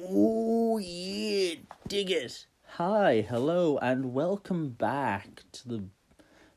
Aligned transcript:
Oh, 0.00 0.78
yeah, 0.78 1.56
dig 1.88 2.12
it. 2.12 2.46
Hi, 2.74 3.26
hello, 3.28 3.78
and 3.78 4.14
welcome 4.14 4.68
back 4.68 5.42
to 5.50 5.68
the 5.68 5.84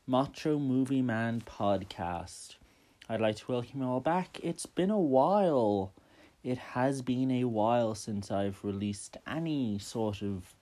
Macho 0.05 0.59
Movie 0.59 1.01
Man 1.01 1.41
podcast. 1.41 2.57
I'd 3.09 3.19
like 3.19 3.37
to 3.37 3.51
welcome 3.51 3.81
you 3.81 3.87
all 3.87 3.99
back. 3.99 4.39
It's 4.43 4.67
been 4.67 4.91
a 4.91 4.99
while. 4.99 5.91
It 6.43 6.59
has 6.59 7.01
been 7.01 7.31
a 7.31 7.45
while 7.45 7.95
since 7.95 8.29
I've 8.29 8.63
released 8.63 9.17
any 9.25 9.79
sort 9.79 10.21
of 10.21 10.53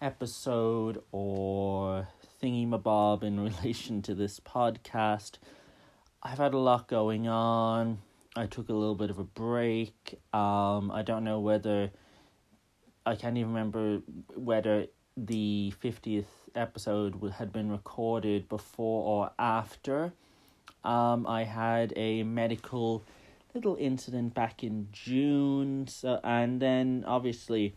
episode 0.00 1.02
or 1.12 2.08
thingy 2.42 2.66
mabob 2.66 3.24
in 3.24 3.40
relation 3.44 4.00
to 4.02 4.14
this 4.14 4.40
podcast. 4.40 5.32
I've 6.22 6.38
had 6.38 6.54
a 6.54 6.58
lot 6.58 6.88
going 6.88 7.28
on. 7.28 7.98
I 8.34 8.46
took 8.46 8.70
a 8.70 8.72
little 8.72 8.94
bit 8.94 9.10
of 9.10 9.18
a 9.18 9.24
break. 9.24 10.18
Um, 10.32 10.90
I 10.90 11.02
don't 11.04 11.24
know 11.24 11.40
whether 11.40 11.90
I 13.04 13.16
can't 13.16 13.36
even 13.36 13.52
remember 13.52 14.00
whether 14.34 14.86
the 15.16 15.72
50th 15.82 16.26
episode 16.54 17.20
had 17.36 17.52
been 17.52 17.70
recorded 17.70 18.48
before 18.48 19.04
or 19.04 19.30
after. 19.38 20.12
Um, 20.84 21.26
I 21.26 21.44
had 21.44 21.92
a 21.96 22.22
medical 22.22 23.02
little 23.54 23.76
incident 23.76 24.34
back 24.34 24.64
in 24.64 24.88
June, 24.92 25.86
so 25.86 26.20
and 26.24 26.60
then 26.60 27.04
obviously 27.06 27.74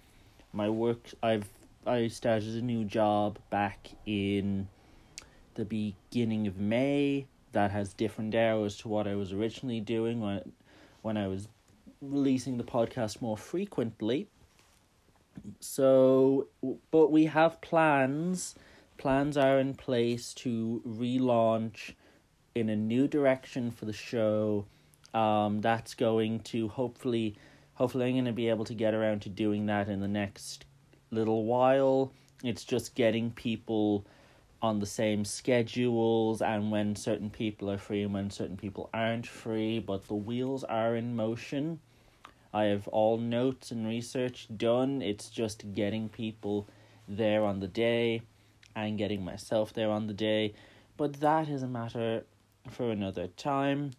my 0.53 0.69
work 0.69 1.09
I've 1.21 1.49
I 1.85 2.07
started 2.07 2.55
a 2.55 2.61
new 2.61 2.83
job 2.83 3.37
back 3.49 3.89
in 4.05 4.67
the 5.55 5.65
beginning 5.65 6.47
of 6.47 6.57
May 6.57 7.27
that 7.51 7.71
has 7.71 7.93
different 7.93 8.33
hours 8.35 8.77
to 8.77 8.87
what 8.87 9.07
I 9.07 9.15
was 9.15 9.33
originally 9.33 9.81
doing 9.81 10.19
when 10.21 10.51
when 11.01 11.17
I 11.17 11.27
was 11.27 11.47
releasing 12.01 12.57
the 12.57 12.63
podcast 12.63 13.21
more 13.21 13.37
frequently. 13.37 14.27
So, 15.59 16.47
but 16.91 17.11
we 17.11 17.25
have 17.25 17.61
plans. 17.61 18.55
Plans 18.97 19.37
are 19.37 19.59
in 19.59 19.73
place 19.75 20.33
to 20.35 20.81
relaunch 20.87 21.93
in 22.53 22.69
a 22.69 22.75
new 22.75 23.07
direction 23.07 23.71
for 23.71 23.85
the 23.85 23.93
show. 23.93 24.65
Um, 25.13 25.61
that's 25.61 25.93
going 25.93 26.41
to 26.41 26.67
hopefully, 26.69 27.37
hopefully, 27.73 28.05
I'm 28.05 28.13
going 28.13 28.25
to 28.25 28.33
be 28.33 28.49
able 28.49 28.65
to 28.65 28.73
get 28.73 28.93
around 28.93 29.21
to 29.23 29.29
doing 29.29 29.65
that 29.67 29.89
in 29.89 29.99
the 29.99 30.07
next 30.07 30.65
little 31.11 31.45
while. 31.45 32.11
It's 32.43 32.63
just 32.63 32.95
getting 32.95 33.31
people 33.31 34.05
on 34.61 34.79
the 34.79 34.85
same 34.85 35.23
schedules 35.23 36.41
and 36.41 36.71
when 36.71 36.95
certain 36.95 37.29
people 37.29 37.69
are 37.69 37.77
free 37.77 38.03
and 38.03 38.13
when 38.13 38.29
certain 38.29 38.57
people 38.57 38.89
aren't 38.93 39.27
free, 39.27 39.79
but 39.79 40.07
the 40.07 40.15
wheels 40.15 40.63
are 40.63 40.95
in 40.95 41.15
motion. 41.15 41.79
I 42.55 42.67
have 42.67 42.87
all 42.87 43.17
notes 43.17 43.71
and 43.71 43.85
research 43.85 44.47
done. 44.55 45.01
It's 45.01 45.27
just 45.27 45.73
getting 45.73 46.07
people 46.07 46.69
there 47.05 47.43
on 47.43 47.59
the 47.59 47.67
day 47.67 48.21
and 48.73 48.97
getting 48.97 49.25
myself 49.25 49.73
there 49.73 49.91
on 49.91 50.07
the 50.07 50.13
day. 50.13 50.53
But 50.95 51.19
that 51.19 51.49
is 51.49 51.63
a 51.63 51.67
matter 51.67 52.23
for 52.69 52.91
another 52.91 53.27
time. 53.27 53.91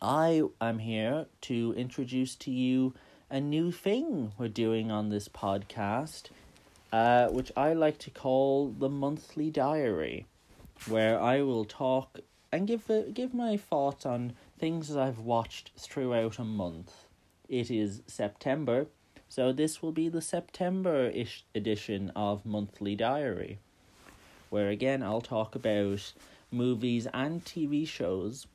I 0.00 0.44
am 0.62 0.78
here 0.78 1.26
to 1.42 1.74
introduce 1.76 2.36
to 2.36 2.50
you 2.50 2.94
a 3.28 3.38
new 3.38 3.70
thing 3.70 4.32
we're 4.38 4.48
doing 4.48 4.90
on 4.90 5.10
this 5.10 5.28
podcast, 5.28 6.30
uh, 6.90 7.28
which 7.28 7.52
I 7.54 7.74
like 7.74 7.98
to 7.98 8.10
call 8.10 8.70
the 8.70 8.88
monthly 8.88 9.50
diary, 9.50 10.24
where 10.86 11.20
I 11.20 11.42
will 11.42 11.66
talk 11.66 12.20
and 12.50 12.66
give 12.66 12.90
uh, 12.90 13.02
give 13.12 13.34
my 13.34 13.58
thoughts 13.58 14.06
on 14.06 14.32
things 14.58 14.88
that 14.88 14.98
I've 14.98 15.18
watched 15.18 15.72
throughout 15.76 16.38
a 16.38 16.44
month 16.44 17.07
it 17.48 17.70
is 17.70 18.02
September, 18.06 18.86
so 19.28 19.52
this 19.52 19.82
will 19.82 19.92
be 19.92 20.08
the 20.08 20.20
September 20.20 21.06
ish 21.08 21.44
edition 21.54 22.10
of 22.14 22.44
Monthly 22.44 22.94
Diary, 22.94 23.58
where 24.50 24.68
again 24.68 25.02
I'll 25.02 25.20
talk 25.20 25.54
about 25.54 26.12
movies 26.50 27.06
and 27.12 27.44
TV 27.44 27.86
shows 27.86 28.46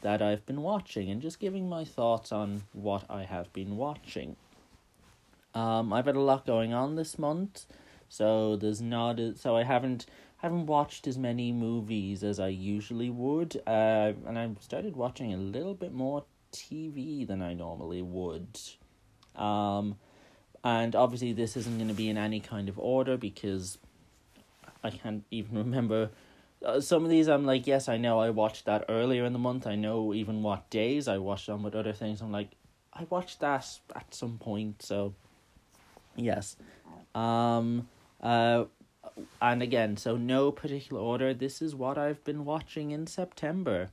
that 0.00 0.22
I've 0.22 0.46
been 0.46 0.62
watching 0.62 1.10
and 1.10 1.20
just 1.20 1.40
giving 1.40 1.68
my 1.68 1.84
thoughts 1.84 2.30
on 2.32 2.62
what 2.72 3.04
I 3.10 3.24
have 3.24 3.52
been 3.52 3.76
watching. 3.76 4.36
Um, 5.54 5.92
I've 5.92 6.06
had 6.06 6.16
a 6.16 6.20
lot 6.20 6.46
going 6.46 6.72
on 6.72 6.94
this 6.94 7.18
month, 7.18 7.66
so 8.08 8.56
there's 8.56 8.80
not 8.80 9.18
a, 9.18 9.36
so 9.36 9.56
I 9.56 9.64
haven't 9.64 10.06
haven't 10.38 10.66
watched 10.66 11.06
as 11.06 11.18
many 11.18 11.50
movies 11.52 12.22
as 12.22 12.38
I 12.38 12.48
usually 12.48 13.10
would. 13.10 13.60
Uh, 13.66 14.12
and 14.26 14.38
I 14.38 14.48
started 14.60 14.94
watching 14.94 15.34
a 15.34 15.36
little 15.36 15.74
bit 15.74 15.92
more 15.92 16.24
TV 16.52 17.26
than 17.26 17.42
I 17.42 17.54
normally 17.54 18.02
would. 18.02 18.58
Um, 19.36 19.96
and 20.64 20.94
obviously, 20.94 21.32
this 21.32 21.56
isn't 21.56 21.76
going 21.76 21.88
to 21.88 21.94
be 21.94 22.08
in 22.08 22.18
any 22.18 22.40
kind 22.40 22.68
of 22.68 22.78
order 22.78 23.16
because 23.16 23.78
I 24.82 24.90
can't 24.90 25.24
even 25.30 25.56
remember. 25.64 26.10
Uh, 26.64 26.80
some 26.80 27.04
of 27.04 27.10
these, 27.10 27.28
I'm 27.28 27.46
like, 27.46 27.66
yes, 27.66 27.88
I 27.88 27.98
know 27.98 28.18
I 28.18 28.30
watched 28.30 28.64
that 28.64 28.84
earlier 28.88 29.24
in 29.24 29.32
the 29.32 29.38
month. 29.38 29.66
I 29.66 29.76
know 29.76 30.12
even 30.12 30.42
what 30.42 30.68
days 30.70 31.06
I 31.06 31.18
watched 31.18 31.46
them, 31.46 31.62
but 31.62 31.74
other 31.74 31.92
things, 31.92 32.20
I'm 32.20 32.32
like, 32.32 32.50
I 32.92 33.06
watched 33.08 33.40
that 33.40 33.78
at 33.94 34.12
some 34.12 34.38
point. 34.38 34.82
So, 34.82 35.14
yes. 36.16 36.56
Um, 37.14 37.88
uh, 38.20 38.64
and 39.40 39.62
again, 39.62 39.96
so 39.96 40.16
no 40.16 40.50
particular 40.50 41.00
order. 41.00 41.32
This 41.32 41.62
is 41.62 41.74
what 41.74 41.96
I've 41.96 42.22
been 42.24 42.44
watching 42.44 42.90
in 42.90 43.06
September. 43.06 43.90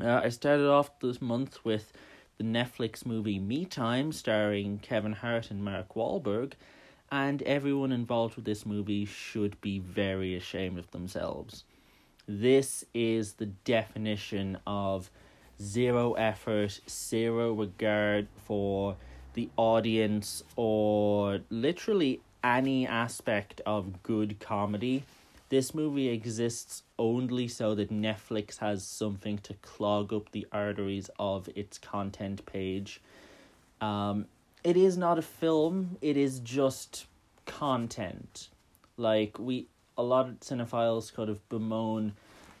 Uh, 0.00 0.20
I 0.24 0.30
started 0.30 0.68
off 0.68 0.98
this 1.00 1.20
month 1.20 1.64
with 1.64 1.92
the 2.38 2.44
Netflix 2.44 3.04
movie 3.04 3.38
Me 3.38 3.64
Time, 3.64 4.10
starring 4.10 4.78
Kevin 4.78 5.12
Hart 5.12 5.50
and 5.50 5.62
Mark 5.62 5.94
Wahlberg, 5.94 6.52
and 7.10 7.42
everyone 7.42 7.92
involved 7.92 8.36
with 8.36 8.46
this 8.46 8.64
movie 8.64 9.04
should 9.04 9.60
be 9.60 9.78
very 9.78 10.34
ashamed 10.34 10.78
of 10.78 10.90
themselves. 10.92 11.64
This 12.26 12.84
is 12.94 13.34
the 13.34 13.46
definition 13.46 14.58
of 14.66 15.10
zero 15.60 16.14
effort, 16.14 16.80
zero 16.88 17.52
regard 17.52 18.28
for 18.46 18.96
the 19.34 19.50
audience, 19.56 20.42
or 20.56 21.40
literally 21.50 22.20
any 22.42 22.86
aspect 22.86 23.60
of 23.66 24.02
good 24.02 24.40
comedy 24.40 25.04
this 25.52 25.74
movie 25.74 26.08
exists 26.08 26.82
only 26.98 27.46
so 27.46 27.74
that 27.74 27.90
Netflix 27.90 28.56
has 28.56 28.82
something 28.82 29.36
to 29.36 29.52
clog 29.60 30.10
up 30.10 30.32
the 30.32 30.46
arteries 30.50 31.10
of 31.18 31.46
its 31.54 31.76
content 31.76 32.46
page. 32.46 33.02
Um, 33.78 34.24
it 34.64 34.78
is 34.78 34.96
not 34.96 35.18
a 35.18 35.22
film, 35.22 35.98
it 36.00 36.16
is 36.16 36.40
just 36.40 37.04
content. 37.44 38.48
Like, 38.96 39.38
we, 39.38 39.66
a 39.98 40.02
lot 40.02 40.26
of 40.26 40.40
cinephiles 40.40 41.12
kind 41.12 41.28
of 41.28 41.46
bemoan 41.50 42.14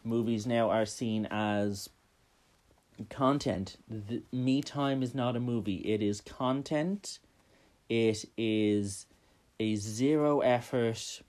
movies 0.04 0.46
now 0.46 0.68
are 0.68 0.84
seen 0.84 1.26
as 1.30 1.88
content. 3.08 3.78
The, 3.88 4.22
Me 4.32 4.60
Time 4.60 5.02
is 5.02 5.14
not 5.14 5.34
a 5.34 5.40
movie, 5.40 5.76
it 5.76 6.02
is 6.02 6.20
content. 6.20 7.20
It 7.88 8.26
is 8.36 9.06
a 9.58 9.76
zero 9.76 10.40
effort 10.40 11.22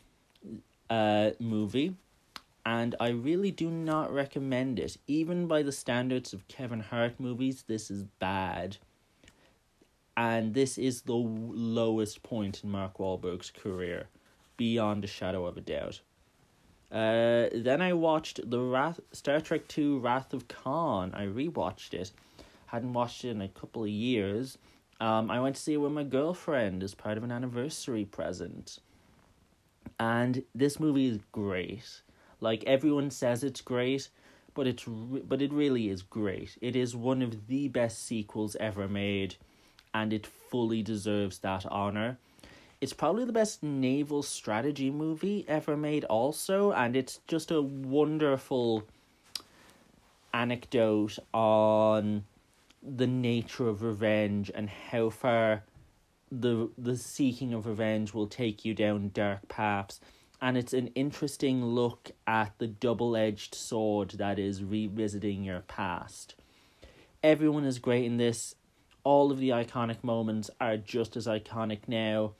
uh, 0.94 1.32
movie, 1.40 1.96
and 2.66 2.96
I 3.00 3.10
really 3.10 3.52
do 3.52 3.70
not 3.70 4.14
recommend 4.14 4.80
it. 4.80 4.98
Even 5.08 5.48
by 5.48 5.64
the 5.64 5.72
standards 5.72 6.34
of 6.34 6.48
Kevin 6.48 6.82
Hart 6.82 7.20
movies, 7.20 7.64
this 7.68 7.90
is 7.90 8.04
bad. 8.20 8.78
And 10.16 10.54
this 10.54 10.78
is 10.78 11.02
the 11.02 11.16
lowest 11.16 12.22
point 12.22 12.64
in 12.64 12.70
Mark 12.70 13.00
Wahlberg's 13.00 13.50
career, 13.50 14.08
beyond 14.56 15.04
a 15.04 15.08
shadow 15.08 15.48
of 15.48 15.58
a 15.58 15.62
doubt. 15.62 16.02
Uh, 16.92 17.50
then 17.56 17.82
I 17.82 17.94
watched 17.94 18.48
the 18.48 18.60
Wrath 18.60 19.00
Star 19.12 19.42
Trek 19.42 19.68
Two: 19.68 19.98
Wrath 19.98 20.32
of 20.32 20.48
Khan. 20.48 21.12
I 21.16 21.26
rewatched 21.26 21.96
it. 21.96 22.12
Hadn't 22.68 22.94
watched 22.94 23.26
it 23.26 23.30
in 23.30 23.42
a 23.42 23.48
couple 23.48 23.84
of 23.84 23.90
years. 23.90 24.60
Um, 25.00 25.32
I 25.32 25.40
went 25.40 25.56
to 25.56 25.62
see 25.62 25.74
it 25.74 25.78
with 25.78 25.92
my 25.92 26.04
girlfriend 26.04 26.84
as 26.84 26.94
part 26.94 27.18
of 27.18 27.24
an 27.24 27.32
anniversary 27.32 28.06
present. 28.06 28.78
And 30.00 30.44
this 30.54 30.80
movie 30.80 31.08
is 31.08 31.20
great. 31.32 32.02
Like 32.40 32.64
everyone 32.66 33.10
says 33.10 33.44
it's 33.44 33.62
great, 33.62 34.10
but 34.54 34.68
it's 34.68 34.88
re- 34.88 35.24
but 35.28 35.42
it 35.42 35.54
really 35.54 35.90
is 35.90 36.02
great. 36.02 36.58
It 36.62 36.76
is 36.76 36.96
one 36.96 37.22
of 37.22 37.48
the 37.48 37.68
best 37.68 38.06
sequels 38.06 38.56
ever 38.60 38.88
made 38.88 39.36
and 39.94 40.12
it 40.12 40.26
fully 40.26 40.82
deserves 40.82 41.40
that 41.40 41.66
honor. 41.68 42.18
It's 42.82 42.94
probably 42.94 43.24
the 43.24 43.32
best 43.32 43.64
naval 43.64 44.24
strategy 44.24 44.92
movie 44.92 45.46
ever 45.48 45.78
made 45.78 46.04
also 46.06 46.74
and 46.74 46.96
it's 46.96 47.20
just 47.28 47.50
a 47.52 47.62
wonderful 47.62 48.84
anecdote 50.34 51.18
on 51.34 52.26
the 52.82 53.08
nature 53.08 53.70
of 53.70 53.82
revenge 53.82 54.52
and 54.54 54.70
how 54.70 55.10
far 55.10 55.64
the 56.40 56.70
the 56.78 56.98
seeking 56.98 57.54
of 57.54 57.66
revenge 57.66 58.14
will 58.14 58.28
take 58.28 58.66
you 58.66 58.74
down 58.74 59.12
dark 59.14 59.48
paths. 59.48 60.00
And 60.42 60.58
it's 60.58 60.74
an 60.74 60.88
interesting 60.88 61.64
look 61.64 62.12
at 62.28 62.52
the 62.58 62.68
double-edged 62.68 63.56
sword 63.56 64.10
that 64.12 64.38
is 64.38 64.62
revisiting 64.62 65.44
your 65.46 65.62
past. 65.62 66.36
Everyone 67.22 67.64
is 67.64 67.80
great 67.80 68.04
in 68.04 68.18
this. 68.18 68.56
All 69.06 69.32
of 69.32 69.40
the 69.40 69.50
iconic 69.50 70.04
moments 70.04 70.50
are 70.60 70.76
just 70.76 71.16
as 71.16 71.28
iconic 71.28 71.88
now 71.88 72.34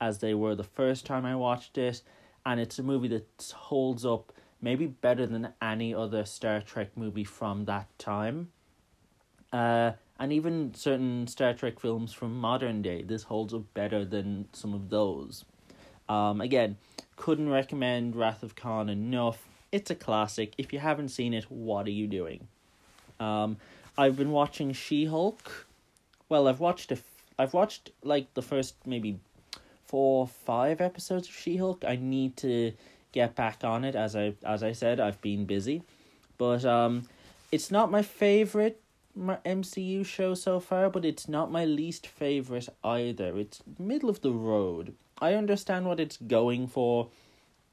as 0.00 0.18
they 0.18 0.34
were 0.34 0.56
the 0.56 0.64
first 0.64 1.06
time 1.06 1.24
I 1.24 1.36
watched 1.36 1.78
it, 1.78 2.02
and 2.44 2.58
it's 2.58 2.80
a 2.80 2.82
movie 2.82 3.08
that 3.08 3.52
holds 3.54 4.04
up 4.04 4.32
maybe 4.60 4.86
better 4.86 5.26
than 5.26 5.52
any 5.62 5.94
other 5.94 6.24
Star 6.24 6.60
Trek 6.60 6.96
movie 6.96 7.24
from 7.24 7.66
that 7.66 7.86
time. 7.98 8.50
Uh, 9.52 9.92
and 10.18 10.32
even 10.32 10.74
certain 10.74 11.26
Star 11.26 11.54
Trek 11.54 11.80
films 11.80 12.12
from 12.12 12.38
modern 12.38 12.82
day, 12.82 13.02
this 13.02 13.24
holds 13.24 13.52
up 13.52 13.62
better 13.74 14.04
than 14.04 14.48
some 14.52 14.72
of 14.72 14.90
those. 14.90 15.44
Um, 16.08 16.40
again, 16.40 16.76
couldn't 17.16 17.48
recommend 17.48 18.16
Wrath 18.16 18.42
of 18.42 18.54
Khan 18.54 18.88
enough. 18.88 19.48
It's 19.72 19.90
a 19.90 19.94
classic. 19.94 20.54
If 20.56 20.72
you 20.72 20.78
haven't 20.78 21.08
seen 21.08 21.34
it, 21.34 21.44
what 21.50 21.86
are 21.86 21.90
you 21.92 22.06
doing? 22.06 22.46
Um, 23.18 23.56
I've 23.96 24.16
been 24.16 24.30
watching 24.30 24.72
She 24.72 25.06
Hulk. 25.06 25.66
Well, 26.28 26.48
I've 26.48 26.60
watched 26.60 26.90
a, 26.90 26.96
f- 26.96 27.24
I've 27.38 27.54
watched 27.54 27.90
like 28.02 28.32
the 28.34 28.42
first 28.42 28.74
maybe 28.86 29.18
four, 29.84 30.26
five 30.26 30.80
episodes 30.80 31.28
of 31.28 31.34
She 31.34 31.56
Hulk. 31.56 31.84
I 31.86 31.96
need 31.96 32.36
to 32.38 32.72
get 33.12 33.34
back 33.34 33.62
on 33.64 33.84
it. 33.84 33.94
As 33.94 34.14
I 34.14 34.34
as 34.44 34.62
I 34.62 34.72
said, 34.72 35.00
I've 35.00 35.20
been 35.20 35.44
busy, 35.44 35.82
but 36.38 36.64
um, 36.64 37.08
it's 37.52 37.70
not 37.70 37.90
my 37.90 38.02
favorite 38.02 38.80
MCU 39.16 40.04
show 40.04 40.34
so 40.34 40.60
far, 40.60 40.90
but 40.90 41.04
it's 41.04 41.28
not 41.28 41.52
my 41.52 41.64
least 41.64 42.06
favorite 42.06 42.68
either. 42.82 43.38
It's 43.38 43.62
middle 43.78 44.10
of 44.10 44.20
the 44.22 44.32
road. 44.32 44.94
I 45.20 45.34
understand 45.34 45.86
what 45.86 46.00
it's 46.00 46.16
going 46.16 46.66
for. 46.66 47.10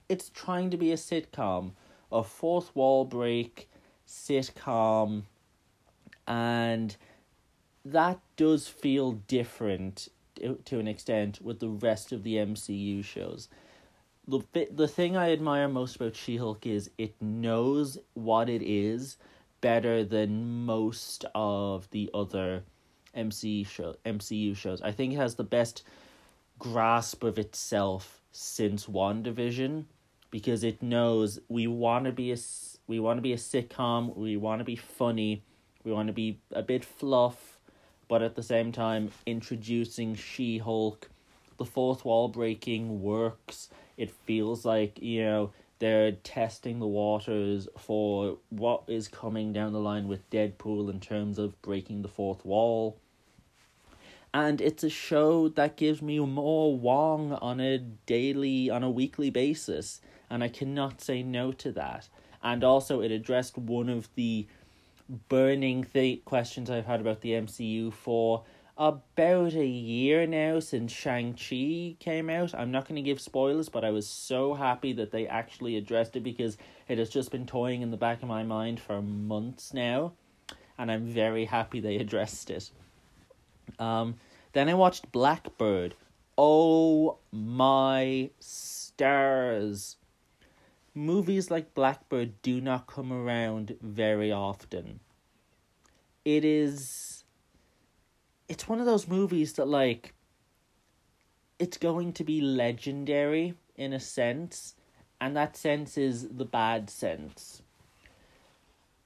It's 0.08 0.30
trying 0.30 0.70
to 0.70 0.78
be 0.78 0.92
a 0.92 0.98
sitcom, 0.98 1.72
a 2.12 2.24
fourth 2.24 2.76
wall 2.76 3.06
break 3.06 3.70
sitcom, 4.08 5.24
and 6.28 6.96
that 7.84 8.20
does 8.36 8.68
feel 8.68 9.14
different 9.14 10.10
to 10.66 10.80
an 10.80 10.88
extent 10.88 11.42
with 11.42 11.60
the 11.60 11.70
rest 11.70 12.12
of 12.12 12.24
the 12.24 12.36
MCU 12.36 13.04
shows. 13.04 13.48
The 14.28 14.42
the 14.72 14.88
thing 14.88 15.18
I 15.18 15.32
admire 15.32 15.68
most 15.68 15.96
about 15.96 16.16
She-Hulk 16.16 16.66
is 16.66 16.92
it 16.98 17.16
knows 17.20 17.98
what 18.14 18.50
it 18.50 18.62
is 18.62 19.18
better 19.62 20.04
than 20.04 20.66
most 20.66 21.26
of 21.34 21.90
the 21.92 22.10
other 22.14 22.64
MCU 23.16 23.66
show 23.68 23.96
MCU 24.06 24.56
shows. 24.56 24.82
I 24.82 24.92
think 24.92 25.14
it 25.14 25.18
has 25.18 25.36
the 25.36 25.44
best 25.44 25.84
grasp 26.60 27.24
of 27.24 27.40
itself 27.40 28.22
since 28.32 28.86
WandaVision 28.86 29.86
because 30.30 30.64
it 30.64 30.82
knows 30.82 31.40
we 31.50 31.68
want 31.68 32.06
to 32.06 32.12
be 32.12 32.32
a 32.32 32.38
we 32.88 33.00
want 33.00 33.18
to 33.18 33.22
be 33.22 33.34
a 33.34 33.38
sitcom, 33.38 34.16
we 34.18 34.38
want 34.38 34.60
to 34.60 34.66
be 34.66 34.76
funny, 34.76 35.44
we 35.84 35.92
want 35.92 36.08
to 36.08 36.14
be 36.14 36.40
a 36.52 36.62
bit 36.62 36.84
fluff, 36.84 37.60
but 38.08 38.22
at 38.22 38.36
the 38.36 38.44
same 38.44 38.72
time 38.72 39.12
introducing 39.26 40.16
She-Hulk 40.16 41.10
the 41.62 41.66
fourth 41.66 42.04
wall 42.04 42.28
breaking 42.28 43.04
works. 43.04 43.70
It 43.96 44.10
feels 44.10 44.66
like, 44.66 45.00
you 45.00 45.24
know, 45.24 45.52
they're 45.82 46.12
testing 46.12 46.78
the 46.78 46.86
waters 46.86 47.68
for 47.76 48.38
what 48.50 48.84
is 48.88 49.08
coming 49.08 49.52
down 49.52 49.74
the 49.74 49.80
line 49.80 50.08
with 50.08 50.30
Deadpool 50.30 50.92
in 50.92 51.00
terms 51.00 51.40
of 51.40 51.60
breaking 51.64 52.04
the 52.04 52.08
fourth 52.08 52.46
wall. 52.46 53.00
And 54.32 54.62
it's 54.62 54.84
a 54.84 54.92
show 54.92 55.50
that 55.50 55.78
gives 55.78 56.00
me 56.04 56.20
more 56.20 56.78
Wong 56.78 57.34
on 57.34 57.60
a 57.60 57.80
daily, 57.80 58.70
on 58.70 58.84
a 58.84 58.92
weekly 58.92 59.32
basis. 59.32 60.02
And 60.30 60.44
I 60.44 60.50
cannot 60.50 61.02
say 61.02 61.24
no 61.24 61.52
to 61.54 61.72
that. 61.72 62.10
And 62.44 62.64
also, 62.64 63.02
it 63.02 63.12
addressed 63.12 63.58
one 63.58 63.90
of 63.90 64.08
the 64.14 64.46
burning 65.30 65.84
th- 65.84 66.24
questions 66.26 66.70
I've 66.70 66.86
had 66.86 67.02
about 67.02 67.22
the 67.22 67.32
MCU 67.32 67.92
for 67.92 68.44
about 68.82 69.54
a 69.54 69.64
year 69.64 70.26
now 70.26 70.60
since 70.60 70.92
Shang-Chi 70.92 71.98
came 72.00 72.32
out. 72.32 72.56
I'm 72.56 72.72
not 72.72 72.88
going 72.88 72.96
to 72.96 73.04
give 73.04 73.22
spoilers, 73.22 73.70
but 73.70 73.86
I 73.86 73.92
was 73.92 74.08
so 74.08 74.56
happy 74.56 74.92
that 74.94 75.12
they 75.12 75.28
actually 75.28 75.78
addressed 75.78 76.16
it 76.16 76.22
because 76.22 76.58
it 76.88 76.98
has 76.98 77.12
just 77.12 77.30
been 77.30 77.46
toying 77.46 77.84
in 77.84 77.92
the 77.92 77.98
back 77.98 78.24
of 78.24 78.28
my 78.28 78.42
mind 78.42 78.80
for 78.80 79.00
months 79.00 79.72
now. 79.72 80.14
And 80.80 80.92
I'm 80.92 81.06
very 81.06 81.46
happy 81.46 81.80
they 81.80 81.98
addressed 81.98 82.50
it. 82.50 82.72
Um, 83.78 84.16
then 84.54 84.68
I 84.68 84.74
watched 84.74 85.12
Blackbird. 85.12 85.94
Oh 86.36 87.20
my 87.32 88.32
stars. 88.40 89.98
Movies 90.96 91.52
like 91.52 91.76
Blackbird 91.76 92.42
do 92.42 92.60
not 92.60 92.88
come 92.88 93.14
around 93.14 93.78
very 93.80 94.32
often. 94.32 95.02
It 96.26 96.44
is 96.44 97.21
it's 98.52 98.68
one 98.68 98.82
of 98.82 98.86
those 98.86 99.08
movies 99.08 99.54
that 99.54 99.66
like 99.66 100.14
it's 101.58 101.78
going 101.78 102.12
to 102.12 102.26
be 102.26 102.42
legendary 102.42 103.54
in 103.78 103.94
a 103.94 104.00
sense 104.00 104.76
and 105.22 105.38
that 105.38 105.56
sense 105.56 105.98
is 105.98 106.28
the 106.28 106.44
bad 106.44 106.90
sense. 106.90 107.62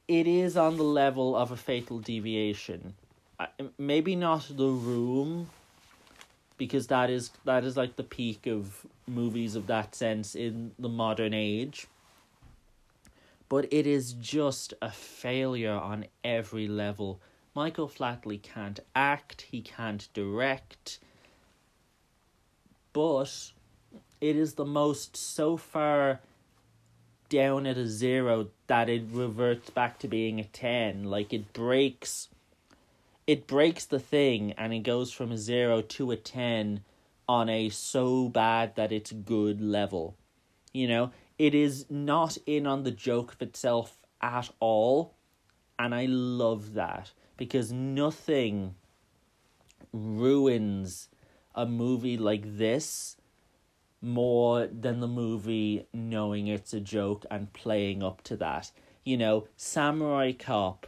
It 0.07 0.25
is 0.25 0.57
on 0.57 0.77
the 0.77 0.83
level 0.83 1.35
of 1.35 1.51
a 1.51 1.55
fatal 1.55 1.99
deviation. 1.99 2.95
Maybe 3.77 4.15
not 4.15 4.47
the 4.49 4.67
room 4.67 5.51
because 6.57 6.87
that 6.87 7.11
is 7.11 7.29
that 7.43 7.63
is 7.63 7.77
like 7.77 7.97
the 7.97 8.03
peak 8.17 8.47
of 8.47 8.87
movies 9.07 9.55
of 9.55 9.67
that 9.67 9.93
sense 9.93 10.33
in 10.33 10.71
the 10.79 10.89
modern 10.89 11.35
age. 11.35 11.85
But 13.47 13.71
it 13.71 13.85
is 13.85 14.13
just 14.13 14.73
a 14.81 14.89
failure 14.89 15.79
on 15.91 16.05
every 16.23 16.67
level 16.67 17.19
Michael 17.55 17.87
Flatley 17.87 18.41
can't 18.41 18.81
act, 18.93 19.43
he 19.49 19.61
can't 19.61 20.09
direct, 20.13 20.99
but 22.91 23.53
it 24.19 24.35
is 24.35 24.55
the 24.55 24.65
most 24.65 25.15
so 25.15 25.55
far 25.55 26.19
down 27.29 27.65
at 27.65 27.77
a 27.77 27.87
zero 27.87 28.49
that 28.67 28.89
it 28.89 29.03
reverts 29.09 29.69
back 29.69 29.97
to 29.99 30.07
being 30.07 30.39
a 30.39 30.43
10 30.43 31.05
like 31.05 31.33
it 31.33 31.53
breaks 31.53 32.29
it 33.25 33.47
breaks 33.47 33.85
the 33.85 33.99
thing 33.99 34.51
and 34.53 34.71
it 34.71 34.83
goes 34.83 35.11
from 35.11 35.31
a 35.31 35.37
0 35.37 35.81
to 35.81 36.11
a 36.11 36.15
10 36.15 36.81
on 37.27 37.49
a 37.49 37.69
so 37.69 38.29
bad 38.29 38.75
that 38.75 38.91
it's 38.91 39.11
good 39.11 39.59
level. 39.59 40.15
You 40.71 40.87
know 40.87 41.11
it 41.39 41.55
is 41.55 41.85
not 41.89 42.37
in 42.45 42.67
on 42.67 42.83
the 42.83 42.91
joke 42.91 43.33
of 43.33 43.41
itself 43.41 43.97
at 44.21 44.49
all 44.59 45.15
and 45.77 45.93
i 45.93 46.05
love 46.05 46.73
that 46.73 47.11
because 47.37 47.71
nothing 47.71 48.75
ruins 49.91 51.09
a 51.53 51.65
movie 51.65 52.17
like 52.17 52.57
this 52.57 53.17
more 54.01 54.67
than 54.67 54.99
the 54.99 55.07
movie 55.07 55.87
knowing 55.93 56.47
it's 56.47 56.73
a 56.73 56.79
joke 56.79 57.25
and 57.31 57.51
playing 57.53 58.03
up 58.03 58.21
to 58.23 58.37
that. 58.37 58.71
You 59.03 59.17
know, 59.17 59.47
Samurai 59.55 60.33
Cop 60.33 60.87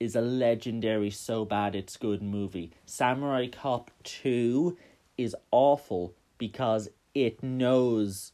is 0.00 0.16
a 0.16 0.20
legendary 0.20 1.10
so 1.10 1.44
bad 1.44 1.74
it's 1.74 1.96
good 1.96 2.22
movie. 2.22 2.72
Samurai 2.86 3.48
Cop 3.48 3.90
2 4.04 4.76
is 5.16 5.36
awful 5.50 6.14
because 6.38 6.88
it 7.14 7.42
knows 7.42 8.32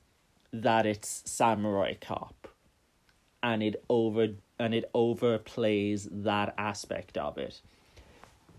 that 0.53 0.87
it's 0.87 1.23
Samurai 1.27 1.95
Cop 2.01 2.40
and 3.43 3.63
it 3.63 3.83
over 3.89 4.29
and 4.59 4.75
it 4.75 4.91
overplays 4.95 6.09
that 6.25 6.55
aspect 6.59 7.17
of 7.17 7.39
it. 7.39 7.61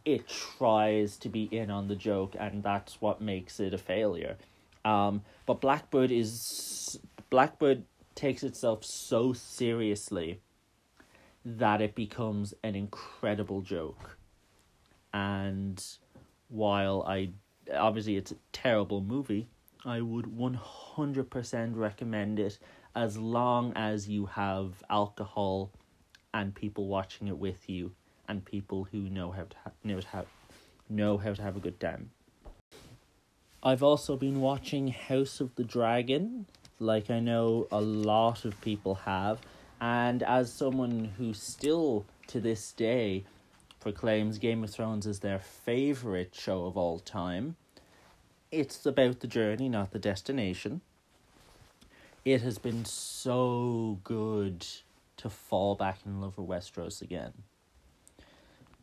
It 0.04 0.28
tries 0.28 1.18
to 1.18 1.30
be 1.30 1.44
in 1.44 1.70
on 1.70 1.88
the 1.88 1.96
joke, 1.96 2.36
and 2.40 2.64
that's 2.64 3.00
what 3.02 3.22
makes 3.22 3.60
it 3.60 3.74
a 3.74 3.78
failure. 3.78 4.38
Um, 4.84 5.22
but 5.46 5.62
Blackbird 5.62 6.12
is 6.12 7.00
Blackbird 7.30 7.84
takes 8.16 8.44
itself 8.44 8.84
so 8.84 9.34
seriously 9.34 10.42
that 11.46 11.82
it 11.82 11.96
becomes 11.96 12.54
an 12.64 12.76
incredible 12.76 13.62
joke. 13.62 14.18
And 15.14 15.84
while 16.50 17.04
I 17.08 17.30
obviously 17.76 18.18
it's 18.18 18.32
a 18.32 18.38
terrible 18.52 19.02
movie, 19.02 19.48
I 19.86 20.02
would 20.02 20.28
one 20.28 20.56
hundred 20.56 21.30
percent 21.30 21.76
recommend 21.76 22.40
it 22.40 22.58
as 22.96 23.18
long 23.18 23.74
as 23.76 24.10
you 24.10 24.26
have 24.26 24.84
alcohol 24.90 25.72
and 26.34 26.54
people 26.54 26.88
watching 26.88 27.28
it 27.28 27.38
with 27.38 27.70
you 27.70 27.92
and 28.28 28.44
people 28.46 28.88
who 28.92 29.00
know 29.10 29.32
how 29.32 29.44
to 29.44 29.58
ha- 29.64 30.04
how 30.12 30.26
know 30.90 31.18
how 31.18 31.34
to 31.34 31.42
have 31.42 31.56
a 31.56 31.60
good 31.60 31.80
time. 31.80 32.12
I've 33.64 33.84
also 33.84 34.18
been 34.18 34.42
watching 34.42 34.88
House 34.88 35.40
of 35.40 35.56
the 35.56 35.64
Dragon, 35.64 36.48
like 36.80 37.10
I 37.10 37.20
know 37.20 37.68
a 37.72 37.80
lot 37.80 38.44
of 38.44 38.60
people 38.62 38.96
have, 38.96 39.40
and 39.80 40.24
as 40.24 40.52
someone 40.52 41.12
who 41.18 41.34
still 41.34 42.06
to 42.28 42.40
this 42.40 42.72
day 42.72 43.24
proclaims 43.80 44.38
Game 44.38 44.64
of 44.64 44.70
Thrones 44.70 45.06
as 45.08 45.20
their 45.20 45.40
favorite 45.40 46.34
show 46.34 46.66
of 46.66 46.78
all 46.78 47.00
time, 47.00 47.56
it's 48.52 48.86
about 48.86 49.20
the 49.20 49.28
journey, 49.28 49.70
not 49.70 49.92
the 49.92 50.00
destination. 50.00 50.82
It 52.26 52.42
has 52.42 52.58
been 52.60 52.86
so 52.86 54.00
good 54.04 54.66
to 55.18 55.30
fall 55.30 55.76
back 55.76 56.00
in 56.06 56.22
love 56.22 56.38
with 56.38 56.48
Westeros 56.48 57.02
again. 57.02 57.34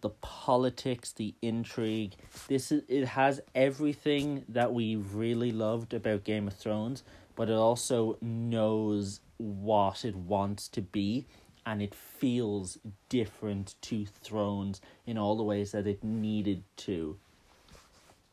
the 0.00 0.10
politics, 0.10 1.12
the 1.12 1.34
intrigue. 1.42 2.14
This 2.48 2.70
is 2.72 2.82
it 2.88 3.06
has 3.06 3.40
everything 3.54 4.44
that 4.48 4.72
we 4.72 4.96
really 4.96 5.52
loved 5.52 5.92
about 5.94 6.24
Game 6.24 6.46
of 6.48 6.54
Thrones, 6.54 7.02
but 7.36 7.48
it 7.48 7.54
also 7.54 8.16
knows 8.20 9.20
what 9.38 10.04
it 10.04 10.16
wants 10.16 10.68
to 10.68 10.82
be 10.82 11.26
and 11.66 11.82
it 11.82 11.94
feels 11.94 12.78
different 13.08 13.74
to 13.82 14.06
Thrones 14.06 14.80
in 15.06 15.18
all 15.18 15.36
the 15.36 15.42
ways 15.42 15.72
that 15.72 15.86
it 15.86 16.02
needed 16.04 16.62
to. 16.78 17.18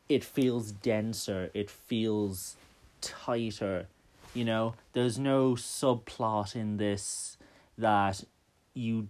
It 0.07 0.23
feels 0.23 0.71
denser, 0.71 1.51
it 1.53 1.69
feels 1.69 2.55
tighter. 3.01 3.87
You 4.35 4.43
know, 4.43 4.75
there's 4.91 5.17
no 5.17 5.53
subplot 5.53 6.55
in 6.55 6.77
this 6.77 7.37
that 7.77 8.23
you 8.73 9.07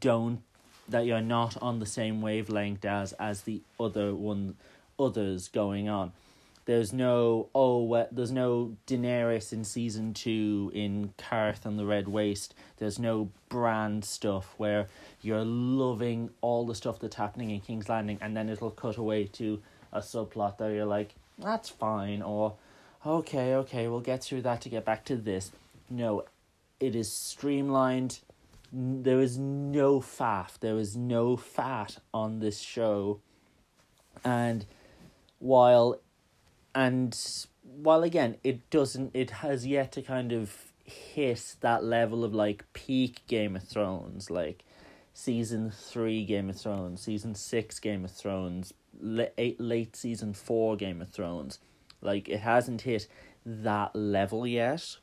don't 0.00 0.42
that 0.88 1.06
you're 1.06 1.22
not 1.22 1.56
on 1.62 1.78
the 1.78 1.86
same 1.86 2.20
wavelength 2.20 2.84
as 2.84 3.12
as 3.14 3.42
the 3.42 3.62
other 3.78 4.14
one 4.14 4.56
others 4.98 5.48
going 5.48 5.88
on. 5.88 6.12
There's 6.66 6.92
no 6.92 7.48
oh 7.54 8.06
there's 8.10 8.32
no 8.32 8.76
Daenerys 8.88 9.52
in 9.52 9.62
season 9.62 10.12
two 10.12 10.72
in 10.74 11.14
Qarth 11.18 11.64
and 11.64 11.78
the 11.78 11.86
Red 11.86 12.08
Waste. 12.08 12.52
There's 12.78 12.98
no 12.98 13.30
brand 13.48 14.04
stuff 14.04 14.54
where 14.56 14.88
you're 15.22 15.44
loving 15.44 16.30
all 16.40 16.66
the 16.66 16.74
stuff 16.74 16.98
that's 16.98 17.16
happening 17.16 17.50
in 17.50 17.60
King's 17.60 17.88
Landing 17.88 18.18
and 18.20 18.36
then 18.36 18.48
it'll 18.48 18.70
cut 18.70 18.96
away 18.96 19.26
to 19.34 19.62
a 19.92 20.00
subplot 20.00 20.58
that 20.58 20.72
you're 20.72 20.84
like, 20.84 21.14
that's 21.38 21.68
fine 21.68 22.22
or 22.22 22.54
okay, 23.06 23.54
okay, 23.54 23.88
we'll 23.88 24.00
get 24.00 24.22
through 24.22 24.42
that 24.42 24.60
to 24.62 24.68
get 24.68 24.84
back 24.84 25.04
to 25.06 25.16
this. 25.16 25.52
No, 25.90 26.24
it 26.80 26.94
is 26.94 27.12
streamlined. 27.12 28.20
There 28.72 29.20
is 29.20 29.38
no 29.38 30.00
faff, 30.00 30.58
there 30.58 30.78
is 30.78 30.96
no 30.96 31.36
fat 31.36 31.98
on 32.12 32.40
this 32.40 32.58
show, 32.58 33.20
and 34.24 34.66
while, 35.38 36.00
and 36.74 37.16
while 37.62 38.02
again 38.02 38.36
it 38.42 38.68
doesn't, 38.70 39.12
it 39.14 39.30
has 39.30 39.64
yet 39.64 39.92
to 39.92 40.02
kind 40.02 40.32
of 40.32 40.72
hit 40.84 41.56
that 41.60 41.84
level 41.84 42.24
of 42.24 42.34
like 42.34 42.64
peak 42.72 43.20
Game 43.28 43.54
of 43.54 43.62
Thrones, 43.62 44.28
like 44.28 44.64
season 45.12 45.70
three 45.70 46.24
Game 46.24 46.50
of 46.50 46.56
Thrones, 46.56 47.00
season 47.00 47.36
six 47.36 47.78
Game 47.78 48.04
of 48.04 48.10
Thrones, 48.10 48.74
late 49.00 49.60
late 49.60 49.94
season 49.94 50.32
four 50.32 50.76
Game 50.76 51.00
of 51.00 51.10
Thrones, 51.10 51.60
like 52.04 52.28
it 52.28 52.40
hasn't 52.40 52.82
hit 52.82 53.08
that 53.44 53.94
level 53.96 54.46
yet, 54.46 54.96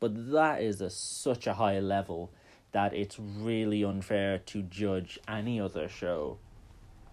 but 0.00 0.32
that 0.32 0.62
is 0.62 0.80
a 0.80 0.90
such 0.90 1.46
a 1.46 1.54
high 1.54 1.80
level 1.80 2.30
that 2.72 2.92
it's 2.92 3.18
really 3.18 3.84
unfair 3.84 4.38
to 4.38 4.62
judge 4.62 5.18
any 5.28 5.60
other 5.60 5.88
show 5.88 6.38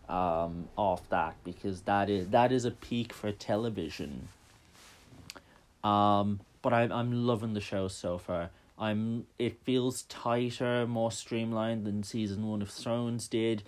um, 0.10 0.67
off 0.75 1.07
that 1.10 1.36
because 1.43 1.81
that 1.81 2.10
is 2.10 2.29
that 2.29 2.51
is 2.51 2.65
a 2.65 2.71
peak 2.71 3.13
for 3.13 3.31
television. 3.31 4.27
Um, 5.83 6.41
but 6.62 6.74
I 6.74 6.83
I'm 6.83 7.25
loving 7.25 7.53
the 7.53 7.62
show 7.62 7.88
so 7.88 8.17
far. 8.17 8.50
I'm 8.77 9.27
it 9.38 9.60
feels 9.63 10.03
tighter, 10.03 10.88
more 10.88 11.12
streamlined 11.12 11.86
than 11.86 12.03
season 12.03 12.48
one 12.48 12.62
of 12.62 12.69
Thrones 12.69 13.27
did. 13.27 13.63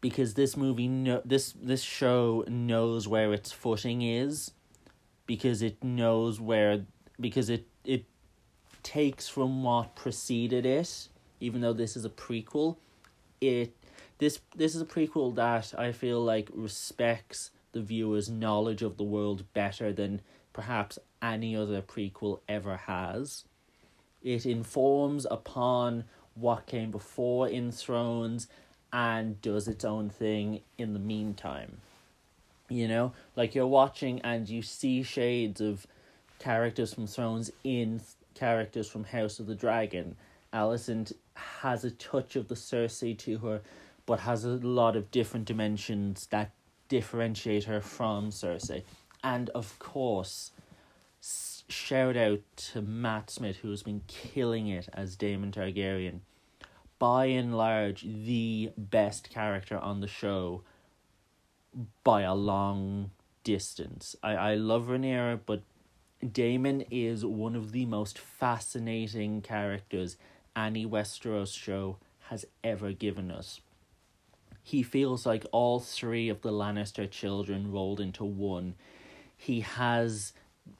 Because 0.00 0.34
this 0.34 0.56
movie 0.56 0.88
no 0.88 1.20
this 1.24 1.52
this 1.52 1.82
show 1.82 2.44
knows 2.48 3.06
where 3.06 3.32
its 3.32 3.52
footing 3.52 4.02
is, 4.02 4.52
because 5.26 5.60
it 5.62 5.84
knows 5.84 6.40
where 6.40 6.86
because 7.20 7.50
it 7.50 7.66
it 7.84 8.04
takes 8.82 9.28
from 9.28 9.62
what 9.62 9.94
preceded 9.94 10.64
it, 10.64 11.08
even 11.40 11.60
though 11.60 11.74
this 11.74 11.96
is 11.96 12.04
a 12.04 12.10
prequel. 12.10 12.76
It 13.40 13.76
this 14.18 14.40
this 14.56 14.74
is 14.74 14.82
a 14.82 14.86
prequel 14.86 15.34
that 15.36 15.78
I 15.78 15.92
feel 15.92 16.22
like 16.22 16.50
respects 16.52 17.50
the 17.72 17.80
viewer's 17.80 18.28
knowledge 18.28 18.82
of 18.82 18.96
the 18.96 19.04
world 19.04 19.44
better 19.54 19.92
than 19.92 20.20
perhaps 20.52 20.98
any 21.22 21.54
other 21.54 21.80
prequel 21.82 22.40
ever 22.48 22.76
has. 22.76 23.44
It 24.22 24.44
informs 24.46 25.26
upon 25.30 26.04
what 26.34 26.66
came 26.66 26.90
before 26.90 27.48
in 27.48 27.70
Thrones 27.70 28.48
and 28.92 29.40
does 29.42 29.68
its 29.68 29.84
own 29.84 30.10
thing 30.10 30.60
in 30.78 30.92
the 30.92 30.98
meantime. 30.98 31.78
You 32.68 32.88
know, 32.88 33.12
like 33.36 33.54
you're 33.54 33.66
watching 33.66 34.20
and 34.20 34.48
you 34.48 34.62
see 34.62 35.02
shades 35.02 35.60
of 35.60 35.86
characters 36.38 36.94
from 36.94 37.06
Thrones 37.06 37.50
in 37.64 38.00
characters 38.34 38.88
from 38.88 39.04
House 39.04 39.40
of 39.40 39.46
the 39.46 39.54
Dragon. 39.54 40.16
Alicent 40.52 41.12
has 41.34 41.84
a 41.84 41.90
touch 41.90 42.36
of 42.36 42.48
the 42.48 42.54
Cersei 42.54 43.16
to 43.18 43.38
her, 43.38 43.60
but 44.06 44.20
has 44.20 44.44
a 44.44 44.50
lot 44.50 44.96
of 44.96 45.10
different 45.10 45.46
dimensions 45.46 46.26
that 46.30 46.52
differentiate 46.88 47.64
her 47.64 47.80
from 47.80 48.30
Cersei. 48.30 48.82
And 49.22 49.50
of 49.50 49.78
course, 49.78 50.52
shout 51.68 52.16
out 52.16 52.40
to 52.56 52.82
Matt 52.82 53.30
Smith, 53.30 53.56
who 53.56 53.70
has 53.70 53.82
been 53.82 54.02
killing 54.06 54.68
it 54.68 54.88
as 54.92 55.16
Daemon 55.16 55.52
Targaryen. 55.52 56.20
By 57.00 57.24
and 57.26 57.56
large, 57.56 58.02
the 58.02 58.70
best 58.76 59.30
character 59.30 59.76
on 59.76 60.00
the 60.00 60.06
show 60.06 60.62
by 62.04 62.22
a 62.22 62.34
long 62.34 63.10
distance. 63.42 64.14
I, 64.22 64.34
I 64.34 64.54
love 64.54 64.86
Rhaenyra, 64.86 65.40
but 65.46 65.62
Daemon 66.20 66.84
is 66.90 67.24
one 67.24 67.56
of 67.56 67.72
the 67.72 67.86
most 67.86 68.18
fascinating 68.18 69.40
characters 69.40 70.18
any 70.54 70.84
Westeros 70.84 71.56
show 71.56 71.96
has 72.28 72.44
ever 72.62 72.92
given 72.92 73.30
us. 73.30 73.60
He 74.62 74.82
feels 74.82 75.24
like 75.24 75.46
all 75.52 75.80
three 75.80 76.28
of 76.28 76.42
the 76.42 76.52
Lannister 76.52 77.10
children 77.10 77.72
rolled 77.72 78.00
into 78.00 78.24
one. 78.24 78.74
He 79.36 79.60
has 79.60 80.34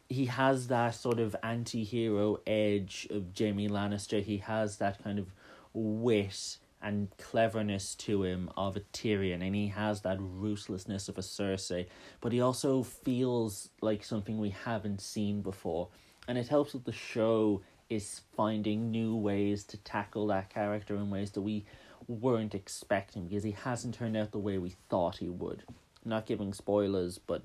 he 0.08 0.26
has 0.26 0.68
that 0.68 0.94
sort 0.94 1.18
of 1.18 1.34
anti-hero 1.42 2.38
edge 2.46 3.08
of 3.10 3.28
Jaime 3.36 3.68
Lannister. 3.68 4.22
He 4.22 4.38
has 4.38 4.76
that 4.76 5.02
kind 5.02 5.18
of 5.18 5.32
wit 5.72 6.58
and 6.82 7.08
cleverness 7.18 7.94
to 7.94 8.22
him 8.22 8.48
of 8.56 8.76
a 8.76 8.80
Tyrion, 8.80 9.42
and 9.42 9.54
he 9.54 9.68
has 9.68 10.00
that 10.00 10.16
ruthlessness 10.20 11.08
of 11.08 11.18
a 11.18 11.22
Cersei, 11.22 11.86
but 12.20 12.32
he 12.32 12.40
also 12.40 12.82
feels 12.82 13.68
like 13.82 14.02
something 14.02 14.38
we 14.38 14.50
haven't 14.50 15.00
seen 15.00 15.42
before. 15.42 15.88
And 16.26 16.38
it 16.38 16.48
helps 16.48 16.72
that 16.72 16.84
the 16.84 16.92
show 16.92 17.60
is 17.90 18.22
finding 18.36 18.90
new 18.90 19.16
ways 19.16 19.64
to 19.64 19.76
tackle 19.78 20.28
that 20.28 20.48
character 20.48 20.96
in 20.96 21.10
ways 21.10 21.32
that 21.32 21.42
we 21.42 21.66
weren't 22.06 22.54
expecting 22.54 23.26
because 23.26 23.44
he 23.44 23.50
hasn't 23.50 23.94
turned 23.94 24.16
out 24.16 24.32
the 24.32 24.38
way 24.38 24.58
we 24.58 24.74
thought 24.88 25.16
he 25.16 25.28
would. 25.28 25.64
Not 26.04 26.26
giving 26.26 26.54
spoilers, 26.54 27.18
but 27.18 27.42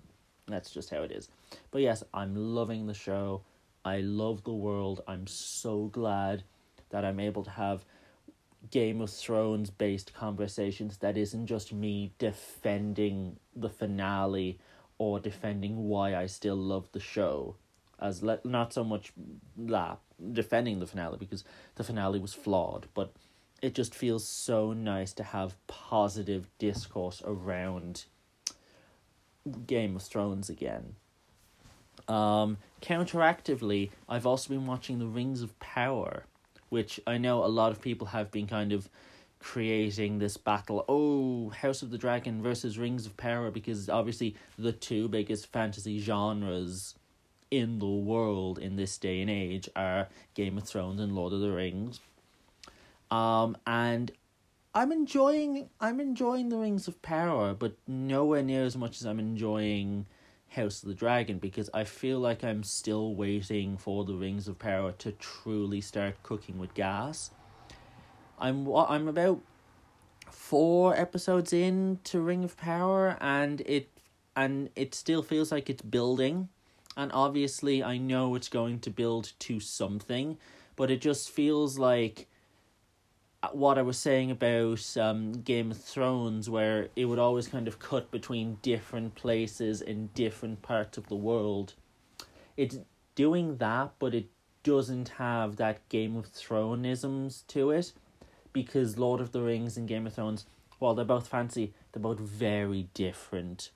that's 0.48 0.72
just 0.72 0.92
how 0.92 1.02
it 1.02 1.12
is. 1.12 1.30
But 1.72 1.82
yes, 1.82 2.04
I'm 2.14 2.36
loving 2.36 2.86
the 2.88 2.94
show. 2.94 3.42
I 3.84 4.00
love 4.00 4.44
the 4.44 4.54
world. 4.54 5.02
I'm 5.08 5.28
so 5.28 5.86
glad 5.86 6.44
that 6.90 7.04
I'm 7.04 7.20
able 7.20 7.44
to 7.44 7.50
have 7.50 7.84
Game 8.72 9.02
of 9.02 9.10
Thrones 9.10 9.70
based 9.70 10.14
conversations 10.14 10.98
that 10.98 11.18
isn't 11.18 11.48
just 11.48 11.74
me 11.74 12.14
defending 12.18 13.38
the 13.56 13.70
finale 13.70 14.60
or 14.98 15.20
defending 15.20 15.88
why 15.88 16.16
I 16.16 16.26
still 16.26 16.56
love 16.56 16.90
the 16.92 17.00
show 17.00 17.56
as 18.00 18.22
le- 18.24 18.40
not 18.44 18.74
so 18.74 18.84
much 18.84 19.14
that 19.58 20.00
defending 20.32 20.80
the 20.80 20.88
finale 20.88 21.18
because 21.18 21.44
the 21.76 21.84
finale 21.84 22.20
was 22.20 22.34
flawed 22.34 22.88
but 22.94 23.14
it 23.62 23.74
just 23.74 23.96
feels 23.96 24.28
so 24.28 24.74
nice 24.74 25.14
to 25.14 25.24
have 25.24 25.56
positive 25.68 26.48
discourse 26.60 27.22
around 27.26 28.06
Game 29.66 29.96
of 29.96 30.02
Thrones 30.04 30.50
again. 30.50 30.96
Um, 32.08 32.58
counteractively, 32.82 33.92
I've 34.08 34.26
also 34.26 34.50
been 34.50 34.68
watching 34.68 35.00
The 35.00 35.08
Rings 35.08 35.42
of 35.42 35.58
Power 35.60 36.26
which 36.76 37.00
I 37.08 37.18
know 37.18 37.46
a 37.46 37.48
lot 37.48 37.72
of 37.72 37.82
people 37.82 38.08
have 38.08 38.32
been 38.32 38.48
kind 38.48 38.74
of 38.74 38.90
creating 39.40 40.20
this 40.20 40.36
battle. 40.36 40.84
Oh 40.90 41.48
house 41.52 41.82
of 41.82 41.90
the 41.90 41.98
dragon 41.98 42.44
versus 42.44 42.78
rings 42.78 43.06
of 43.06 43.16
power 43.16 43.50
because 43.50 43.88
obviously 43.88 44.36
the 44.60 44.74
two 44.74 45.08
biggest 45.08 45.48
fantasy 45.54 46.00
genres 46.00 46.94
in 47.50 47.80
the 47.80 47.88
world 47.88 48.60
in 48.60 48.76
this 48.76 48.98
day 48.98 49.22
and 49.22 49.30
age 49.30 49.70
are 49.74 50.10
game 50.34 50.58
of 50.58 50.66
thrones 50.66 51.00
and 51.00 51.16
lord 51.16 51.32
of 51.32 51.40
the 51.40 51.50
rings. 51.50 52.02
Um 53.10 53.56
and 53.66 54.12
i'm 54.74 54.92
enjoying 54.92 55.70
i'm 55.80 56.02
enjoying 56.02 56.50
the 56.50 56.58
rings 56.58 56.90
of 56.90 57.02
power 57.02 57.54
but 57.54 57.72
nowhere 57.88 58.44
near 58.44 58.66
as 58.66 58.76
much 58.76 59.00
as 59.00 59.06
i'm 59.06 59.20
enjoying 59.20 60.06
House 60.56 60.82
of 60.84 60.90
the 60.90 60.96
Dragon 60.96 61.38
because 61.38 61.70
I 61.74 61.84
feel 61.84 62.20
like 62.20 62.44
I'm 62.44 62.64
still 62.64 63.14
waiting 63.14 63.78
for 63.78 64.06
the 64.06 64.16
Rings 64.16 64.48
of 64.48 64.58
Power 64.58 64.94
to 64.94 65.12
truly 65.14 65.82
start 65.82 66.22
cooking 66.24 66.58
with 66.58 66.74
gas. 66.74 67.32
I'm 68.40 68.68
I'm 68.74 69.08
about 69.08 69.42
four 70.32 70.96
episodes 70.96 71.54
in 71.54 72.00
to 72.06 72.20
Ring 72.20 72.44
of 72.44 72.58
Power 72.58 73.18
and 73.22 73.62
it 73.62 73.90
and 74.36 74.70
it 74.76 74.96
still 74.96 75.24
feels 75.24 75.52
like 75.52 75.70
it's 75.70 75.82
building 75.82 76.50
and 76.98 77.12
obviously 77.14 77.84
I 77.84 77.98
know 77.98 78.36
it's 78.36 78.50
going 78.50 78.80
to 78.82 78.90
build 78.90 79.34
to 79.40 79.60
something 79.60 80.38
but 80.76 80.92
it 80.92 81.02
just 81.02 81.30
feels 81.30 81.78
like 81.78 82.28
what 83.54 83.78
I 83.78 83.82
was 83.82 83.98
saying 83.98 84.32
about 84.32 84.98
um, 84.98 85.34
Game 85.34 85.72
of 85.72 85.78
Thrones, 85.78 86.50
where 86.50 86.88
it 86.96 87.06
would 87.06 87.20
always 87.20 87.48
kind 87.48 87.68
of 87.68 87.80
cut 87.80 88.10
between 88.10 88.58
different 88.62 89.16
places 89.16 89.82
in 89.82 90.08
different 90.14 90.62
parts 90.62 90.98
of 90.98 91.08
the 91.08 91.16
world. 91.16 91.74
It's 92.56 92.80
doing 93.16 93.58
that, 93.58 93.92
but 94.00 94.16
it 94.16 94.28
doesn't 94.64 95.10
have 95.10 95.58
that 95.58 95.88
Game 95.90 96.16
of 96.16 96.32
Thronesisms 96.32 97.46
to 97.48 97.72
it, 97.72 97.94
because 98.54 98.98
Lord 98.98 99.20
of 99.20 99.34
the 99.34 99.42
Rings 99.42 99.76
and 99.76 99.88
Game 99.88 100.08
of 100.08 100.14
Thrones, 100.14 100.46
while 100.80 100.96
they're 100.96 101.04
both 101.06 101.28
fancy, 101.28 101.74
they're 101.92 102.02
both 102.02 102.20
very 102.20 102.88
different. 102.94 103.72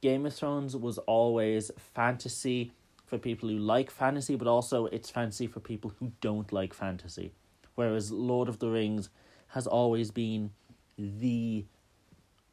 Game 0.00 0.26
of 0.26 0.34
Thrones 0.34 0.76
was 0.76 0.98
always 0.98 1.70
fantasy 1.94 2.72
for 3.06 3.16
people 3.16 3.48
who 3.48 3.58
like 3.58 3.90
fantasy, 3.90 4.34
but 4.34 4.48
also 4.48 4.86
it's 4.86 5.08
fantasy 5.08 5.46
for 5.46 5.60
people 5.60 5.92
who 6.00 6.10
don't 6.20 6.52
like 6.52 6.74
fantasy 6.74 7.32
whereas 7.76 8.10
Lord 8.10 8.48
of 8.48 8.58
the 8.58 8.68
Rings 8.68 9.08
has 9.48 9.66
always 9.66 10.10
been 10.10 10.50
the 10.98 11.64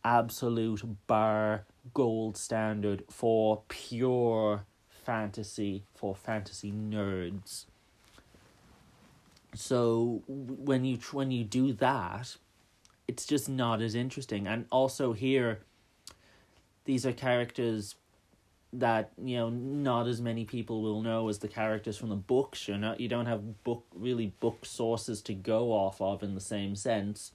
absolute 0.03 0.83
bar 1.07 1.65
gold 1.93 2.37
standard 2.37 3.03
for 3.09 3.63
pure 3.67 4.65
fantasy 4.87 5.83
for 5.95 6.15
fantasy 6.15 6.71
nerds. 6.71 7.65
So 9.55 10.23
when 10.27 10.85
you 10.85 10.97
when 11.11 11.31
you 11.31 11.43
do 11.43 11.73
that, 11.73 12.37
it's 13.07 13.25
just 13.25 13.49
not 13.49 13.81
as 13.81 13.95
interesting. 13.95 14.47
And 14.47 14.65
also 14.71 15.13
here, 15.13 15.59
these 16.85 17.05
are 17.05 17.13
characters 17.13 17.95
that 18.73 19.11
you 19.23 19.37
know 19.37 19.49
not 19.49 20.07
as 20.07 20.19
many 20.19 20.45
people 20.45 20.81
will 20.81 21.01
know 21.01 21.29
as 21.29 21.39
the 21.39 21.47
characters 21.47 21.97
from 21.97 22.09
the 22.09 22.15
books. 22.15 22.67
You're 22.67 22.77
not 22.77 22.99
you 22.99 23.07
don't 23.07 23.27
have 23.27 23.63
book 23.63 23.85
really 23.93 24.33
book 24.39 24.65
sources 24.65 25.21
to 25.23 25.33
go 25.33 25.71
off 25.71 26.01
of 26.01 26.23
in 26.23 26.33
the 26.33 26.41
same 26.41 26.75
sense. 26.75 27.31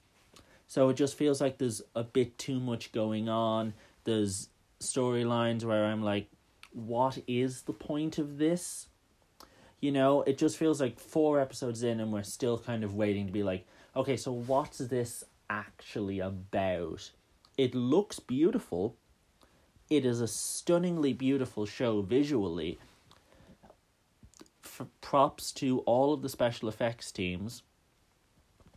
So 0.67 0.89
it 0.89 0.95
just 0.95 1.15
feels 1.15 1.41
like 1.41 1.57
there's 1.57 1.81
a 1.95 2.03
bit 2.03 2.37
too 2.37 2.59
much 2.59 2.91
going 2.91 3.29
on. 3.29 3.73
There's 4.03 4.49
storylines 4.79 5.65
where 5.65 5.85
i'm 5.87 6.01
like 6.01 6.29
what 6.71 7.17
is 7.27 7.63
the 7.63 7.73
point 7.73 8.17
of 8.17 8.37
this? 8.37 8.87
You 9.79 9.91
know 9.91 10.23
it 10.23 10.37
just 10.37 10.57
feels 10.57 10.81
like 10.81 10.99
four 10.99 11.39
episodes 11.39 11.83
in 11.83 11.99
and 11.99 12.11
we're 12.11 12.23
still 12.23 12.57
kind 12.57 12.83
of 12.83 12.95
waiting 12.95 13.25
to 13.27 13.33
be 13.33 13.43
like 13.43 13.65
okay 13.95 14.17
so 14.17 14.31
what's 14.31 14.77
this 14.77 15.23
actually 15.49 16.19
about? 16.19 17.11
It 17.57 17.73
looks 17.73 18.19
beautiful 18.19 18.95
it 19.89 20.05
is 20.05 20.21
a 20.21 20.27
stunningly 20.27 21.13
beautiful 21.13 21.65
show 21.65 22.01
visually. 22.01 22.79
For 24.61 24.87
props 25.01 25.51
to 25.53 25.79
all 25.79 26.13
of 26.13 26.21
the 26.21 26.29
special 26.29 26.69
effects 26.69 27.11
teams. 27.11 27.63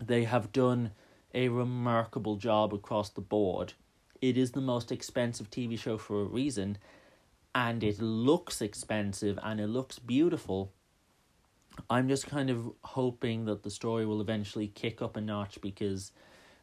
They 0.01 0.25
have 0.25 0.53
done 0.53 0.93
a 1.35 1.49
remarkable 1.49 2.37
job 2.37 2.73
across 2.75 3.11
the 3.11 3.21
board. 3.21 3.75
It 4.21 4.37
is 4.37 4.53
the 4.53 4.61
most 4.61 4.91
expensive 4.91 5.51
TV 5.51 5.79
show 5.79 5.99
for 5.99 6.23
a 6.23 6.25
reason, 6.25 6.79
and 7.55 7.85
it 7.85 8.01
looks 8.01 8.63
expensive 8.63 9.39
and 9.43 9.61
it 9.61 9.69
looks 9.69 9.99
beautiful. 9.99 10.73
I'm 11.89 12.09
just 12.09 12.27
kind 12.27 12.51
of 12.51 12.73
hoping 12.83 13.45
that 13.47 13.63
the 13.63 13.71
story 13.71 14.07
will 14.07 14.21
eventually 14.21 14.69
kick 14.69 15.03
up 15.03 15.17
a 15.17 15.21
notch 15.21 15.61
because 15.61 16.13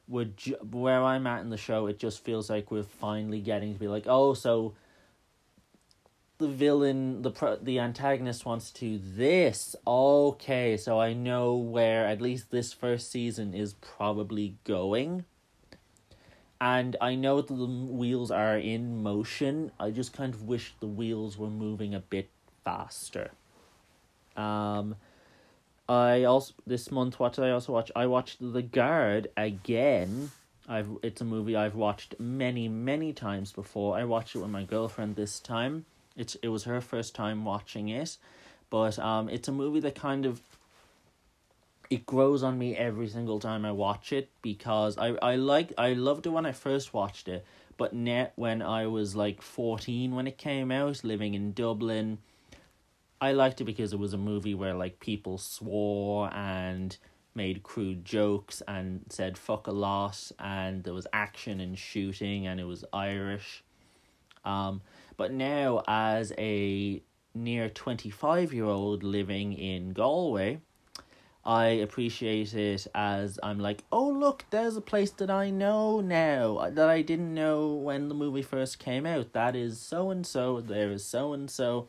we're 0.09 0.25
ju- 0.25 0.57
where 0.71 1.03
I'm 1.03 1.27
at 1.27 1.41
in 1.41 1.49
the 1.49 1.57
show, 1.57 1.85
it 1.87 1.99
just 1.99 2.23
feels 2.23 2.49
like 2.49 2.71
we're 2.71 2.83
finally 2.83 3.39
getting 3.39 3.73
to 3.73 3.79
be 3.79 3.87
like, 3.87 4.05
oh, 4.07 4.33
so 4.33 4.73
the 6.39 6.47
villain, 6.47 7.21
the 7.21 7.31
pro- 7.31 7.57
the 7.57 7.79
antagonist 7.79 8.45
wants 8.45 8.71
to 8.71 8.97
this. 8.97 9.75
Okay, 9.85 10.77
so 10.77 10.99
I 10.99 11.13
know 11.13 11.55
where 11.55 12.07
at 12.07 12.21
least 12.21 12.49
this 12.49 12.73
first 12.73 13.11
season 13.11 13.53
is 13.53 13.73
probably 13.73 14.57
going. 14.63 15.25
And 16.61 16.97
I 16.99 17.15
know 17.15 17.37
that 17.41 17.47
the 17.47 17.65
wheels 17.65 18.31
are 18.31 18.57
in 18.57 19.01
motion. 19.01 19.71
I 19.79 19.91
just 19.91 20.11
kind 20.11 20.33
of 20.33 20.43
wish 20.43 20.73
the 20.79 20.87
wheels 20.87 21.37
were 21.37 21.49
moving 21.49 21.93
a 21.93 21.99
bit 21.99 22.29
faster. 22.65 23.31
Um, 24.35 24.95
I 25.89 26.23
also 26.25 26.53
this 26.67 26.91
month 26.91 27.19
what 27.19 27.33
did 27.33 27.43
I 27.43 27.49
also 27.49 27.73
watch? 27.73 27.91
I 27.95 28.05
watched 28.05 28.37
The 28.39 28.61
Guard 28.61 29.29
again. 29.35 30.29
I've 30.67 30.87
it's 31.01 31.19
a 31.19 31.25
movie 31.25 31.55
I've 31.55 31.73
watched 31.73 32.13
many 32.19 32.69
many 32.69 33.11
times 33.11 33.51
before. 33.51 33.97
I 33.97 34.03
watched 34.03 34.35
it 34.35 34.39
with 34.39 34.51
my 34.51 34.63
girlfriend 34.63 35.15
this 35.15 35.39
time. 35.39 35.85
It's 36.15 36.35
it 36.35 36.49
was 36.49 36.65
her 36.65 36.79
first 36.79 37.15
time 37.15 37.43
watching 37.43 37.89
it, 37.89 38.17
but 38.69 38.99
um 38.99 39.29
it's 39.29 39.47
a 39.47 39.51
movie 39.51 39.79
that 39.79 39.95
kind 39.95 40.27
of 40.27 40.39
it 41.89 42.05
grows 42.05 42.43
on 42.43 42.59
me 42.59 42.75
every 42.75 43.07
single 43.07 43.39
time 43.39 43.65
I 43.65 43.71
watch 43.71 44.13
it 44.13 44.29
because 44.43 44.95
I 44.95 45.15
I 45.23 45.37
like 45.37 45.73
I 45.75 45.93
loved 45.93 46.27
it 46.27 46.29
when 46.29 46.45
I 46.45 46.51
first 46.51 46.93
watched 46.93 47.27
it, 47.27 47.43
but 47.77 47.93
net 47.93 48.33
when 48.35 48.61
I 48.61 48.85
was 48.85 49.15
like 49.15 49.41
14 49.41 50.13
when 50.13 50.27
it 50.27 50.37
came 50.37 50.71
out 50.71 51.03
living 51.03 51.33
in 51.33 51.53
Dublin 51.53 52.19
I 53.21 53.33
liked 53.33 53.59
it 53.59 53.65
because 53.65 53.91
it 53.91 53.99
was 53.99 54.13
a 54.13 54.17
movie 54.17 54.53
where 54.55 54.73
like 54.73 54.99
people 54.99 55.37
swore 55.37 56.33
and 56.33 56.95
made 57.35 57.63
crude 57.63 58.05
jokes 58.05 58.61
and 58.67 59.01
said 59.09 59.37
fuck 59.37 59.67
a 59.67 59.71
lot 59.71 60.31
and 60.39 60.83
there 60.83 60.93
was 60.93 61.07
action 61.13 61.59
and 61.59 61.77
shooting 61.77 62.47
and 62.47 62.59
it 62.59 62.65
was 62.65 62.85
Irish. 62.93 63.63
Um, 64.45 64.81
but 65.17 65.33
now 65.33 65.83
as 65.87 66.31
a 66.37 67.01
near 67.35 67.69
25 67.69 68.53
year 68.53 68.65
old 68.65 69.03
living 69.03 69.53
in 69.53 69.91
Galway, 69.91 70.61
I 71.45 71.65
appreciate 71.67 72.53
it 72.53 72.87
as 72.93 73.39
I'm 73.41 73.59
like, 73.59 73.83
oh 73.91 74.09
look, 74.09 74.45
there's 74.49 74.77
a 74.77 74.81
place 74.81 75.11
that 75.11 75.29
I 75.29 75.49
know 75.49 75.99
now 75.99 76.69
that 76.69 76.89
I 76.89 77.01
didn't 77.01 77.33
know 77.33 77.73
when 77.73 78.07
the 78.07 78.15
movie 78.15 78.41
first 78.41 78.79
came 78.79 79.05
out. 79.05 79.33
That 79.33 79.55
is 79.55 79.79
so 79.79 80.09
and 80.09 80.25
so. 80.25 80.61
There 80.61 80.91
is 80.91 81.05
so 81.05 81.33
and 81.33 81.49
so 81.49 81.87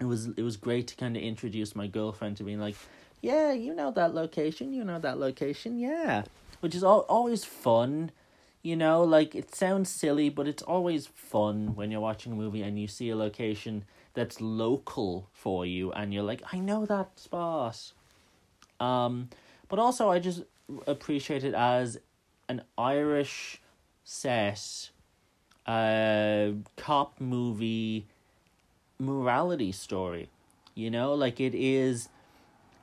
it 0.00 0.04
was 0.04 0.26
it 0.36 0.42
was 0.42 0.56
great 0.56 0.86
to 0.88 0.96
kind 0.96 1.16
of 1.16 1.22
introduce 1.22 1.74
my 1.74 1.86
girlfriend 1.86 2.36
to 2.36 2.44
being 2.44 2.60
like, 2.60 2.76
yeah, 3.22 3.52
you 3.52 3.74
know 3.74 3.90
that 3.92 4.14
location, 4.14 4.72
you 4.72 4.84
know 4.84 4.98
that 4.98 5.18
location, 5.18 5.78
yeah, 5.78 6.24
which 6.60 6.74
is 6.74 6.84
all, 6.84 7.00
always 7.08 7.44
fun. 7.44 8.10
You 8.62 8.74
know, 8.76 9.04
like 9.04 9.34
it 9.34 9.54
sounds 9.54 9.88
silly, 9.88 10.28
but 10.28 10.48
it's 10.48 10.62
always 10.62 11.06
fun 11.06 11.76
when 11.76 11.90
you're 11.90 12.00
watching 12.00 12.32
a 12.32 12.34
movie 12.34 12.62
and 12.62 12.78
you 12.78 12.88
see 12.88 13.10
a 13.10 13.16
location 13.16 13.84
that's 14.14 14.40
local 14.40 15.28
for 15.32 15.64
you, 15.64 15.92
and 15.92 16.12
you're 16.12 16.24
like, 16.24 16.42
I 16.52 16.58
know 16.58 16.84
that 16.86 17.18
spot. 17.18 17.92
Um, 18.80 19.28
but 19.68 19.78
also 19.78 20.10
I 20.10 20.18
just 20.18 20.42
appreciate 20.86 21.44
it 21.44 21.54
as 21.54 21.98
an 22.48 22.62
Irish 22.76 23.60
set, 24.04 24.90
uh, 25.66 26.50
cop 26.76 27.20
movie 27.20 28.06
morality 28.98 29.72
story. 29.72 30.30
You 30.74 30.90
know, 30.90 31.14
like 31.14 31.40
it 31.40 31.54
is 31.54 32.08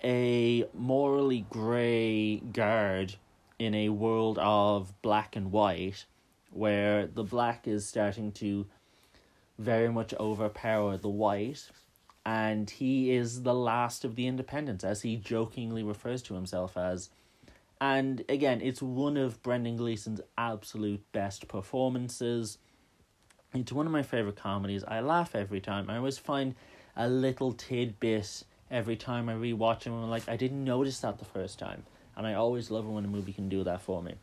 a 0.03 0.65
morally 0.73 1.45
grey 1.49 2.37
guard 2.37 3.15
in 3.59 3.73
a 3.73 3.89
world 3.89 4.37
of 4.39 4.93
black 5.01 5.35
and 5.35 5.51
white 5.51 6.05
where 6.51 7.07
the 7.07 7.23
black 7.23 7.67
is 7.67 7.87
starting 7.87 8.31
to 8.31 8.65
very 9.57 9.89
much 9.91 10.13
overpower 10.15 10.97
the 10.97 11.09
white 11.09 11.69
and 12.25 12.69
he 12.69 13.11
is 13.11 13.43
the 13.43 13.53
last 13.53 14.03
of 14.03 14.15
the 14.15 14.27
independents 14.27 14.83
as 14.83 15.01
he 15.01 15.15
jokingly 15.15 15.83
refers 15.83 16.21
to 16.21 16.33
himself 16.33 16.75
as 16.77 17.09
and 17.79 18.23
again 18.29 18.61
it's 18.61 18.81
one 18.81 19.17
of 19.17 19.41
Brendan 19.43 19.77
Gleeson's 19.77 20.21
absolute 20.37 21.03
best 21.11 21.47
performances 21.47 22.57
it's 23.53 23.71
one 23.71 23.85
of 23.85 23.91
my 23.91 24.03
favorite 24.03 24.35
comedies. 24.35 24.83
I 24.83 25.01
laugh 25.01 25.35
every 25.35 25.59
time. 25.59 25.89
I 25.89 25.97
always 25.97 26.17
find 26.17 26.55
a 26.95 27.07
little 27.07 27.53
tidbit 27.53 28.43
every 28.71 28.95
time 28.95 29.29
I 29.29 29.33
rewatch 29.33 29.81
them. 29.81 29.93
I'm 29.93 30.09
like, 30.09 30.27
I 30.27 30.35
didn't 30.35 30.63
notice 30.63 30.99
that 31.01 31.19
the 31.19 31.25
first 31.25 31.59
time, 31.59 31.83
and 32.15 32.25
I 32.25 32.33
always 32.33 32.71
love 32.71 32.85
it 32.85 32.89
when 32.89 33.05
a 33.05 33.07
movie 33.07 33.33
can 33.33 33.49
do 33.49 33.63
that 33.63 33.81
for 33.81 34.01
me. 34.01 34.15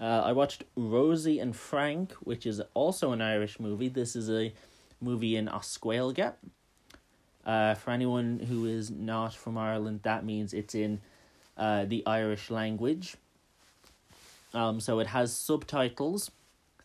Uh, 0.00 0.22
I 0.24 0.32
watched 0.32 0.62
Rosie 0.76 1.40
and 1.40 1.56
Frank, 1.56 2.12
which 2.20 2.46
is 2.46 2.62
also 2.74 3.12
an 3.12 3.20
Irish 3.20 3.58
movie. 3.58 3.88
This 3.88 4.14
is 4.14 4.30
a 4.30 4.52
movie 5.00 5.34
in 5.34 5.48
as 5.48 5.76
Gaeilge. 5.78 6.32
Uh, 7.44 7.74
for 7.74 7.90
anyone 7.90 8.38
who 8.48 8.66
is 8.66 8.90
not 8.90 9.34
from 9.34 9.58
Ireland, 9.58 10.00
that 10.04 10.24
means 10.24 10.52
it's 10.52 10.74
in 10.74 11.00
uh, 11.56 11.84
the 11.84 12.06
Irish 12.06 12.50
language. 12.50 13.16
Um, 14.54 14.80
so 14.80 15.00
it 15.00 15.08
has 15.08 15.34
subtitles 15.34 16.30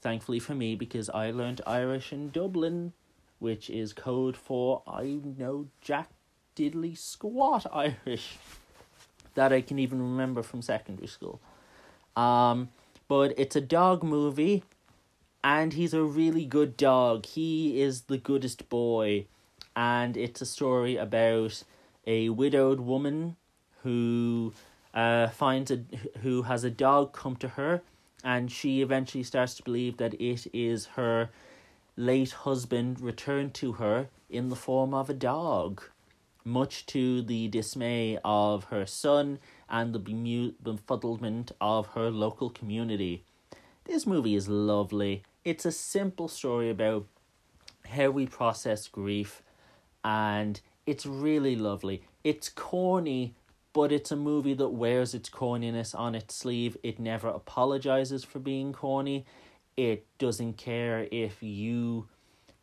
Thankfully 0.03 0.39
for 0.39 0.53
me, 0.53 0.75
because 0.75 1.09
I 1.11 1.31
learned 1.31 1.61
Irish 1.65 2.11
in 2.11 2.29
Dublin, 2.29 2.91
which 3.39 3.69
is 3.69 3.93
code 3.93 4.35
for 4.35 4.83
I 4.85 5.21
know 5.37 5.67
Jack 5.79 6.09
Diddley 6.57 6.97
Squat 6.97 7.65
Irish. 7.71 8.37
That 9.35 9.53
I 9.53 9.61
can 9.61 9.79
even 9.79 10.01
remember 10.01 10.43
from 10.43 10.61
secondary 10.61 11.07
school. 11.07 11.39
Um, 12.17 12.67
but 13.07 13.33
it's 13.37 13.55
a 13.55 13.61
dog 13.61 14.03
movie, 14.03 14.65
and 15.41 15.71
he's 15.71 15.93
a 15.93 16.03
really 16.03 16.43
good 16.43 16.75
dog. 16.75 17.25
He 17.25 17.81
is 17.81 18.01
the 18.01 18.17
goodest 18.17 18.67
boy, 18.67 19.27
and 19.73 20.17
it's 20.17 20.41
a 20.41 20.45
story 20.45 20.97
about 20.97 21.63
a 22.05 22.27
widowed 22.27 22.81
woman 22.81 23.37
who 23.83 24.51
uh, 24.93 25.29
finds 25.29 25.71
a 25.71 25.79
who 26.23 26.41
has 26.41 26.65
a 26.65 26.69
dog 26.69 27.13
come 27.13 27.37
to 27.37 27.47
her, 27.47 27.81
and 28.23 28.51
she 28.51 28.81
eventually 28.81 29.23
starts 29.23 29.53
to 29.55 29.63
believe 29.63 29.97
that 29.97 30.13
it 30.21 30.47
is 30.53 30.85
her 30.95 31.29
late 31.95 32.31
husband 32.31 32.99
returned 33.01 33.53
to 33.53 33.73
her 33.73 34.07
in 34.29 34.49
the 34.49 34.55
form 34.55 34.93
of 34.93 35.09
a 35.09 35.13
dog, 35.13 35.83
much 36.43 36.85
to 36.87 37.21
the 37.21 37.47
dismay 37.47 38.17
of 38.23 38.65
her 38.65 38.85
son 38.85 39.39
and 39.69 39.93
the 39.93 39.99
befuddlement 39.99 41.51
of 41.61 41.87
her 41.87 42.09
local 42.09 42.49
community. 42.49 43.23
This 43.85 44.07
movie 44.07 44.35
is 44.35 44.47
lovely. 44.47 45.23
It's 45.43 45.65
a 45.65 45.71
simple 45.71 46.27
story 46.27 46.69
about 46.69 47.05
how 47.85 48.09
we 48.09 48.25
process 48.25 48.87
grief, 48.87 49.43
and 50.03 50.59
it's 50.85 51.05
really 51.05 51.55
lovely. 51.55 52.03
It's 52.23 52.49
corny, 52.49 53.35
but 53.73 53.91
it's 53.91 54.11
a 54.11 54.15
movie 54.15 54.53
that 54.53 54.69
wears 54.69 55.13
its 55.13 55.29
corniness 55.29 55.97
on 55.97 56.15
its 56.15 56.35
sleeve. 56.35 56.77
It 56.83 56.99
never 56.99 57.27
apologizes 57.27 58.23
for 58.23 58.39
being 58.39 58.71
corny. 58.71 59.25
It 59.75 60.05
doesn't 60.19 60.57
care 60.57 61.07
if 61.11 61.41
you 61.41 62.07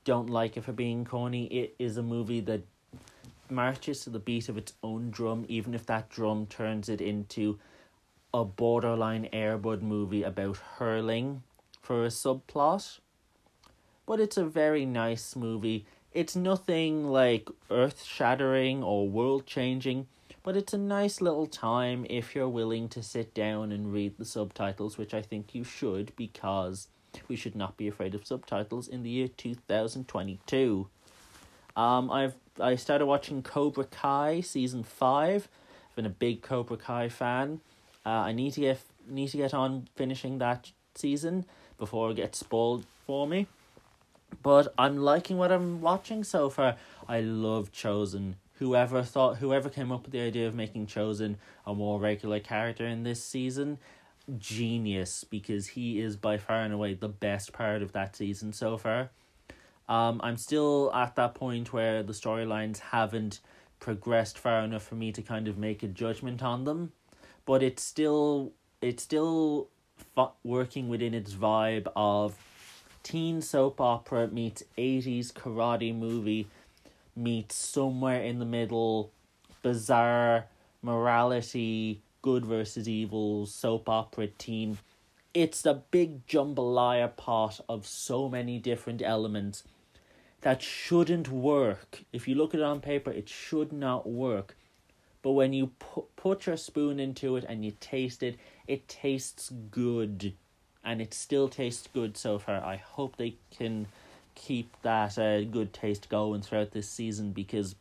don't 0.05 0.31
like 0.31 0.57
it 0.57 0.65
for 0.65 0.73
being 0.73 1.05
corny. 1.05 1.47
It 1.47 1.75
is 1.79 1.97
a 1.97 2.03
movie 2.03 2.41
that 2.41 2.63
marches 3.51 4.03
to 4.05 4.11
the 4.11 4.21
beat 4.21 4.49
of 4.49 4.57
its 4.57 4.73
own 4.83 5.11
drum, 5.11 5.45
even 5.49 5.75
if 5.75 5.85
that 5.87 6.09
drum 6.09 6.47
turns 6.47 6.89
it 6.89 7.01
into 7.01 7.59
a 8.33 8.45
borderline 8.45 9.29
Airbud 9.33 9.83
movie 9.83 10.23
about 10.23 10.57
hurling 10.79 11.43
for 11.83 12.05
a 12.05 12.09
subplot. 12.09 13.01
But 14.07 14.21
it's 14.21 14.37
a 14.37 14.45
very 14.45 14.87
nice 14.87 15.35
movie. 15.35 15.87
It's 16.13 16.37
nothing 16.37 17.09
like 17.09 17.49
earth 17.71 18.05
shattering 18.05 18.83
or 18.83 19.09
world 19.09 19.47
changing, 19.47 20.07
but 20.43 20.57
it's 20.57 20.73
a 20.73 20.79
nice 20.79 21.21
little 21.21 21.47
time 21.47 22.07
if 22.09 22.35
you're 22.35 22.49
willing 22.49 22.89
to 22.91 23.03
sit 23.03 23.35
down 23.35 23.73
and 23.73 23.93
read 23.93 24.17
the 24.19 24.25
subtitles, 24.25 24.97
which 24.97 25.13
I 25.13 25.23
think 25.23 25.55
you 25.55 25.65
should 25.65 26.13
because 26.17 26.89
we 27.29 27.37
should 27.37 27.57
not 27.57 27.77
be 27.77 27.89
afraid 27.89 28.15
of 28.15 28.27
subtitles 28.27 28.89
in 28.89 29.03
the 29.03 29.11
year 29.11 29.29
2022. 29.29 30.89
Um, 31.77 32.11
I've 32.11 32.35
I 32.59 32.77
started 32.77 33.07
watching 33.07 33.43
Cobra 33.43 33.85
Kai 33.85 34.41
season 34.41 34.83
five. 34.83 35.49
I've 35.89 35.97
been 35.97 36.07
a 36.07 36.11
big 36.11 36.43
Cobra 36.43 36.77
Kai 36.77 37.09
fan. 37.09 37.61
Uh, 38.05 38.11
I 38.11 38.33
need 38.33 38.53
to 38.55 38.61
get 38.61 38.81
need 39.09 39.29
to 39.29 39.37
get 39.37 39.55
on 39.55 39.89
finishing 39.95 40.39
that 40.39 40.71
season 40.95 41.47
before 41.79 42.11
it 42.11 42.17
gets 42.17 42.39
spoiled 42.39 42.85
for 43.07 43.27
me. 43.27 43.47
But 44.43 44.73
I'm 44.79 44.99
liking 44.99 45.39
what 45.39 45.51
I'm 45.53 45.81
watching 45.81 46.25
so 46.25 46.51
far. 46.51 46.77
I 47.09 47.21
love 47.21 47.73
Chozen. 47.73 48.35
Whoever 48.61 49.03
thought 49.03 49.39
whoever 49.39 49.71
came 49.71 49.91
up 49.91 50.03
with 50.03 50.13
the 50.13 50.21
idea 50.21 50.47
of 50.47 50.55
making 50.55 50.87
Chozen 50.87 51.37
a 51.67 51.75
more 51.75 51.99
regular 51.99 52.41
character 52.41 52.87
in 52.87 53.05
this 53.05 53.25
season, 53.25 53.79
genius 54.39 55.25
because 55.25 55.69
he 55.69 55.99
is 55.99 56.17
by 56.17 56.37
far 56.37 56.61
and 56.61 56.75
away 56.75 56.93
the 56.93 57.09
best 57.09 57.55
part 57.55 57.81
of 57.81 57.93
that 57.93 58.15
season 58.15 58.53
so 58.53 58.77
far. 58.77 59.11
Um, 59.89 60.21
I'm 60.23 60.37
still 60.37 60.93
at 60.95 61.17
that 61.17 61.35
point 61.35 61.73
where 61.73 62.03
the 62.03 62.13
storylines 62.13 62.79
haven't 62.79 63.41
progressed 63.81 64.39
far 64.39 64.61
enough 64.61 64.83
for 64.83 64.95
me 64.95 65.11
to 65.13 65.23
kind 65.23 65.49
of 65.49 65.57
make 65.57 65.83
a 65.83 65.89
judgment 65.89 66.43
on 66.43 66.65
them, 66.65 66.93
but 67.47 67.63
it's 67.63 67.83
still 67.83 68.53
it's 68.83 69.03
still 69.03 69.69
f- 70.19 70.33
working 70.45 70.91
within 70.91 71.15
its 71.15 71.33
vibe 71.33 71.89
of 71.97 72.37
teen 73.03 73.41
soap 73.41 73.81
opera 73.81 74.29
meets 74.29 74.63
80s 74.77 75.33
karate 75.33 75.97
movie 75.97 76.47
meets 77.21 77.55
somewhere 77.55 78.23
in 78.23 78.39
the 78.39 78.45
middle 78.45 79.13
bizarre 79.63 80.47
morality 80.83 82.01
good 82.23 82.45
versus 82.45 82.89
evil 82.89 83.47
soap 83.47 83.89
opera 83.89 84.27
teen 84.27 84.79
it's 85.33 85.65
a 85.65 85.75
big 85.75 86.27
jambalaya 86.27 87.15
pot 87.17 87.61
of 87.69 87.87
so 87.87 88.29
many 88.29 88.59
different 88.59 89.01
elements 89.03 89.63
that 90.41 90.63
shouldn't 90.63 91.29
work. 91.29 92.05
If 92.13 92.27
you 92.27 92.35
look 92.35 92.55
at 92.55 92.61
it 92.61 92.65
on 92.65 92.81
paper, 92.81 93.11
it 93.11 93.29
should 93.29 93.73
not 93.73 94.09
work. 94.09 94.57
But 95.23 95.33
when 95.33 95.53
you 95.53 95.69
pu- 95.79 96.07
put 96.17 96.47
your 96.47 96.57
spoon 96.57 96.99
into 96.99 97.37
it 97.37 97.45
and 97.49 97.65
you 97.65 97.73
taste 97.79 98.23
it, 98.23 98.39
it 98.67 98.89
tastes 98.89 99.53
good. 99.71 100.35
And 100.83 101.03
it 101.03 101.13
still 101.13 101.49
tastes 101.49 101.89
good 101.93 102.17
so 102.17 102.39
far. 102.39 102.65
I 102.65 102.77
hope 102.77 103.17
they 103.17 103.37
can 103.51 103.87
keep 104.35 104.75
that 104.83 105.19
uh, 105.19 105.43
good 105.43 105.73
taste 105.73 106.09
going 106.09 106.43
throughout 106.43 106.73
this 106.73 106.89
season 106.89 107.33
because 107.33 107.75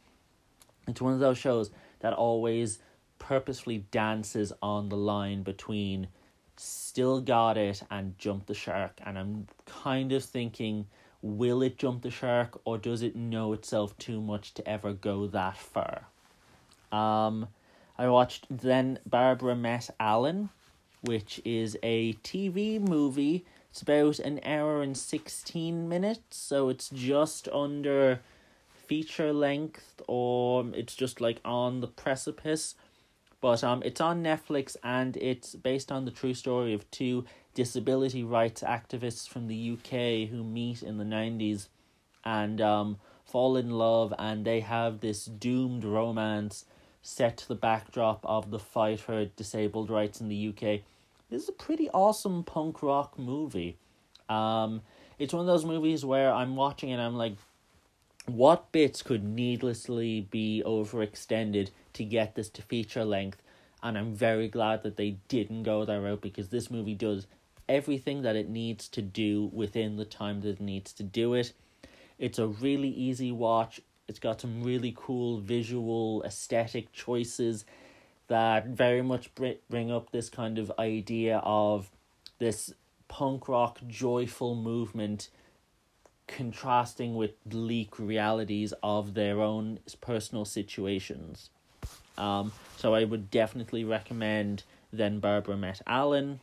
it's 0.87 1.01
one 1.01 1.13
of 1.13 1.19
those 1.19 1.37
shows 1.37 1.71
that 1.99 2.13
always 2.13 2.79
purposefully 3.19 3.85
dances 3.91 4.53
on 4.61 4.89
the 4.89 4.97
line 4.97 5.43
between 5.43 6.07
still 6.55 7.21
got 7.21 7.57
it 7.57 7.83
and 7.89 8.17
jump 8.17 8.45
the 8.45 8.53
shark. 8.53 8.99
And 9.05 9.17
I'm 9.17 9.47
kind 9.65 10.11
of 10.11 10.23
thinking 10.23 10.87
will 11.21 11.61
it 11.61 11.77
jump 11.77 12.01
the 12.01 12.11
shark 12.11 12.59
or 12.65 12.77
does 12.77 13.01
it 13.01 13.15
know 13.15 13.53
itself 13.53 13.97
too 13.97 14.21
much 14.21 14.53
to 14.53 14.67
ever 14.67 14.93
go 14.93 15.27
that 15.27 15.57
far? 15.57 16.07
Um, 16.91 17.47
I 17.97 18.07
watched 18.07 18.45
then 18.49 18.99
Barbara 19.05 19.55
Met 19.55 19.89
Alan, 19.99 20.49
which 21.01 21.41
is 21.43 21.77
a 21.83 22.13
TV 22.13 22.79
movie. 22.79 23.45
It's 23.69 23.81
about 23.81 24.19
an 24.19 24.39
hour 24.43 24.81
and 24.81 24.97
16 24.97 25.87
minutes, 25.87 26.37
so 26.37 26.69
it's 26.69 26.89
just 26.89 27.47
under 27.49 28.21
feature 28.87 29.31
length 29.31 30.01
or 30.07 30.65
it's 30.73 30.95
just 30.95 31.21
like 31.21 31.39
on 31.45 31.81
the 31.81 31.87
precipice. 31.87 32.75
But 33.41 33.63
um 33.63 33.81
it's 33.85 34.01
on 34.01 34.23
Netflix 34.23 34.75
and 34.83 35.15
it's 35.17 35.55
based 35.55 35.91
on 35.91 36.05
the 36.05 36.11
true 36.11 36.33
story 36.33 36.73
of 36.73 36.89
two 36.91 37.25
disability 37.53 38.23
rights 38.23 38.61
activists 38.61 39.27
from 39.27 39.47
the 39.47 39.71
UK 39.73 40.29
who 40.29 40.43
meet 40.43 40.81
in 40.83 40.97
the 40.97 41.03
90s 41.03 41.67
and 42.23 42.61
um, 42.61 42.97
fall 43.25 43.57
in 43.57 43.69
love, 43.71 44.13
and 44.17 44.45
they 44.45 44.59
have 44.59 44.99
this 44.99 45.25
doomed 45.25 45.83
romance 45.83 46.65
set 47.01 47.37
to 47.37 47.47
the 47.47 47.55
backdrop 47.55 48.19
of 48.25 48.51
the 48.51 48.59
fight 48.59 48.99
for 48.99 49.25
disabled 49.25 49.89
rights 49.89 50.19
in 50.19 50.27
the 50.27 50.49
UK. 50.49 50.81
This 51.29 51.43
is 51.43 51.49
a 51.49 51.53
pretty 51.53 51.89
awesome 51.91 52.43
punk 52.43 52.81
rock 52.81 53.19
movie. 53.19 53.77
Um, 54.29 54.81
it's 55.19 55.33
one 55.33 55.41
of 55.41 55.47
those 55.47 55.65
movies 55.65 56.03
where 56.03 56.31
I'm 56.33 56.55
watching 56.55 56.91
and 56.91 57.01
I'm 57.01 57.15
like, 57.15 57.33
what 58.25 58.71
bits 58.71 59.01
could 59.01 59.23
needlessly 59.23 60.21
be 60.21 60.63
overextended 60.65 61.69
to 61.93 62.03
get 62.03 62.35
this 62.35 62.49
to 62.51 62.61
feature 62.63 63.05
length? 63.05 63.41
And 63.81 63.97
I'm 63.97 64.13
very 64.13 64.47
glad 64.47 64.83
that 64.83 64.97
they 64.97 65.17
didn't 65.27 65.63
go 65.63 65.85
that 65.85 66.01
route 66.01 66.21
because 66.21 66.49
this 66.49 66.71
movie 66.71 66.95
does 66.95 67.27
everything 67.67 68.23
that 68.23 68.35
it 68.35 68.49
needs 68.49 68.87
to 68.89 69.01
do 69.01 69.49
within 69.53 69.97
the 69.97 70.05
time 70.05 70.41
that 70.41 70.49
it 70.49 70.61
needs 70.61 70.91
to 70.93 71.03
do 71.03 71.35
it. 71.35 71.53
It's 72.17 72.39
a 72.39 72.47
really 72.47 72.89
easy 72.89 73.31
watch. 73.31 73.79
It's 74.07 74.19
got 74.19 74.41
some 74.41 74.63
really 74.63 74.93
cool 74.97 75.39
visual 75.39 76.23
aesthetic 76.23 76.91
choices 76.91 77.65
that 78.29 78.67
very 78.67 79.01
much 79.01 79.29
bring 79.69 79.91
up 79.91 80.11
this 80.11 80.29
kind 80.29 80.57
of 80.57 80.71
idea 80.79 81.39
of 81.43 81.89
this 82.39 82.73
punk 83.07 83.47
rock 83.47 83.79
joyful 83.87 84.55
movement 84.55 85.29
contrasting 86.27 87.15
with 87.15 87.31
bleak 87.45 87.99
realities 87.99 88.73
of 88.83 89.15
their 89.15 89.41
own 89.41 89.79
personal 89.99 90.45
situations. 90.45 91.49
Um, 92.17 92.51
so 92.77 92.93
I 92.93 93.03
would 93.03 93.31
definitely 93.31 93.83
recommend 93.83 94.63
Then 94.93 95.19
Barbara 95.19 95.57
Met 95.57 95.81
Alan. 95.87 96.39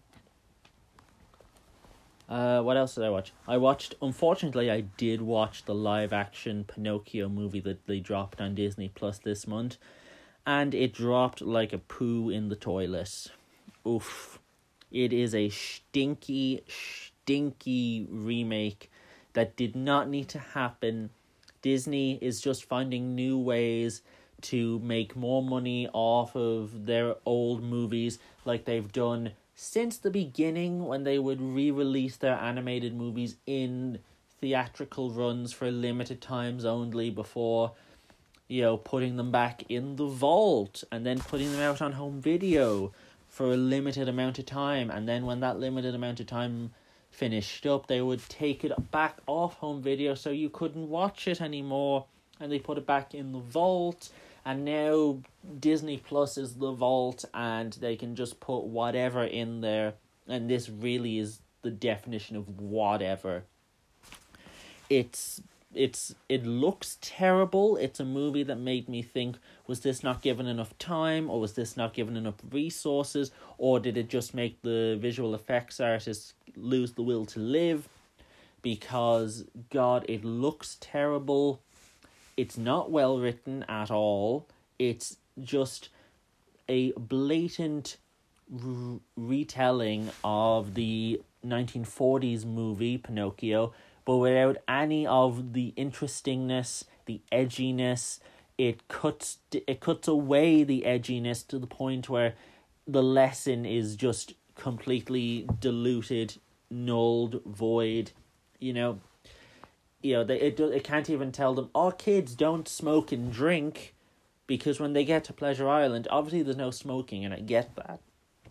Uh, 2.28 2.60
what 2.60 2.76
else 2.76 2.96
did 2.96 3.04
I 3.04 3.10
watch? 3.10 3.32
I 3.46 3.56
watched. 3.56 3.94
Unfortunately, 4.02 4.70
I 4.70 4.80
did 4.80 5.22
watch 5.22 5.64
the 5.64 5.74
live 5.74 6.12
action 6.12 6.64
Pinocchio 6.64 7.28
movie 7.28 7.60
that 7.60 7.86
they 7.86 8.00
dropped 8.00 8.40
on 8.40 8.56
Disney 8.56 8.88
Plus 8.88 9.18
this 9.18 9.46
month, 9.46 9.76
and 10.46 10.74
it 10.74 10.94
dropped 10.94 11.40
like 11.40 11.72
a 11.72 11.78
poo 11.78 12.30
in 12.30 12.48
the 12.48 12.56
toilet. 12.56 13.26
Oof! 13.86 14.38
It 14.92 15.12
is 15.12 15.34
a 15.34 15.48
stinky, 15.48 16.62
stinky 16.68 18.06
remake 18.08 18.90
that 19.32 19.56
did 19.56 19.74
not 19.74 20.08
need 20.08 20.28
to 20.28 20.38
happen. 20.38 21.10
Disney 21.60 22.18
is 22.22 22.40
just 22.40 22.64
finding 22.64 23.14
new 23.16 23.36
ways 23.36 24.02
to 24.42 24.78
make 24.78 25.16
more 25.16 25.42
money 25.42 25.88
off 25.92 26.36
of 26.36 26.86
their 26.86 27.16
old 27.26 27.62
movies, 27.62 28.18
like 28.44 28.64
they've 28.64 28.92
done 28.92 29.32
since 29.56 29.96
the 29.96 30.10
beginning 30.10 30.84
when 30.84 31.02
they 31.02 31.18
would 31.18 31.40
re 31.40 31.70
release 31.70 32.16
their 32.16 32.36
animated 32.36 32.94
movies 32.94 33.36
in 33.46 33.98
theatrical 34.40 35.10
runs 35.10 35.52
for 35.52 35.70
limited 35.70 36.20
times 36.20 36.64
only 36.64 37.10
before 37.10 37.72
you 38.48 38.62
know 38.62 38.76
putting 38.76 39.16
them 39.16 39.30
back 39.30 39.64
in 39.68 39.96
the 39.96 40.06
vault 40.06 40.84
and 40.92 41.04
then 41.04 41.18
putting 41.18 41.50
them 41.52 41.60
out 41.60 41.82
on 41.82 41.92
home 41.92 42.20
video 42.20 42.92
for 43.28 43.52
a 43.52 43.56
limited 43.56 44.08
amount 44.08 44.38
of 44.38 44.46
time. 44.46 44.90
And 44.90 45.08
then 45.08 45.26
when 45.26 45.40
that 45.40 45.58
limited 45.58 45.94
amount 45.94 46.20
of 46.20 46.26
time 46.26 46.72
finished 47.10 47.66
up 47.66 47.86
they 47.86 48.00
would 48.00 48.20
take 48.28 48.64
it 48.64 48.72
back 48.90 49.18
off 49.26 49.54
home 49.54 49.80
video 49.80 50.14
so 50.14 50.30
you 50.30 50.50
couldn't 50.50 50.88
watch 50.88 51.26
it 51.28 51.40
anymore. 51.40 52.06
And 52.40 52.52
they 52.52 52.58
put 52.58 52.78
it 52.78 52.86
back 52.86 53.14
in 53.14 53.32
the 53.32 53.38
vault. 53.38 54.10
And 54.46 54.64
now 54.64 55.18
Disney 55.58 55.96
Plus 55.96 56.38
is 56.38 56.54
the 56.54 56.70
vault, 56.70 57.24
and 57.34 57.72
they 57.72 57.96
can 57.96 58.14
just 58.14 58.38
put 58.38 58.60
whatever 58.60 59.24
in 59.24 59.60
there, 59.60 59.94
and 60.28 60.48
this 60.48 60.68
really 60.68 61.18
is 61.18 61.40
the 61.62 61.70
definition 61.72 62.36
of 62.36 62.60
whatever. 62.60 63.42
It's 64.88 65.42
it's 65.76 66.14
it 66.28 66.44
looks 66.44 66.98
terrible. 67.00 67.76
It's 67.76 68.00
a 68.00 68.04
movie 68.04 68.42
that 68.44 68.56
made 68.56 68.88
me 68.88 69.02
think 69.02 69.36
was 69.66 69.80
this 69.80 70.02
not 70.02 70.22
given 70.22 70.46
enough 70.46 70.76
time 70.78 71.30
or 71.30 71.40
was 71.40 71.52
this 71.52 71.76
not 71.76 71.94
given 71.94 72.16
enough 72.16 72.36
resources 72.50 73.30
or 73.58 73.78
did 73.78 73.96
it 73.96 74.08
just 74.08 74.34
make 74.34 74.62
the 74.62 74.96
visual 75.00 75.34
effects 75.34 75.78
artists 75.80 76.34
lose 76.56 76.92
the 76.92 77.02
will 77.02 77.26
to 77.26 77.40
live? 77.40 77.88
Because 78.62 79.44
god, 79.70 80.04
it 80.08 80.24
looks 80.24 80.76
terrible. 80.80 81.60
It's 82.36 82.58
not 82.58 82.90
well 82.90 83.18
written 83.18 83.64
at 83.68 83.90
all. 83.90 84.46
It's 84.78 85.16
just 85.42 85.90
a 86.68 86.92
blatant 86.92 87.96
retelling 89.16 90.10
of 90.22 90.74
the 90.74 91.20
1940s 91.44 92.44
movie 92.44 92.98
Pinocchio 92.98 93.72
but 94.06 94.16
without 94.16 94.56
any 94.66 95.06
of 95.06 95.52
the 95.52 95.74
interestingness, 95.76 96.84
the 97.06 97.20
edginess. 97.32 98.20
It 98.58 98.88
cuts 98.88 99.38
it 99.52 99.80
cuts 99.80 100.08
away 100.08 100.62
the 100.62 100.84
edginess 100.86 101.46
to 101.48 101.58
the 101.58 101.66
point 101.66 102.08
where 102.08 102.34
the 102.86 103.02
lesson 103.02 103.66
is 103.66 103.96
just 103.96 104.34
completely 104.54 105.46
diluted, 105.60 106.38
nulled, 106.70 107.42
void. 107.44 108.12
You 108.58 108.72
know, 108.72 109.00
you 110.02 110.14
know 110.14 110.24
they 110.24 110.40
it 110.40 110.58
it 110.58 110.84
can't 110.84 111.10
even 111.10 111.32
tell 111.32 111.54
them, 111.54 111.68
oh 111.74 111.90
kids, 111.90 112.34
don't 112.34 112.66
smoke 112.68 113.12
and 113.12 113.30
drink, 113.30 113.94
because 114.46 114.80
when 114.80 114.94
they 114.94 115.04
get 115.04 115.24
to 115.24 115.32
Pleasure 115.32 115.68
Island, 115.68 116.08
obviously 116.10 116.42
there's 116.42 116.56
no 116.56 116.70
smoking, 116.70 117.24
and 117.24 117.34
I 117.34 117.40
get 117.40 117.76
that, 117.76 118.00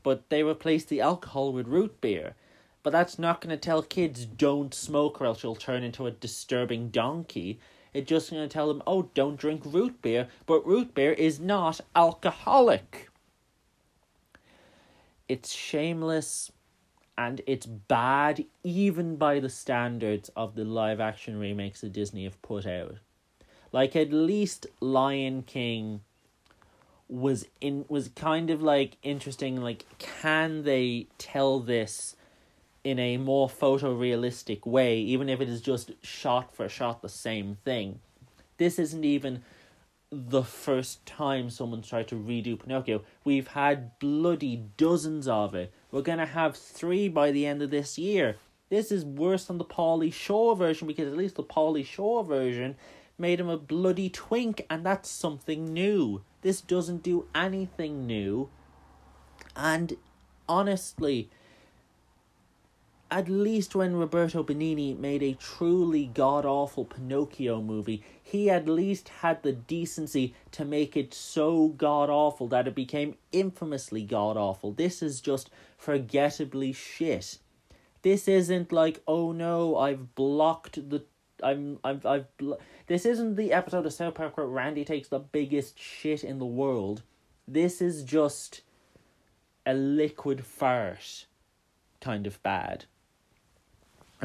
but 0.03 0.29
they 0.29 0.43
replace 0.43 0.85
the 0.85 1.01
alcohol 1.01 1.51
with 1.51 1.67
root 1.67 1.99
beer 1.99 2.35
but 2.85 2.91
that's 2.91 3.17
not 3.17 3.41
going 3.41 3.49
to 3.49 3.57
tell 3.57 3.81
kids 3.81 4.27
don't 4.27 4.71
smoke 4.71 5.19
or 5.19 5.25
else 5.25 5.41
you'll 5.41 5.55
turn 5.55 5.81
into 5.81 6.05
a 6.05 6.11
disturbing 6.11 6.89
donkey. 6.89 7.59
It's 7.95 8.07
just 8.07 8.29
going 8.29 8.47
to 8.47 8.53
tell 8.53 8.67
them, 8.67 8.83
oh, 8.85 9.09
don't 9.15 9.39
drink 9.39 9.63
root 9.65 10.03
beer, 10.03 10.27
but 10.45 10.67
root 10.67 10.93
beer 10.93 11.13
is 11.13 11.39
not 11.39 11.81
alcoholic. 11.95 13.09
It's 15.27 15.51
shameless 15.51 16.51
and 17.17 17.41
it's 17.47 17.65
bad 17.65 18.45
even 18.63 19.15
by 19.15 19.39
the 19.39 19.49
standards 19.49 20.29
of 20.35 20.53
the 20.53 20.63
live 20.63 20.99
action 20.99 21.39
remakes 21.39 21.81
that 21.81 21.91
Disney 21.91 22.25
have 22.25 22.39
put 22.43 22.67
out. 22.67 22.97
Like 23.71 23.95
at 23.95 24.13
least 24.13 24.67
Lion 24.79 25.41
King 25.41 26.01
was 27.09 27.47
in 27.59 27.85
was 27.87 28.09
kind 28.09 28.51
of 28.51 28.61
like 28.61 28.97
interesting 29.01 29.61
like 29.61 29.85
can 29.99 30.63
they 30.63 31.05
tell 31.19 31.59
this 31.59 32.15
in 32.85 32.99
a 32.99 33.17
more 33.17 33.49
photorealistic 33.49 34.65
way, 34.65 34.99
even 34.99 35.27
if 35.27 35.41
it 35.41 35.49
is 35.49 35.59
just 35.59 35.91
shot 36.03 36.55
for 36.55 36.69
shot 36.69 37.01
the 37.01 37.09
same 37.09 37.57
thing. 37.65 37.99
This 38.57 38.77
isn't 38.77 39.03
even 39.03 39.41
the 40.11 40.43
first 40.43 41.03
time 41.03 41.49
someone's 41.49 41.89
tried 41.89 42.07
to 42.09 42.15
redo 42.15 42.57
Pinocchio. 42.57 43.01
We've 43.23 43.47
had 43.47 43.97
bloody 43.97 44.67
dozens 44.77 45.27
of 45.27 45.55
it. 45.55 45.73
We're 45.91 46.03
gonna 46.03 46.27
have 46.27 46.55
three 46.55 47.09
by 47.09 47.31
the 47.31 47.47
end 47.47 47.63
of 47.63 47.71
this 47.71 47.97
year. 47.97 48.37
This 48.69 48.91
is 48.91 49.03
worse 49.03 49.45
than 49.45 49.57
the 49.57 49.65
Pauly 49.65 50.13
Shore 50.13 50.55
version 50.55 50.87
because 50.87 51.07
at 51.07 51.17
least 51.17 51.35
the 51.35 51.43
Pauly 51.43 51.83
Shore 51.83 52.23
version 52.23 52.75
made 53.17 53.39
him 53.39 53.49
a 53.49 53.57
bloody 53.57 54.09
twink, 54.09 54.63
and 54.69 54.85
that's 54.85 55.09
something 55.09 55.73
new. 55.73 56.21
This 56.41 56.61
doesn't 56.61 57.01
do 57.01 57.25
anything 57.33 58.05
new. 58.05 58.49
And 59.55 59.97
honestly, 60.47 61.29
at 63.15 63.29
least 63.29 63.73
when 63.73 63.95
Roberto 63.95 64.43
Benigni 64.43 64.99
made 64.99 65.23
a 65.23 65.35
truly 65.35 66.07
god 66.07 66.45
awful 66.45 66.83
Pinocchio 66.83 67.61
movie, 67.61 68.03
he 68.21 68.49
at 68.49 68.67
least 68.67 69.07
had 69.07 69.41
the 69.41 69.53
decency 69.53 70.35
to 70.51 70.65
make 70.65 70.97
it 70.97 71.13
so 71.13 71.69
god 71.69 72.09
awful 72.09 72.49
that 72.49 72.67
it 72.67 72.75
became 72.75 73.15
infamously 73.31 74.03
god 74.03 74.35
awful. 74.35 74.73
This 74.73 75.01
is 75.01 75.21
just 75.21 75.49
forgettably 75.77 76.73
shit. 76.73 77.37
This 78.01 78.27
isn't 78.27 78.73
like, 78.73 79.01
oh 79.07 79.31
no, 79.31 79.77
I've 79.77 80.13
blocked 80.15 80.89
the. 80.89 81.05
I'm 81.41 81.79
I've 81.85 82.05
I've 82.05 82.25
this 82.87 83.05
isn't 83.05 83.35
the 83.35 83.53
episode 83.53 83.85
of 83.85 83.93
South 83.93 84.15
Park 84.15 84.35
where 84.35 84.45
Randy 84.45 84.83
takes 84.83 85.07
the 85.07 85.19
biggest 85.19 85.79
shit 85.79 86.21
in 86.21 86.39
the 86.39 86.45
world. 86.45 87.01
This 87.47 87.81
is 87.81 88.03
just 88.03 88.59
a 89.65 89.73
liquid 89.73 90.43
fart 90.43 91.27
kind 92.01 92.27
of 92.27 92.43
bad 92.43 92.85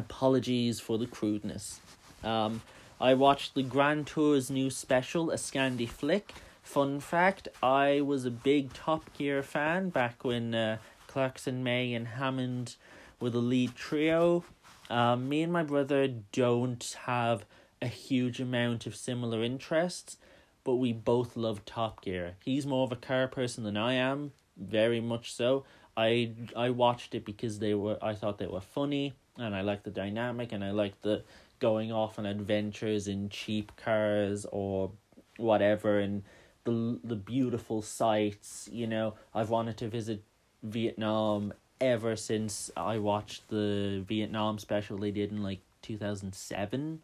apologies 0.00 0.80
for 0.80 0.98
the 0.98 1.06
crudeness. 1.06 1.80
Um, 2.24 2.62
I 3.00 3.14
watched 3.14 3.54
the 3.54 3.62
Grand 3.62 4.06
Tour's 4.06 4.50
new 4.50 4.70
special, 4.70 5.30
a 5.30 5.36
Scandi 5.36 5.88
flick. 5.88 6.34
Fun 6.62 7.00
fact: 7.00 7.48
I 7.62 8.00
was 8.00 8.24
a 8.24 8.30
big 8.30 8.72
Top 8.72 9.16
Gear 9.16 9.42
fan 9.42 9.90
back 9.90 10.24
when 10.24 10.54
uh, 10.54 10.78
Clarkson, 11.06 11.62
May, 11.62 11.94
and 11.94 12.08
Hammond 12.08 12.76
were 13.20 13.30
the 13.30 13.38
lead 13.38 13.74
trio. 13.76 14.44
Um, 14.88 15.28
me 15.28 15.42
and 15.42 15.52
my 15.52 15.62
brother 15.62 16.08
don't 16.32 16.96
have 17.04 17.44
a 17.80 17.86
huge 17.86 18.40
amount 18.40 18.86
of 18.86 18.96
similar 18.96 19.42
interests, 19.42 20.16
but 20.64 20.74
we 20.74 20.92
both 20.92 21.36
love 21.36 21.64
Top 21.64 22.02
Gear. 22.02 22.34
He's 22.44 22.66
more 22.66 22.84
of 22.84 22.92
a 22.92 22.96
car 22.96 23.28
person 23.28 23.64
than 23.64 23.76
I 23.76 23.94
am, 23.94 24.32
very 24.56 25.00
much 25.00 25.32
so. 25.32 25.64
I 25.96 26.32
I 26.56 26.70
watched 26.70 27.14
it 27.14 27.24
because 27.24 27.58
they 27.58 27.74
were 27.74 27.98
I 28.02 28.14
thought 28.14 28.38
they 28.38 28.46
were 28.46 28.60
funny 28.60 29.14
and 29.40 29.54
I 29.54 29.62
like 29.62 29.82
the 29.82 29.90
dynamic 29.90 30.52
and 30.52 30.62
I 30.64 30.70
like 30.70 31.00
the 31.02 31.22
going 31.58 31.92
off 31.92 32.18
on 32.18 32.26
adventures 32.26 33.08
in 33.08 33.28
cheap 33.28 33.72
cars 33.76 34.46
or 34.50 34.90
whatever 35.36 35.98
and 35.98 36.22
the 36.64 36.98
the 37.04 37.16
beautiful 37.16 37.82
sights 37.82 38.68
you 38.72 38.86
know. 38.86 39.14
I've 39.34 39.50
wanted 39.50 39.76
to 39.78 39.88
visit 39.88 40.22
Vietnam 40.62 41.52
ever 41.80 42.16
since 42.16 42.70
I 42.76 42.98
watched 42.98 43.48
the 43.48 44.04
Vietnam 44.06 44.58
special 44.58 44.98
they 44.98 45.10
did 45.10 45.30
in 45.30 45.42
like 45.42 45.60
2007 45.82 47.00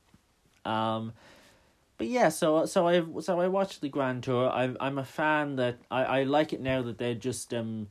um 0.66 1.12
but 1.96 2.06
yeah 2.06 2.28
so 2.28 2.66
so 2.66 2.86
I 2.86 3.02
so 3.20 3.40
I 3.40 3.48
watched 3.48 3.80
the 3.80 3.88
grand 3.88 4.22
tour. 4.22 4.50
I 4.50 4.74
I'm 4.80 4.98
a 4.98 5.04
fan 5.04 5.56
that 5.56 5.78
I 5.90 6.04
I 6.04 6.22
like 6.24 6.52
it 6.52 6.60
now 6.60 6.82
that 6.82 6.98
they're 6.98 7.14
just 7.14 7.54
um 7.54 7.88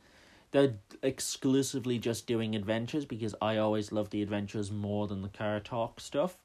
they're 0.51 0.75
exclusively 1.01 1.99
just 1.99 2.27
doing 2.27 2.55
adventures 2.55 3.05
because 3.05 3.35
I 3.41 3.57
always 3.57 3.91
love 3.91 4.09
the 4.09 4.21
adventures 4.21 4.71
more 4.71 5.07
than 5.07 5.21
the 5.21 5.29
car 5.29 5.59
talk 5.59 5.99
stuff. 5.99 6.37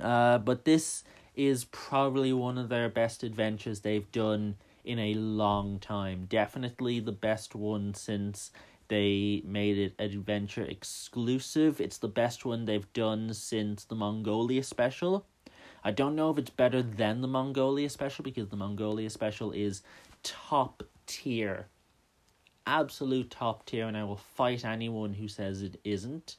Uh, 0.00 0.38
but 0.38 0.64
this 0.64 1.04
is 1.34 1.64
probably 1.64 2.32
one 2.32 2.58
of 2.58 2.68
their 2.68 2.88
best 2.88 3.22
adventures 3.22 3.80
they've 3.80 4.10
done 4.12 4.56
in 4.84 4.98
a 4.98 5.14
long 5.14 5.78
time. 5.78 6.26
Definitely 6.28 7.00
the 7.00 7.12
best 7.12 7.54
one 7.54 7.94
since 7.94 8.50
they 8.88 9.42
made 9.44 9.78
it 9.78 9.94
adventure 9.98 10.64
exclusive. 10.64 11.80
It's 11.80 11.98
the 11.98 12.08
best 12.08 12.44
one 12.44 12.64
they've 12.64 12.92
done 12.92 13.32
since 13.34 13.84
the 13.84 13.94
Mongolia 13.94 14.62
special. 14.62 15.26
I 15.82 15.92
don't 15.92 16.16
know 16.16 16.30
if 16.30 16.38
it's 16.38 16.50
better 16.50 16.82
than 16.82 17.20
the 17.20 17.28
Mongolia 17.28 17.88
special 17.88 18.22
because 18.24 18.48
the 18.48 18.56
Mongolia 18.56 19.08
special 19.08 19.52
is 19.52 19.82
top 20.22 20.82
tier 21.06 21.68
absolute 22.66 23.30
top 23.30 23.66
tier, 23.66 23.86
and 23.86 23.96
I 23.96 24.04
will 24.04 24.16
fight 24.16 24.64
anyone 24.64 25.12
who 25.12 25.28
says 25.28 25.62
it 25.62 25.80
isn't. 25.84 26.36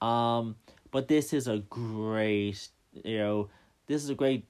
Um, 0.00 0.56
but 0.90 1.08
this 1.08 1.32
is 1.32 1.48
a 1.48 1.58
great, 1.58 2.68
you 3.04 3.18
know, 3.18 3.48
this 3.86 4.02
is 4.02 4.10
a 4.10 4.14
great 4.14 4.46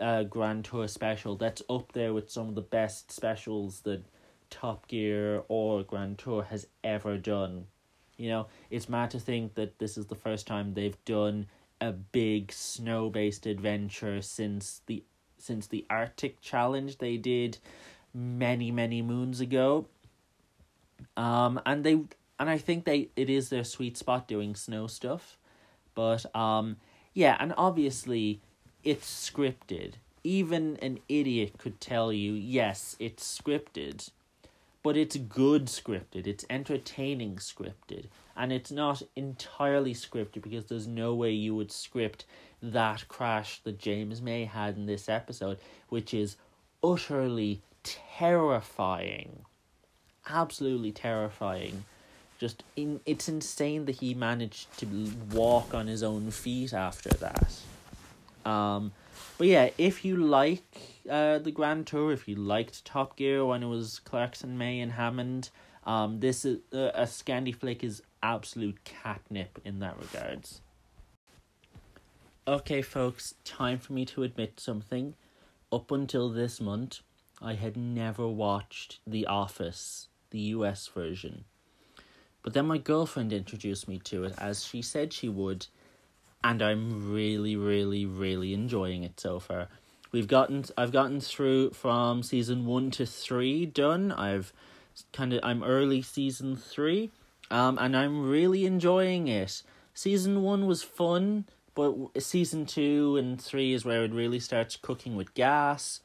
uh, 0.00 0.24
Grand 0.24 0.64
Tour 0.64 0.88
special 0.88 1.36
that's 1.36 1.62
up 1.68 1.92
there 1.92 2.12
with 2.12 2.30
some 2.30 2.48
of 2.48 2.54
the 2.54 2.62
best 2.62 3.12
specials 3.12 3.80
that 3.80 4.02
Top 4.50 4.88
Gear 4.88 5.42
or 5.48 5.82
Grand 5.82 6.18
Tour 6.18 6.44
has 6.44 6.66
ever 6.82 7.16
done. 7.16 7.66
You 8.16 8.28
know, 8.28 8.46
it's 8.70 8.88
mad 8.88 9.10
to 9.10 9.20
think 9.20 9.54
that 9.54 9.78
this 9.78 9.98
is 9.98 10.06
the 10.06 10.14
first 10.14 10.46
time 10.46 10.74
they've 10.74 11.04
done 11.04 11.46
a 11.80 11.92
big 11.92 12.52
snow 12.52 13.10
based 13.10 13.46
adventure 13.46 14.22
since 14.22 14.80
the 14.86 15.02
since 15.36 15.66
the 15.66 15.84
Arctic 15.90 16.40
challenge 16.40 16.98
they 16.98 17.16
did 17.16 17.58
many 18.14 18.70
many 18.70 19.02
moons 19.02 19.40
ago 19.40 19.86
um, 21.16 21.60
and 21.66 21.84
they 21.84 22.00
and 22.38 22.50
I 22.50 22.58
think 22.58 22.84
they 22.84 23.08
it 23.16 23.30
is 23.30 23.48
their 23.48 23.64
sweet 23.64 23.96
spot 23.96 24.28
doing 24.28 24.54
snow 24.54 24.86
stuff, 24.86 25.36
but 25.94 26.34
um, 26.34 26.76
yeah, 27.12 27.36
and 27.38 27.54
obviously 27.56 28.40
it's 28.82 29.30
scripted. 29.30 29.94
Even 30.26 30.78
an 30.80 31.00
idiot 31.08 31.58
could 31.58 31.80
tell 31.80 32.10
you, 32.10 32.32
yes, 32.32 32.96
it's 32.98 33.38
scripted, 33.38 34.10
but 34.82 34.96
it's 34.96 35.16
good 35.16 35.66
scripted. 35.66 36.26
It's 36.26 36.46
entertaining 36.48 37.36
scripted, 37.36 38.06
and 38.36 38.52
it's 38.52 38.70
not 38.70 39.02
entirely 39.14 39.94
scripted 39.94 40.42
because 40.42 40.66
there's 40.66 40.86
no 40.86 41.14
way 41.14 41.30
you 41.32 41.54
would 41.54 41.70
script 41.70 42.24
that 42.62 43.06
crash 43.08 43.60
that 43.64 43.78
James 43.78 44.22
May 44.22 44.46
had 44.46 44.76
in 44.76 44.86
this 44.86 45.08
episode, 45.08 45.58
which 45.88 46.14
is 46.14 46.36
utterly 46.82 47.62
terrifying. 47.82 49.44
Absolutely 50.28 50.92
terrifying. 50.92 51.84
Just 52.38 52.64
in, 52.76 53.00
it's 53.06 53.28
insane 53.28 53.84
that 53.84 53.96
he 53.96 54.14
managed 54.14 54.76
to 54.78 54.86
walk 55.32 55.74
on 55.74 55.86
his 55.86 56.02
own 56.02 56.30
feet 56.30 56.72
after 56.72 57.10
that. 57.10 57.52
Um, 58.44 58.92
but 59.38 59.46
yeah, 59.46 59.70
if 59.78 60.04
you 60.04 60.16
like 60.16 60.64
uh, 61.08 61.38
the 61.38 61.50
Grand 61.50 61.86
Tour, 61.86 62.12
if 62.12 62.28
you 62.28 62.36
liked 62.36 62.84
Top 62.84 63.16
Gear 63.16 63.44
when 63.44 63.62
it 63.62 63.68
was 63.68 64.00
Clarkson, 64.00 64.58
May, 64.58 64.80
and 64.80 64.92
Hammond, 64.92 65.50
um, 65.84 66.20
this 66.20 66.44
is 66.44 66.58
uh, 66.72 66.90
a 66.94 67.02
Scandi 67.02 67.54
flick 67.54 67.84
is 67.84 68.02
absolute 68.22 68.84
catnip 68.84 69.60
in 69.64 69.80
that 69.80 69.96
regards. 69.98 70.60
Okay, 72.46 72.82
folks, 72.82 73.34
time 73.44 73.78
for 73.78 73.92
me 73.92 74.04
to 74.06 74.22
admit 74.22 74.60
something. 74.60 75.14
Up 75.72 75.90
until 75.90 76.28
this 76.28 76.60
month, 76.60 77.00
I 77.40 77.54
had 77.54 77.76
never 77.76 78.28
watched 78.28 79.00
The 79.06 79.26
Office, 79.26 80.08
the 80.34 80.40
US 80.56 80.88
version. 80.88 81.44
But 82.42 82.54
then 82.54 82.66
my 82.66 82.76
girlfriend 82.76 83.32
introduced 83.32 83.86
me 83.88 83.98
to 84.00 84.24
it 84.24 84.34
as 84.36 84.64
she 84.64 84.82
said 84.82 85.12
she 85.12 85.28
would, 85.28 85.68
and 86.42 86.60
I'm 86.60 87.12
really, 87.12 87.54
really, 87.54 88.04
really 88.04 88.52
enjoying 88.52 89.04
it 89.04 89.18
so 89.18 89.38
far. 89.38 89.68
We've 90.10 90.26
gotten 90.26 90.64
I've 90.76 90.92
gotten 90.92 91.20
through 91.20 91.70
from 91.70 92.24
season 92.24 92.66
one 92.66 92.90
to 92.92 93.06
three 93.06 93.64
done. 93.64 94.10
I've 94.10 94.52
kind 95.12 95.32
of 95.32 95.40
I'm 95.44 95.62
early 95.62 96.02
season 96.02 96.56
three, 96.56 97.10
um, 97.50 97.78
and 97.78 97.96
I'm 97.96 98.28
really 98.28 98.66
enjoying 98.66 99.28
it. 99.28 99.62
Season 99.94 100.42
one 100.42 100.66
was 100.66 100.82
fun, 100.82 101.44
but 101.76 101.94
season 102.18 102.66
two 102.66 103.16
and 103.16 103.40
three 103.40 103.72
is 103.72 103.84
where 103.84 104.02
it 104.02 104.12
really 104.12 104.40
starts 104.40 104.76
cooking 104.76 105.14
with 105.14 105.32
gas. 105.34 106.00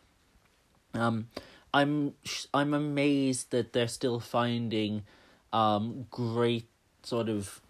Um, 0.93 1.27
I'm 1.73 2.13
I'm 2.53 2.73
amazed 2.73 3.51
that 3.51 3.73
they're 3.73 3.87
still 3.87 4.19
finding, 4.19 5.03
um, 5.53 6.07
great 6.09 6.67
sort 7.03 7.29
of 7.29 7.61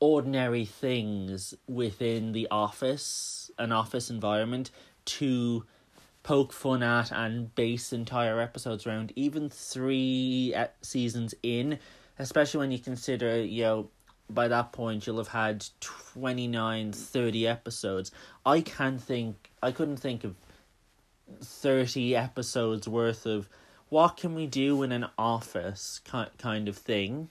ordinary 0.00 0.64
things 0.64 1.54
within 1.66 2.32
the 2.32 2.46
office, 2.50 3.50
an 3.58 3.72
office 3.72 4.10
environment, 4.10 4.70
to 5.04 5.64
poke 6.22 6.52
fun 6.52 6.82
at 6.82 7.12
and 7.12 7.54
base 7.54 7.92
entire 7.92 8.40
episodes 8.40 8.86
around. 8.86 9.12
Even 9.16 9.48
three 9.48 10.54
seasons 10.82 11.34
in, 11.42 11.78
especially 12.18 12.58
when 12.58 12.70
you 12.70 12.78
consider, 12.78 13.42
you 13.42 13.62
know, 13.62 13.90
by 14.30 14.48
that 14.48 14.72
point 14.72 15.06
you'll 15.06 15.18
have 15.18 15.28
had 15.28 15.64
29, 15.80 16.92
30 16.92 17.46
episodes. 17.46 18.10
I 18.44 18.62
can't 18.62 19.00
think, 19.00 19.50
I 19.62 19.70
couldn't 19.70 19.98
think 19.98 20.24
of 20.24 20.34
30 21.40 22.16
episodes 22.16 22.88
worth 22.88 23.26
of 23.26 23.48
what 23.88 24.16
can 24.16 24.34
we 24.34 24.46
do 24.46 24.82
in 24.82 24.92
an 24.92 25.06
office? 25.16 26.00
kind 26.38 26.68
of 26.68 26.76
thing. 26.76 27.30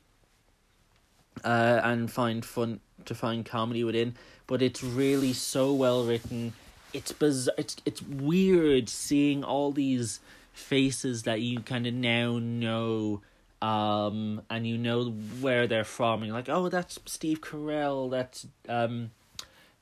Uh, 1.44 1.82
and 1.84 2.12
find 2.12 2.46
fun 2.46 2.80
to 3.06 3.16
find 3.16 3.46
comedy 3.46 3.84
within. 3.84 4.16
But 4.48 4.62
it's 4.62 4.84
really 4.84 5.34
so 5.34 5.74
well 5.74 6.06
written. 6.06 6.54
It's 6.94 7.12
bizarre 7.12 7.56
it's 7.58 7.76
it's 7.86 8.02
weird 8.02 8.88
seeing 8.88 9.44
all 9.44 9.72
these 9.72 10.20
faces 10.54 11.24
that 11.24 11.42
you 11.42 11.60
kind 11.60 11.88
of 11.88 11.94
now 11.94 12.38
know 12.38 13.22
um 13.64 14.44
and 14.50 14.68
you 14.68 14.78
know 14.78 15.06
where 15.42 15.66
they're 15.66 15.84
from. 15.84 16.20
And 16.20 16.28
you're 16.28 16.36
like 16.36 16.50
oh 16.50 16.70
that's 16.70 17.00
Steve 17.06 17.42
Carell 17.42 18.12
that's 18.12 18.46
um 18.70 19.12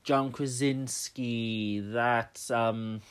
John 0.04 0.32
Krasinski 0.32 1.80
that's 1.80 2.50
um 2.50 3.02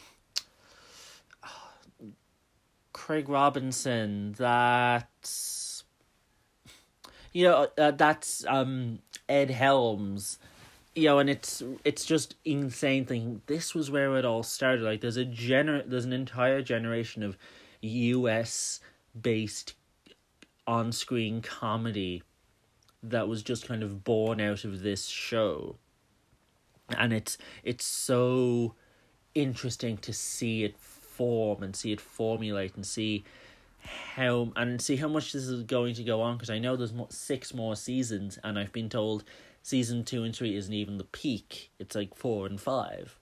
Craig 3.12 3.28
Robinson 3.28 4.36
that 4.38 5.84
you 7.34 7.44
know 7.44 7.68
uh, 7.78 7.92
that's 7.92 8.46
um 8.46 9.00
Ed 9.28 9.52
Helms. 9.52 10.40
You 10.96 11.10
know 11.10 11.20
and 11.20 11.30
it's 11.30 11.62
it's 11.84 12.06
just 12.06 12.36
insane 12.46 13.04
thing. 13.04 13.42
This 13.48 13.76
was 13.76 13.92
where 13.92 14.16
it 14.16 14.24
all 14.24 14.44
started. 14.44 14.84
Like 14.84 15.02
there's 15.02 15.18
a 15.18 15.26
gener 15.26 15.84
there's 15.86 16.06
an 16.06 16.14
entire 16.14 16.62
generation 16.62 17.22
of 17.22 17.38
US 17.82 18.80
based 19.22 19.74
on-screen 20.66 21.42
comedy 21.42 22.24
that 23.04 23.28
was 23.28 23.44
just 23.44 23.68
kind 23.68 23.84
of 23.84 24.06
born 24.06 24.40
out 24.40 24.64
of 24.64 24.84
this 24.84 25.08
show. 25.08 25.76
And 26.98 27.12
it's 27.12 27.38
it's 27.62 27.84
so 27.84 28.76
interesting 29.36 29.98
to 29.98 30.14
see 30.14 30.64
it 30.64 30.78
form 31.22 31.62
and 31.62 31.76
see 31.76 31.92
it 31.92 32.02
formulate 32.02 32.76
and 32.76 32.84
see 32.84 33.24
how 34.16 34.52
and 34.56 34.82
see 34.82 34.96
how 34.96 35.08
much 35.08 35.34
this 35.34 35.44
is 35.44 35.62
going 35.62 35.94
to 35.94 36.04
go 36.04 36.20
on 36.20 36.36
because 36.36 36.50
I 36.50 36.58
know 36.58 36.76
there's 36.76 36.94
six 37.10 37.54
more 37.54 37.76
seasons 37.76 38.40
and 38.44 38.58
I've 38.58 38.74
been 38.74 38.90
told 38.90 39.24
season 39.62 40.04
two 40.04 40.24
and 40.24 40.36
three 40.36 40.56
isn't 40.56 40.74
even 40.74 40.98
the 40.98 41.04
peak. 41.04 41.70
It's 41.78 41.96
like 41.96 42.16
four 42.16 42.48
and 42.48 42.60
five. 42.60 43.16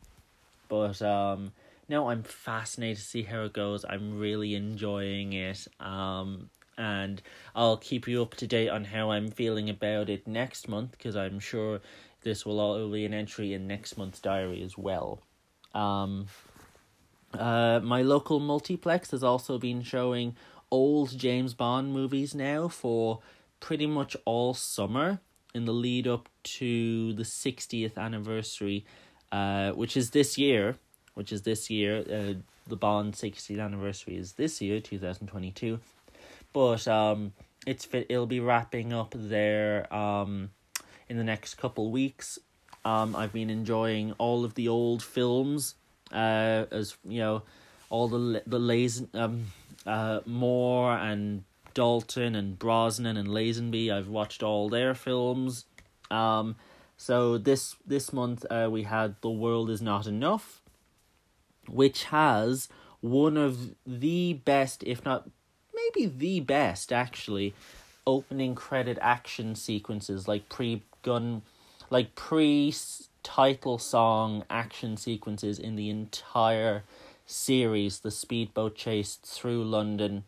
But 0.70 1.02
um 1.02 1.52
no, 1.90 2.10
I'm 2.10 2.24
fascinated 2.24 3.00
to 3.00 3.04
see 3.04 3.24
how 3.24 3.42
it 3.42 3.52
goes. 3.52 3.84
I'm 3.84 4.18
really 4.18 4.56
enjoying 4.56 5.34
it. 5.34 5.68
Um 5.82 6.50
and 6.78 7.22
I'll 7.54 7.76
keep 7.76 8.08
you 8.08 8.22
up 8.22 8.36
to 8.36 8.48
date 8.48 8.70
on 8.70 8.86
how 8.86 9.12
I'm 9.12 9.30
feeling 9.30 9.70
about 9.70 10.10
it 10.10 10.26
next 10.26 10.70
month 10.70 10.92
because 10.92 11.18
I'm 11.18 11.42
sure 11.42 11.82
this 12.22 12.46
will 12.46 12.62
all 12.62 12.90
be 12.90 13.04
an 13.04 13.14
entry 13.14 13.52
in 13.52 13.68
next 13.68 13.98
month's 13.98 14.22
diary 14.22 14.64
as 14.64 14.78
well. 14.78 15.20
Um 15.74 16.28
uh 17.34 17.80
my 17.84 18.02
local 18.02 18.40
multiplex 18.40 19.12
has 19.12 19.24
also 19.24 19.58
been 19.58 19.82
showing 19.82 20.36
old 20.72 21.18
James 21.18 21.54
Bond 21.54 21.94
movies 21.94 22.34
now 22.36 22.68
for 22.68 23.20
pretty 23.60 23.88
much 23.88 24.16
all 24.26 24.54
summer 24.54 25.20
in 25.54 25.66
the 25.66 25.74
lead 25.74 26.08
up 26.08 26.30
to 26.44 27.14
the 27.14 27.24
60th 27.24 27.98
anniversary, 27.98 28.86
uh, 29.32 29.72
which 29.72 29.98
is 29.98 30.12
this 30.12 30.38
year, 30.38 30.78
which 31.16 31.32
is 31.32 31.42
this 31.42 31.70
year, 31.70 32.00
uh, 32.00 32.34
the 32.68 32.76
Bond 32.76 33.14
60th 33.14 33.60
anniversary 33.60 34.16
is 34.16 34.34
this 34.34 34.62
year, 34.62 34.80
2022. 34.80 35.80
But 36.54 36.88
um, 36.88 37.34
it's 37.66 37.86
fit, 37.86 38.08
it'll 38.10 38.28
be 38.28 38.40
wrapping 38.40 38.94
up 38.94 39.14
there 39.16 39.92
um, 39.94 40.52
in 41.08 41.18
the 41.18 41.24
next 41.24 41.56
couple 41.56 41.92
weeks. 41.92 42.40
Um, 42.86 43.16
I've 43.16 43.34
been 43.34 43.50
enjoying 43.50 44.14
all 44.14 44.46
of 44.46 44.54
the 44.54 44.68
old 44.68 45.04
films, 45.04 45.76
uh, 46.12 46.66
as 46.72 46.98
you 47.04 47.20
know, 47.20 47.44
all 47.90 48.08
the 48.08 48.44
the 48.46 48.60
lazy 48.60 49.08
um, 49.14 49.46
uh, 49.86 50.20
Moore 50.26 50.94
and 50.94 51.44
Dalton 51.74 52.36
and 52.36 52.58
Brosnan 52.58 53.18
and 53.18 53.28
Lazenby. 53.30 53.92
I've 53.92 54.08
watched 54.08 54.44
all 54.44 54.70
their 54.70 54.94
films. 54.94 55.66
Um, 56.12 56.56
so 56.98 57.38
this 57.38 57.76
this 57.86 58.12
month 58.12 58.46
uh, 58.50 58.68
we 58.72 58.84
had 58.84 59.16
The 59.22 59.30
World 59.30 59.70
Is 59.70 59.82
Not 59.82 60.08
Enough, 60.08 60.62
which 61.68 62.06
has 62.06 62.68
one 63.02 63.38
of 63.38 63.76
the 63.86 64.34
best, 64.34 64.84
if 64.84 65.06
not 65.06 65.30
maybe 65.74 66.08
the 66.08 66.42
best, 66.42 66.92
actually, 66.92 67.54
opening 68.06 68.56
credit 68.56 68.98
action 69.02 69.56
sequences 69.56 70.28
like 70.28 70.50
pre 70.50 70.84
gun, 71.04 71.42
like 71.90 72.16
pre 72.16 72.74
title 73.24 73.78
song 73.78 74.44
action 74.50 74.98
sequences 74.98 75.60
in 75.60 75.76
the 75.76 75.90
entire 75.90 76.84
series. 77.26 78.00
The 78.00 78.12
speedboat 78.12 78.76
chase 78.76 79.20
through 79.24 79.64
London 79.64 80.24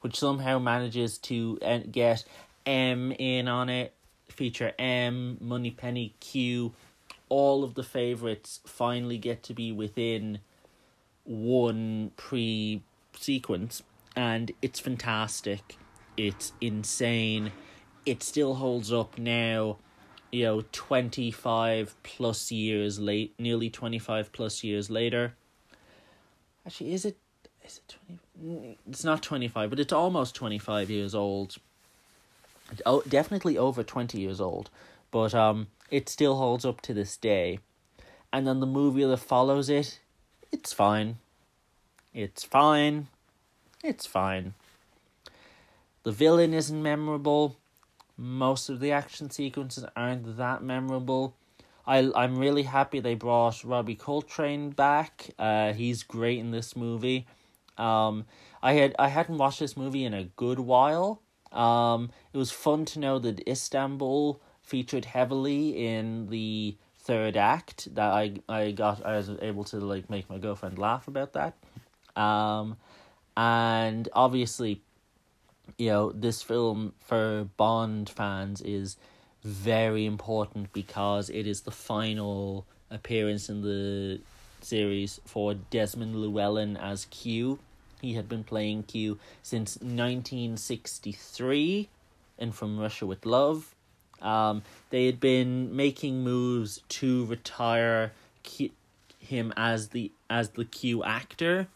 which 0.00 0.18
somehow 0.18 0.58
manages 0.58 1.18
to 1.18 1.58
uh, 1.62 1.80
get 1.90 2.24
M 2.66 3.12
in 3.12 3.48
on 3.48 3.68
it, 3.68 3.92
feature 4.28 4.72
M, 4.78 5.38
Moneypenny, 5.40 6.14
Q, 6.20 6.72
all 7.28 7.62
of 7.62 7.74
the 7.74 7.82
favorites 7.82 8.60
finally 8.66 9.18
get 9.18 9.42
to 9.44 9.54
be 9.54 9.72
within 9.72 10.40
one 11.24 12.12
pre 12.16 12.82
sequence, 13.16 13.82
and 14.16 14.52
it's 14.62 14.80
fantastic. 14.80 15.76
It's 16.16 16.52
insane. 16.60 17.52
It 18.04 18.22
still 18.22 18.54
holds 18.54 18.92
up 18.92 19.18
now, 19.18 19.76
you 20.30 20.44
know, 20.44 20.64
25 20.72 21.94
plus 22.02 22.50
years 22.50 22.98
late, 22.98 23.34
nearly 23.38 23.70
25 23.70 24.32
plus 24.32 24.62
years 24.62 24.90
later. 24.90 25.34
Actually, 26.66 26.92
is 26.94 27.04
it 27.04 27.16
is 27.64 27.78
it 27.78 27.96
20 28.38 28.78
it's 28.88 29.04
not 29.04 29.22
25 29.22 29.70
but 29.70 29.80
it's 29.80 29.92
almost 29.92 30.34
25 30.34 30.90
years 30.90 31.14
old. 31.14 31.56
Oh 32.86 33.02
definitely 33.08 33.58
over 33.58 33.82
20 33.82 34.18
years 34.20 34.40
old 34.40 34.70
but 35.10 35.34
um 35.34 35.68
it 35.90 36.08
still 36.08 36.36
holds 36.36 36.64
up 36.64 36.80
to 36.82 36.94
this 36.94 37.16
day. 37.16 37.58
And 38.32 38.46
then 38.46 38.60
the 38.60 38.66
movie 38.66 39.04
that 39.04 39.16
follows 39.18 39.68
it 39.68 40.00
it's 40.52 40.72
fine. 40.72 41.18
It's 42.12 42.42
fine. 42.42 43.08
It's 43.84 44.06
fine. 44.06 44.54
The 46.02 46.12
villain 46.12 46.54
isn't 46.54 46.82
memorable 46.82 47.56
most 48.20 48.68
of 48.68 48.80
the 48.80 48.92
action 48.92 49.30
sequences 49.30 49.84
aren't 49.96 50.36
that 50.36 50.62
memorable 50.62 51.34
I 51.86 52.10
I'm 52.14 52.38
really 52.38 52.62
happy 52.62 53.00
they 53.00 53.16
brought 53.16 53.64
Robbie 53.64 53.96
Coltrane 53.96 54.70
back. 54.70 55.30
Uh, 55.38 55.72
he's 55.72 56.04
great 56.04 56.38
in 56.38 56.52
this 56.52 56.76
movie. 56.76 57.26
Um, 57.78 58.26
I 58.62 58.74
had 58.74 58.94
I 58.98 59.08
hadn't 59.08 59.38
watched 59.38 59.58
this 59.58 59.76
movie 59.76 60.04
in 60.04 60.14
a 60.14 60.24
good 60.24 60.60
while. 60.60 61.22
Um, 61.50 62.10
it 62.32 62.38
was 62.38 62.52
fun 62.52 62.84
to 62.86 63.00
know 63.00 63.18
that 63.18 63.46
Istanbul 63.48 64.40
featured 64.62 65.04
heavily 65.04 65.84
in 65.84 66.28
the 66.28 66.76
third 66.98 67.36
act. 67.36 67.92
That 67.94 68.12
I 68.12 68.34
I 68.48 68.70
got 68.70 69.04
I 69.04 69.16
was 69.16 69.30
able 69.40 69.64
to 69.64 69.80
like 69.80 70.08
make 70.08 70.30
my 70.30 70.38
girlfriend 70.38 70.78
laugh 70.78 71.08
about 71.08 71.32
that. 71.32 71.56
Um, 72.14 72.76
and 73.36 74.08
obviously, 74.12 74.82
you 75.78 75.90
know 75.90 76.12
this 76.12 76.42
film 76.42 76.92
for 77.00 77.48
Bond 77.56 78.08
fans 78.08 78.60
is 78.60 78.96
very 79.42 80.06
important 80.06 80.72
because 80.72 81.30
it 81.30 81.46
is 81.46 81.62
the 81.62 81.70
final 81.70 82.66
appearance 82.90 83.48
in 83.48 83.62
the 83.62 84.20
series 84.60 85.20
for 85.24 85.54
Desmond 85.54 86.16
Llewellyn 86.16 86.76
as 86.76 87.06
Q. 87.06 87.58
He 88.00 88.14
had 88.14 88.28
been 88.28 88.44
playing 88.44 88.84
Q 88.84 89.18
since 89.42 89.76
1963 89.76 91.88
and 92.38 92.54
From 92.54 92.78
Russia 92.78 93.06
with 93.06 93.26
Love. 93.26 93.74
Um, 94.22 94.62
they 94.90 95.06
had 95.06 95.18
been 95.20 95.74
making 95.74 96.22
moves 96.22 96.82
to 96.88 97.24
retire 97.26 98.12
Q- 98.42 98.70
him 99.18 99.52
as 99.56 99.88
the 99.88 100.12
as 100.28 100.50
the 100.50 100.64
Q 100.64 101.04
actor. 101.04 101.68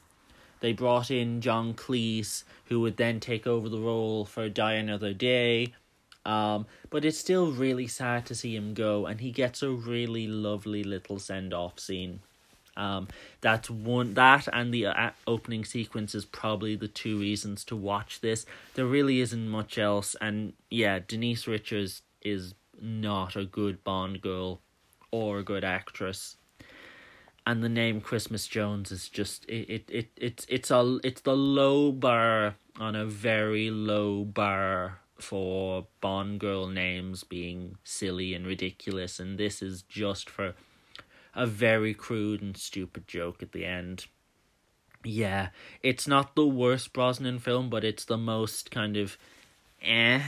They 0.64 0.72
brought 0.72 1.10
in 1.10 1.42
John 1.42 1.74
Cleese, 1.74 2.42
who 2.70 2.80
would 2.80 2.96
then 2.96 3.20
take 3.20 3.46
over 3.46 3.68
the 3.68 3.78
role 3.78 4.24
for 4.24 4.48
Die 4.48 4.72
Another 4.72 5.12
Day. 5.12 5.74
Um, 6.24 6.64
but 6.88 7.04
it's 7.04 7.18
still 7.18 7.52
really 7.52 7.86
sad 7.86 8.24
to 8.24 8.34
see 8.34 8.56
him 8.56 8.72
go, 8.72 9.04
and 9.04 9.20
he 9.20 9.30
gets 9.30 9.62
a 9.62 9.68
really 9.68 10.26
lovely 10.26 10.82
little 10.82 11.18
send 11.18 11.52
off 11.52 11.78
scene. 11.78 12.20
Um, 12.78 13.08
that's 13.42 13.68
one 13.68 14.14
that 14.14 14.48
and 14.54 14.72
the 14.72 14.86
uh, 14.86 15.10
opening 15.26 15.66
sequence 15.66 16.14
is 16.14 16.24
probably 16.24 16.76
the 16.76 16.88
two 16.88 17.18
reasons 17.18 17.62
to 17.66 17.76
watch 17.76 18.22
this. 18.22 18.46
There 18.72 18.86
really 18.86 19.20
isn't 19.20 19.46
much 19.46 19.76
else, 19.76 20.16
and 20.18 20.54
yeah, 20.70 20.98
Denise 21.06 21.46
Richards 21.46 22.00
is 22.22 22.54
not 22.80 23.36
a 23.36 23.44
good 23.44 23.84
Bond 23.84 24.22
girl 24.22 24.62
or 25.10 25.40
a 25.40 25.44
good 25.44 25.62
actress. 25.62 26.38
And 27.46 27.62
the 27.62 27.68
name 27.68 28.00
Christmas 28.00 28.46
Jones 28.46 28.90
is 28.90 29.08
just 29.08 29.44
it, 29.46 29.68
it, 29.68 29.84
it 29.90 30.10
it's 30.16 30.46
it's 30.48 30.70
a 30.70 30.98
it's 31.04 31.20
the 31.20 31.36
low 31.36 31.92
bar 31.92 32.54
on 32.80 32.96
a 32.96 33.04
very 33.04 33.70
low 33.70 34.24
bar 34.24 35.00
for 35.18 35.86
Bond 36.00 36.40
girl 36.40 36.66
names 36.66 37.22
being 37.22 37.76
silly 37.84 38.34
and 38.34 38.46
ridiculous, 38.46 39.20
and 39.20 39.38
this 39.38 39.62
is 39.62 39.82
just 39.82 40.30
for 40.30 40.54
a 41.34 41.46
very 41.46 41.94
crude 41.94 42.40
and 42.40 42.56
stupid 42.56 43.06
joke 43.06 43.42
at 43.42 43.52
the 43.52 43.64
end. 43.64 44.06
Yeah, 45.02 45.48
it's 45.82 46.08
not 46.08 46.34
the 46.34 46.46
worst 46.46 46.92
Brosnan 46.92 47.38
film, 47.38 47.68
but 47.68 47.84
it's 47.84 48.04
the 48.04 48.16
most 48.16 48.70
kind 48.70 48.96
of 48.96 49.18
eh. 49.82 50.20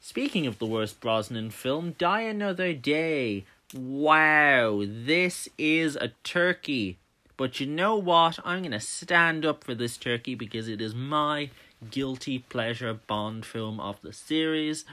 Speaking 0.00 0.46
of 0.46 0.58
the 0.60 0.66
worst 0.66 1.00
Brosnan 1.00 1.50
film, 1.50 1.96
Die 1.98 2.20
Another 2.20 2.72
Day. 2.72 3.44
Wow, 3.74 4.84
this 4.86 5.48
is 5.58 5.96
a 5.96 6.12
turkey. 6.22 6.98
But 7.36 7.58
you 7.58 7.66
know 7.66 7.96
what? 7.96 8.38
I'm 8.44 8.60
going 8.60 8.70
to 8.70 8.80
stand 8.80 9.44
up 9.44 9.64
for 9.64 9.74
this 9.74 9.96
turkey 9.96 10.36
because 10.36 10.68
it 10.68 10.80
is 10.80 10.94
my 10.94 11.50
guilty 11.90 12.38
pleasure 12.38 12.94
Bond 12.94 13.44
film 13.44 13.80
of 13.80 14.00
the 14.02 14.12
series. 14.12 14.84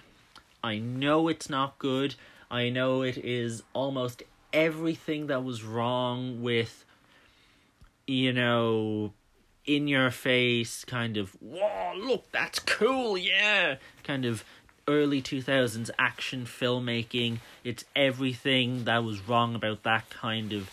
I 0.63 0.79
know 0.79 1.27
it's 1.27 1.49
not 1.49 1.77
good. 1.77 2.15
I 2.49 2.69
know 2.69 3.03
it 3.03 3.17
is 3.17 3.61
almost 3.73 4.23
everything 4.51 5.27
that 5.27 5.43
was 5.43 5.63
wrong 5.63 6.41
with, 6.41 6.83
you 8.07 8.33
know, 8.33 9.13
in 9.65 9.87
your 9.87 10.11
face 10.11 10.83
kind 10.83 11.15
of, 11.15 11.31
whoa, 11.41 11.93
look, 11.95 12.31
that's 12.31 12.59
cool, 12.59 13.17
yeah, 13.17 13.75
kind 14.03 14.25
of 14.25 14.43
early 14.87 15.21
2000s 15.21 15.89
action 15.97 16.45
filmmaking. 16.45 17.39
It's 17.63 17.85
everything 17.95 18.85
that 18.85 19.03
was 19.03 19.27
wrong 19.27 19.55
about 19.55 19.83
that 19.83 20.09
kind 20.09 20.53
of 20.53 20.69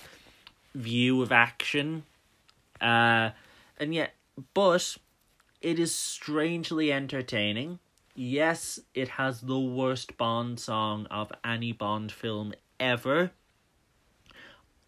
view 0.74 1.22
of 1.22 1.32
action. 1.32 2.04
Uh, 2.80 3.30
and 3.78 3.94
yet, 3.94 4.14
but 4.54 4.96
it 5.61 5.78
is 5.78 5.94
strangely 5.94 6.92
entertaining. 6.92 7.78
Yes, 8.14 8.80
it 8.94 9.08
has 9.08 9.42
the 9.42 9.58
worst 9.58 10.16
Bond 10.16 10.58
song 10.58 11.06
of 11.11 11.32
any 11.44 11.72
Bond 11.72 12.11
film 12.11 12.52
ever. 12.78 13.30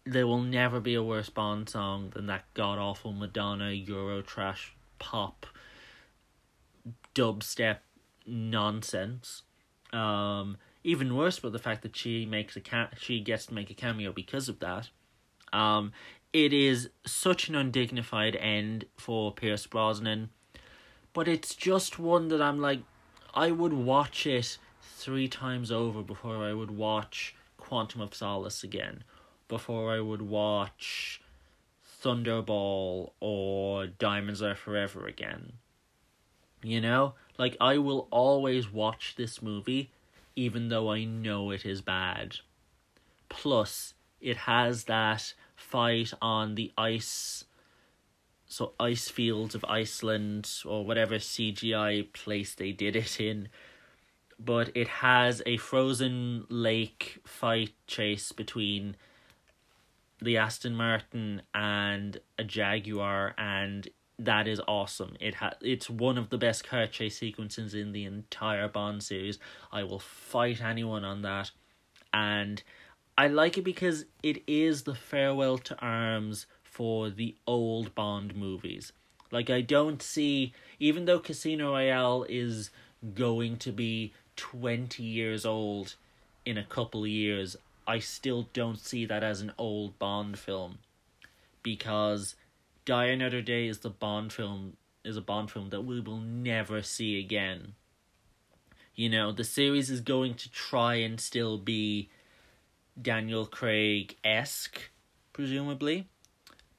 There 0.05 0.27
will 0.27 0.41
never 0.41 0.79
be 0.79 0.95
a 0.95 1.03
worse 1.03 1.29
Bond 1.29 1.69
song 1.69 2.11
than 2.13 2.25
that 2.25 2.43
god 2.53 2.77
awful 2.77 3.13
Madonna 3.13 3.71
Euro 3.71 4.21
trash 4.21 4.73
pop 4.99 5.45
dubstep 7.15 7.77
nonsense. 8.25 9.43
Um, 9.91 10.57
even 10.83 11.15
worse 11.15 11.39
but 11.39 11.51
the 11.51 11.59
fact 11.59 11.83
that 11.83 11.95
she 11.95 12.25
makes 12.25 12.55
a 12.55 12.61
ca- 12.61 12.89
she 12.97 13.19
gets 13.19 13.45
to 13.47 13.53
make 13.53 13.69
a 13.69 13.75
cameo 13.75 14.11
because 14.11 14.49
of 14.49 14.59
that. 14.59 14.89
Um, 15.51 15.91
it 16.31 16.51
is 16.51 16.89
such 17.05 17.47
an 17.47 17.55
undignified 17.55 18.35
end 18.35 18.85
for 18.97 19.31
Pierce 19.31 19.67
Brosnan 19.67 20.29
but 21.13 21.27
it's 21.27 21.55
just 21.55 21.99
one 21.99 22.27
that 22.29 22.41
I'm 22.41 22.59
like, 22.59 22.81
I 23.33 23.51
would 23.51 23.73
watch 23.73 24.25
it 24.25 24.57
three 24.81 25.27
times 25.27 25.71
over 25.71 26.01
before 26.01 26.37
I 26.37 26.53
would 26.53 26.71
watch 26.71 27.35
Quantum 27.57 28.01
of 28.01 28.15
Solace 28.15 28.63
again, 28.63 29.03
before 29.47 29.93
I 29.93 29.99
would 29.99 30.23
watch 30.23 31.21
Thunderball 32.03 33.11
or 33.19 33.87
Diamonds 33.87 34.41
Are 34.41 34.55
Forever 34.55 35.05
again. 35.05 35.53
You 36.63 36.81
know? 36.81 37.13
Like, 37.37 37.57
I 37.59 37.77
will 37.77 38.07
always 38.11 38.71
watch 38.71 39.15
this 39.17 39.41
movie 39.41 39.89
even 40.35 40.69
though 40.69 40.91
I 40.91 41.03
know 41.03 41.51
it 41.51 41.65
is 41.65 41.81
bad. 41.81 42.37
Plus, 43.29 43.93
it 44.19 44.37
has 44.37 44.85
that 44.85 45.33
fight 45.55 46.13
on 46.21 46.55
the 46.55 46.71
ice 46.77 47.45
so 48.45 48.73
ice 48.79 49.09
fields 49.09 49.55
of 49.55 49.65
Iceland 49.65 50.47
or 50.63 50.85
whatever 50.85 51.15
CGI 51.15 52.13
place 52.13 52.53
they 52.53 52.71
did 52.71 52.95
it 52.95 53.19
in. 53.19 53.49
But 54.39 54.69
it 54.75 54.87
has 54.87 55.41
a 55.47 55.57
frozen 55.57 56.45
lake 56.49 57.19
fight 57.25 57.73
chase 57.87 58.31
between 58.31 58.95
the 60.21 60.37
Aston 60.37 60.75
Martin 60.75 61.41
and 61.53 62.19
a 62.37 62.43
Jaguar 62.43 63.33
and 63.39 63.87
that 64.19 64.47
is 64.47 64.61
awesome. 64.67 65.15
It 65.19 65.35
ha- 65.35 65.55
it's 65.61 65.89
one 65.89 66.17
of 66.17 66.29
the 66.29 66.37
best 66.37 66.63
car 66.63 66.87
chase 66.87 67.17
sequences 67.17 67.73
in 67.73 67.91
the 67.91 68.05
entire 68.05 68.67
Bond 68.67 69.03
series. 69.03 69.39
I 69.71 69.83
will 69.83 69.99
fight 69.99 70.61
anyone 70.61 71.03
on 71.03 71.21
that. 71.23 71.51
And 72.13 72.61
I 73.17 73.27
like 73.27 73.57
it 73.57 73.63
because 73.63 74.05
it 74.21 74.43
is 74.47 74.83
the 74.83 74.95
farewell 74.95 75.57
to 75.59 75.79
arms 75.79 76.45
for 76.63 77.09
the 77.09 77.35
old 77.47 77.93
Bond 77.95 78.35
movies. 78.35 78.91
Like, 79.31 79.49
I 79.49 79.61
don't 79.61 80.01
see, 80.01 80.53
even 80.79 81.05
though 81.05 81.19
Casino 81.19 81.71
Royale 81.71 82.25
is 82.29 82.69
going 83.15 83.57
to 83.57 83.71
be 83.71 84.13
20 84.35 85.01
years 85.01 85.45
old 85.45 85.95
in 86.45 86.57
a 86.57 86.63
couple 86.63 87.03
of 87.03 87.09
years, 87.09 87.55
I 87.87 87.99
still 87.99 88.47
don't 88.53 88.79
see 88.79 89.05
that 89.05 89.23
as 89.23 89.41
an 89.41 89.51
old 89.57 89.97
Bond 89.97 90.37
film. 90.37 90.77
Because 91.63 92.35
Die 92.85 93.05
Another 93.05 93.41
Day 93.41 93.67
is 93.67 93.79
the 93.79 93.89
Bond 93.89 94.33
film 94.33 94.77
is 95.03 95.17
a 95.17 95.21
Bond 95.21 95.51
film 95.51 95.69
that 95.69 95.81
we 95.81 95.99
will 95.99 96.19
never 96.19 96.81
see 96.81 97.19
again. 97.19 97.73
You 98.95 99.09
know, 99.09 99.31
the 99.31 99.43
series 99.43 99.89
is 99.89 100.01
going 100.01 100.35
to 100.35 100.51
try 100.51 100.95
and 100.95 101.19
still 101.19 101.57
be 101.57 102.09
Daniel 103.01 103.45
Craig 103.45 104.17
esque, 104.23 104.91
presumably 105.33 106.07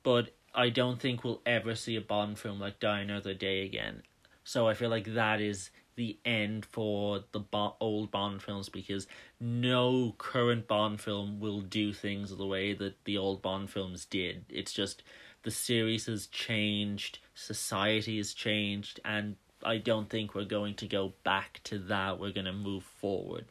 but 0.04 0.30
I 0.54 0.68
don't 0.68 1.00
think 1.00 1.24
we'll 1.24 1.42
ever 1.44 1.74
see 1.74 1.96
a 1.96 2.00
Bond 2.00 2.38
film 2.38 2.60
like 2.60 2.78
Die 2.78 3.00
Another 3.00 3.34
Day 3.34 3.64
again. 3.64 4.02
So 4.44 4.68
I 4.68 4.74
feel 4.74 4.90
like 4.90 5.14
that 5.14 5.40
is 5.40 5.70
the 5.96 6.18
end 6.24 6.66
for 6.66 7.24
the 7.32 7.40
bo- 7.40 7.74
old 7.80 8.12
Bond 8.12 8.42
films 8.42 8.68
because 8.68 9.08
no 9.40 10.14
current 10.18 10.68
Bond 10.68 11.00
film 11.00 11.40
will 11.40 11.60
do 11.62 11.92
things 11.92 12.36
the 12.36 12.46
way 12.46 12.74
that 12.74 13.04
the 13.04 13.18
old 13.18 13.42
Bond 13.42 13.70
films 13.70 14.04
did. 14.04 14.44
It's 14.48 14.72
just 14.72 15.02
the 15.44 15.50
series 15.50 16.06
has 16.06 16.26
changed, 16.26 17.18
society 17.34 18.16
has 18.16 18.34
changed, 18.34 19.00
and 19.04 19.36
I 19.62 19.78
don't 19.78 20.10
think 20.10 20.34
we're 20.34 20.44
going 20.44 20.74
to 20.76 20.86
go 20.86 21.12
back 21.22 21.60
to 21.64 21.78
that. 21.78 22.18
We're 22.18 22.32
going 22.32 22.46
to 22.46 22.52
move 22.52 22.82
forward. 22.82 23.46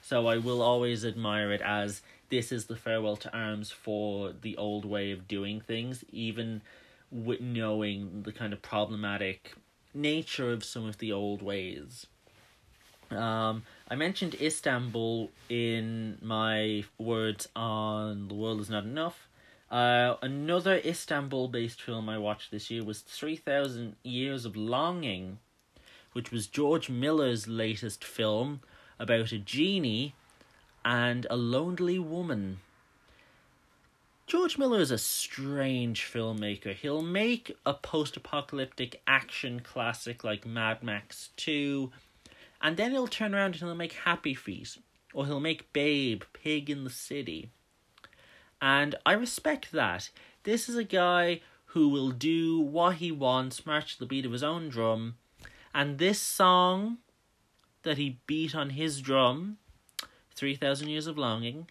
So 0.00 0.26
I 0.26 0.38
will 0.38 0.62
always 0.62 1.04
admire 1.04 1.52
it 1.52 1.60
as 1.60 2.02
this 2.30 2.52
is 2.52 2.66
the 2.66 2.76
farewell 2.76 3.16
to 3.16 3.36
arms 3.36 3.70
for 3.70 4.32
the 4.32 4.56
old 4.56 4.84
way 4.84 5.10
of 5.10 5.28
doing 5.28 5.60
things, 5.60 6.04
even 6.12 6.62
with 7.10 7.40
knowing 7.40 8.22
the 8.22 8.32
kind 8.32 8.52
of 8.52 8.62
problematic 8.62 9.54
nature 9.94 10.52
of 10.52 10.64
some 10.64 10.86
of 10.86 10.98
the 10.98 11.12
old 11.12 11.42
ways. 11.42 12.06
Um, 13.10 13.62
I 13.90 13.94
mentioned 13.94 14.36
Istanbul 14.40 15.30
in 15.48 16.18
my 16.20 16.84
words 16.98 17.48
on 17.56 18.28
The 18.28 18.34
World 18.34 18.60
Is 18.60 18.68
Not 18.68 18.84
Enough. 18.84 19.27
Uh, 19.70 20.16
another 20.22 20.80
Istanbul 20.84 21.48
based 21.48 21.82
film 21.82 22.08
I 22.08 22.16
watched 22.18 22.50
this 22.50 22.70
year 22.70 22.82
was 22.82 23.00
3000 23.00 23.96
Years 24.02 24.44
of 24.44 24.56
Longing, 24.56 25.38
which 26.12 26.32
was 26.32 26.46
George 26.46 26.88
Miller's 26.88 27.46
latest 27.46 28.02
film 28.02 28.60
about 28.98 29.32
a 29.32 29.38
genie 29.38 30.14
and 30.84 31.26
a 31.28 31.36
lonely 31.36 31.98
woman. 31.98 32.60
George 34.26 34.58
Miller 34.58 34.80
is 34.80 34.90
a 34.90 34.98
strange 34.98 36.02
filmmaker. 36.02 36.74
He'll 36.74 37.02
make 37.02 37.56
a 37.64 37.72
post 37.72 38.16
apocalyptic 38.16 39.00
action 39.06 39.60
classic 39.60 40.22
like 40.22 40.44
Mad 40.44 40.82
Max 40.82 41.30
2, 41.36 41.90
and 42.60 42.76
then 42.76 42.90
he'll 42.90 43.06
turn 43.06 43.34
around 43.34 43.54
and 43.54 43.56
he'll 43.56 43.74
make 43.74 43.92
Happy 43.94 44.34
Feet, 44.34 44.76
or 45.14 45.24
he'll 45.24 45.40
make 45.40 45.72
Babe, 45.72 46.24
Pig 46.32 46.68
in 46.68 46.84
the 46.84 46.90
City. 46.90 47.50
And 48.60 48.94
I 49.06 49.12
respect 49.12 49.72
that. 49.72 50.10
This 50.42 50.68
is 50.68 50.76
a 50.76 50.84
guy 50.84 51.40
who 51.72 51.88
will 51.88 52.10
do 52.10 52.58
what 52.58 52.96
he 52.96 53.12
wants, 53.12 53.66
march 53.66 53.94
to 53.94 54.00
the 54.00 54.06
beat 54.06 54.24
of 54.24 54.32
his 54.32 54.42
own 54.42 54.68
drum, 54.68 55.16
and 55.74 55.98
this 55.98 56.20
song 56.20 56.98
that 57.82 57.98
he 57.98 58.18
beat 58.26 58.54
on 58.54 58.70
his 58.70 59.00
drum, 59.00 59.58
3000 60.34 60.88
Years 60.88 61.06
of 61.06 61.18
Longing, 61.18 61.68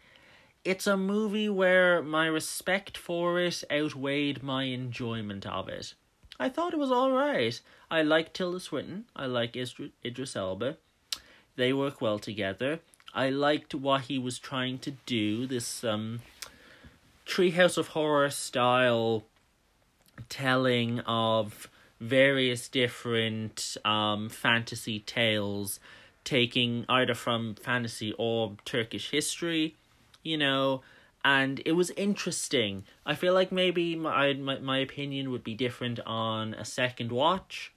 it's 0.63 0.87
a 0.87 0.97
movie 0.97 1.49
where 1.49 2.01
my 2.01 2.27
respect 2.27 2.97
for 2.97 3.39
it 3.39 3.63
outweighed 3.71 4.43
my 4.43 4.63
enjoyment 4.63 5.45
of 5.45 5.69
it. 5.69 5.93
I 6.39 6.49
thought 6.49 6.73
it 6.73 6.79
was 6.79 6.91
alright. 6.91 7.59
I 7.89 8.01
like 8.01 8.33
Tilda 8.33 8.59
Swinton. 8.59 9.05
I 9.15 9.25
like 9.25 9.55
Idris 9.55 10.35
Elba. 10.35 10.77
They 11.55 11.73
work 11.73 12.01
well 12.01 12.19
together. 12.19 12.79
I 13.13 13.29
liked 13.29 13.73
what 13.73 14.01
he 14.01 14.19
was 14.19 14.37
trying 14.37 14.79
to 14.79 14.91
do. 15.05 15.47
This 15.47 15.83
um, 15.83 16.19
Treehouse 17.27 17.77
of 17.77 17.89
Horror 17.89 18.29
style 18.29 19.25
telling 20.29 20.99
of 21.01 21.69
various 21.99 22.67
different 22.67 23.77
um, 23.83 24.29
fantasy 24.29 24.99
tales, 24.99 25.79
taking 26.23 26.85
either 26.87 27.13
from 27.13 27.55
fantasy 27.55 28.13
or 28.17 28.55
Turkish 28.65 29.11
history 29.11 29.75
you 30.27 30.37
know, 30.37 30.81
and 31.23 31.61
it 31.65 31.71
was 31.71 31.89
interesting. 31.91 32.83
I 33.05 33.15
feel 33.15 33.33
like 33.33 33.51
maybe 33.51 33.95
my 33.95 34.33
my 34.33 34.59
my 34.59 34.77
opinion 34.79 35.31
would 35.31 35.43
be 35.43 35.55
different 35.55 35.99
on 36.05 36.53
a 36.53 36.65
second 36.65 37.11
watch, 37.11 37.71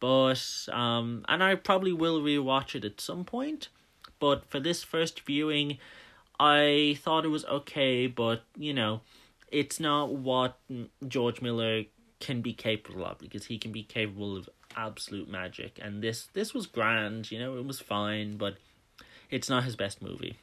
but 0.00 0.68
um, 0.72 1.24
and 1.28 1.42
I 1.42 1.54
probably 1.54 1.92
will 1.92 2.20
rewatch 2.20 2.74
it 2.74 2.84
at 2.84 3.00
some 3.00 3.24
point. 3.24 3.68
But 4.18 4.44
for 4.46 4.58
this 4.58 4.82
first 4.82 5.20
viewing, 5.20 5.78
I 6.38 6.98
thought 7.02 7.24
it 7.24 7.28
was 7.28 7.44
okay, 7.46 8.06
but 8.06 8.42
you 8.56 8.74
know, 8.74 9.00
it's 9.50 9.80
not 9.80 10.12
what 10.12 10.58
George 11.06 11.40
Miller 11.40 11.84
can 12.20 12.40
be 12.40 12.52
capable 12.52 13.04
of 13.04 13.18
because 13.18 13.46
he 13.46 13.58
can 13.58 13.72
be 13.72 13.82
capable 13.82 14.36
of 14.36 14.48
absolute 14.76 15.28
magic, 15.28 15.78
and 15.80 16.02
this 16.02 16.26
this 16.32 16.52
was 16.52 16.66
grand. 16.66 17.30
You 17.30 17.38
know, 17.38 17.56
it 17.56 17.64
was 17.64 17.80
fine, 17.80 18.36
but 18.36 18.56
it's 19.30 19.48
not 19.48 19.64
his 19.64 19.76
best 19.76 20.02
movie. 20.02 20.36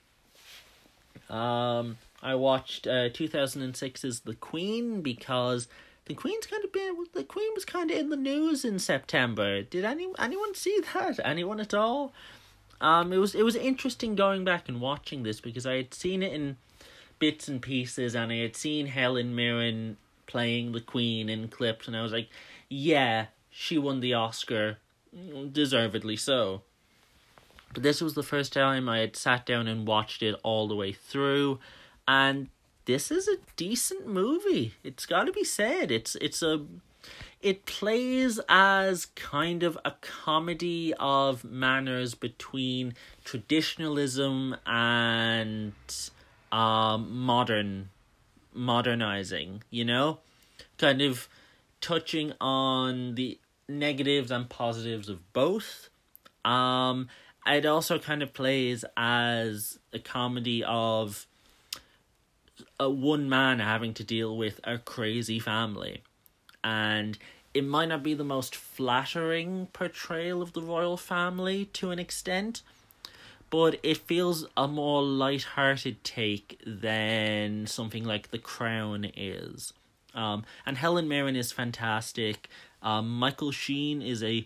Um, 1.29 1.97
I 2.21 2.35
watched 2.35 2.87
uh, 2.87 3.09
2006's 3.09 4.21
The 4.21 4.35
Queen 4.35 5.01
because 5.01 5.67
the 6.05 6.13
Queen's 6.13 6.45
kind 6.45 6.63
of 6.63 6.71
been 6.71 7.05
the 7.13 7.23
Queen 7.23 7.49
was 7.53 7.65
kind 7.65 7.91
of 7.91 7.97
in 7.97 8.09
the 8.09 8.17
news 8.17 8.65
in 8.65 8.79
September. 8.79 9.61
Did 9.61 9.85
any 9.85 10.07
anyone 10.19 10.53
see 10.55 10.79
that? 10.93 11.19
Anyone 11.23 11.59
at 11.59 11.73
all? 11.73 12.13
Um, 12.81 13.13
it 13.13 13.17
was 13.17 13.35
it 13.35 13.43
was 13.43 13.55
interesting 13.55 14.15
going 14.15 14.43
back 14.43 14.67
and 14.67 14.81
watching 14.81 15.23
this 15.23 15.39
because 15.39 15.65
I 15.65 15.75
had 15.75 15.93
seen 15.93 16.21
it 16.21 16.33
in 16.33 16.57
bits 17.19 17.47
and 17.47 17.61
pieces, 17.61 18.15
and 18.15 18.31
I 18.31 18.37
had 18.37 18.55
seen 18.55 18.87
Helen 18.87 19.35
Mirren 19.35 19.97
playing 20.27 20.71
the 20.71 20.81
Queen 20.81 21.29
in 21.29 21.47
clips, 21.47 21.87
and 21.87 21.95
I 21.95 22.01
was 22.01 22.11
like, 22.11 22.29
yeah, 22.69 23.27
she 23.49 23.77
won 23.77 23.99
the 23.99 24.13
Oscar, 24.13 24.77
deservedly 25.51 26.17
so. 26.17 26.61
But 27.73 27.83
this 27.83 28.01
was 28.01 28.13
the 28.13 28.23
first 28.23 28.53
time 28.53 28.87
I 28.89 28.99
had 28.99 29.15
sat 29.15 29.45
down 29.45 29.67
and 29.67 29.87
watched 29.87 30.21
it 30.21 30.35
all 30.43 30.67
the 30.67 30.75
way 30.75 30.91
through, 30.91 31.59
and 32.07 32.49
this 32.85 33.11
is 33.11 33.27
a 33.27 33.37
decent 33.55 34.07
movie. 34.07 34.73
It's 34.83 35.05
got 35.05 35.23
to 35.23 35.31
be 35.31 35.43
said. 35.43 35.91
It's 35.91 36.15
it's 36.15 36.41
a 36.41 36.65
it 37.43 37.65
plays 37.65 38.39
as 38.47 39.05
kind 39.15 39.63
of 39.63 39.77
a 39.83 39.91
comedy 39.99 40.93
of 40.97 41.43
manners 41.43 42.15
between 42.15 42.93
traditionalism 43.25 44.55
and 44.65 45.73
um 46.51 47.15
modern 47.25 47.89
modernizing, 48.53 49.61
you 49.69 49.83
know? 49.83 50.19
Kind 50.77 51.01
of 51.01 51.27
touching 51.81 52.31
on 52.39 53.15
the 53.15 53.39
negatives 53.67 54.31
and 54.31 54.49
positives 54.49 55.09
of 55.09 55.33
both. 55.33 55.89
Um 56.45 57.09
it 57.45 57.65
also 57.65 57.99
kind 57.99 58.23
of 58.23 58.33
plays 58.33 58.85
as 58.95 59.79
a 59.91 59.99
comedy 59.99 60.63
of 60.63 61.27
a 62.79 62.89
one 62.89 63.27
man 63.27 63.59
having 63.59 63.93
to 63.95 64.03
deal 64.05 64.37
with 64.37 64.61
a 64.63 64.77
crazy 64.77 65.39
family 65.39 66.03
and 66.63 67.17
it 67.53 67.63
might 67.63 67.89
not 67.89 68.03
be 68.03 68.13
the 68.13 68.23
most 68.23 68.55
flattering 68.55 69.67
portrayal 69.73 70.41
of 70.41 70.53
the 70.53 70.61
royal 70.61 70.97
family 70.97 71.65
to 71.65 71.91
an 71.91 71.99
extent 71.99 72.61
but 73.49 73.79
it 73.83 73.97
feels 73.97 74.47
a 74.57 74.67
more 74.67 75.03
light-hearted 75.03 76.03
take 76.03 76.59
than 76.65 77.67
something 77.67 78.03
like 78.03 78.31
the 78.31 78.39
crown 78.39 79.05
is 79.15 79.73
um 80.15 80.43
and 80.65 80.77
helen 80.77 81.07
mirren 81.07 81.35
is 81.35 81.51
fantastic 81.51 82.49
um 82.81 83.19
michael 83.19 83.51
sheen 83.51 84.01
is 84.01 84.23
a 84.23 84.45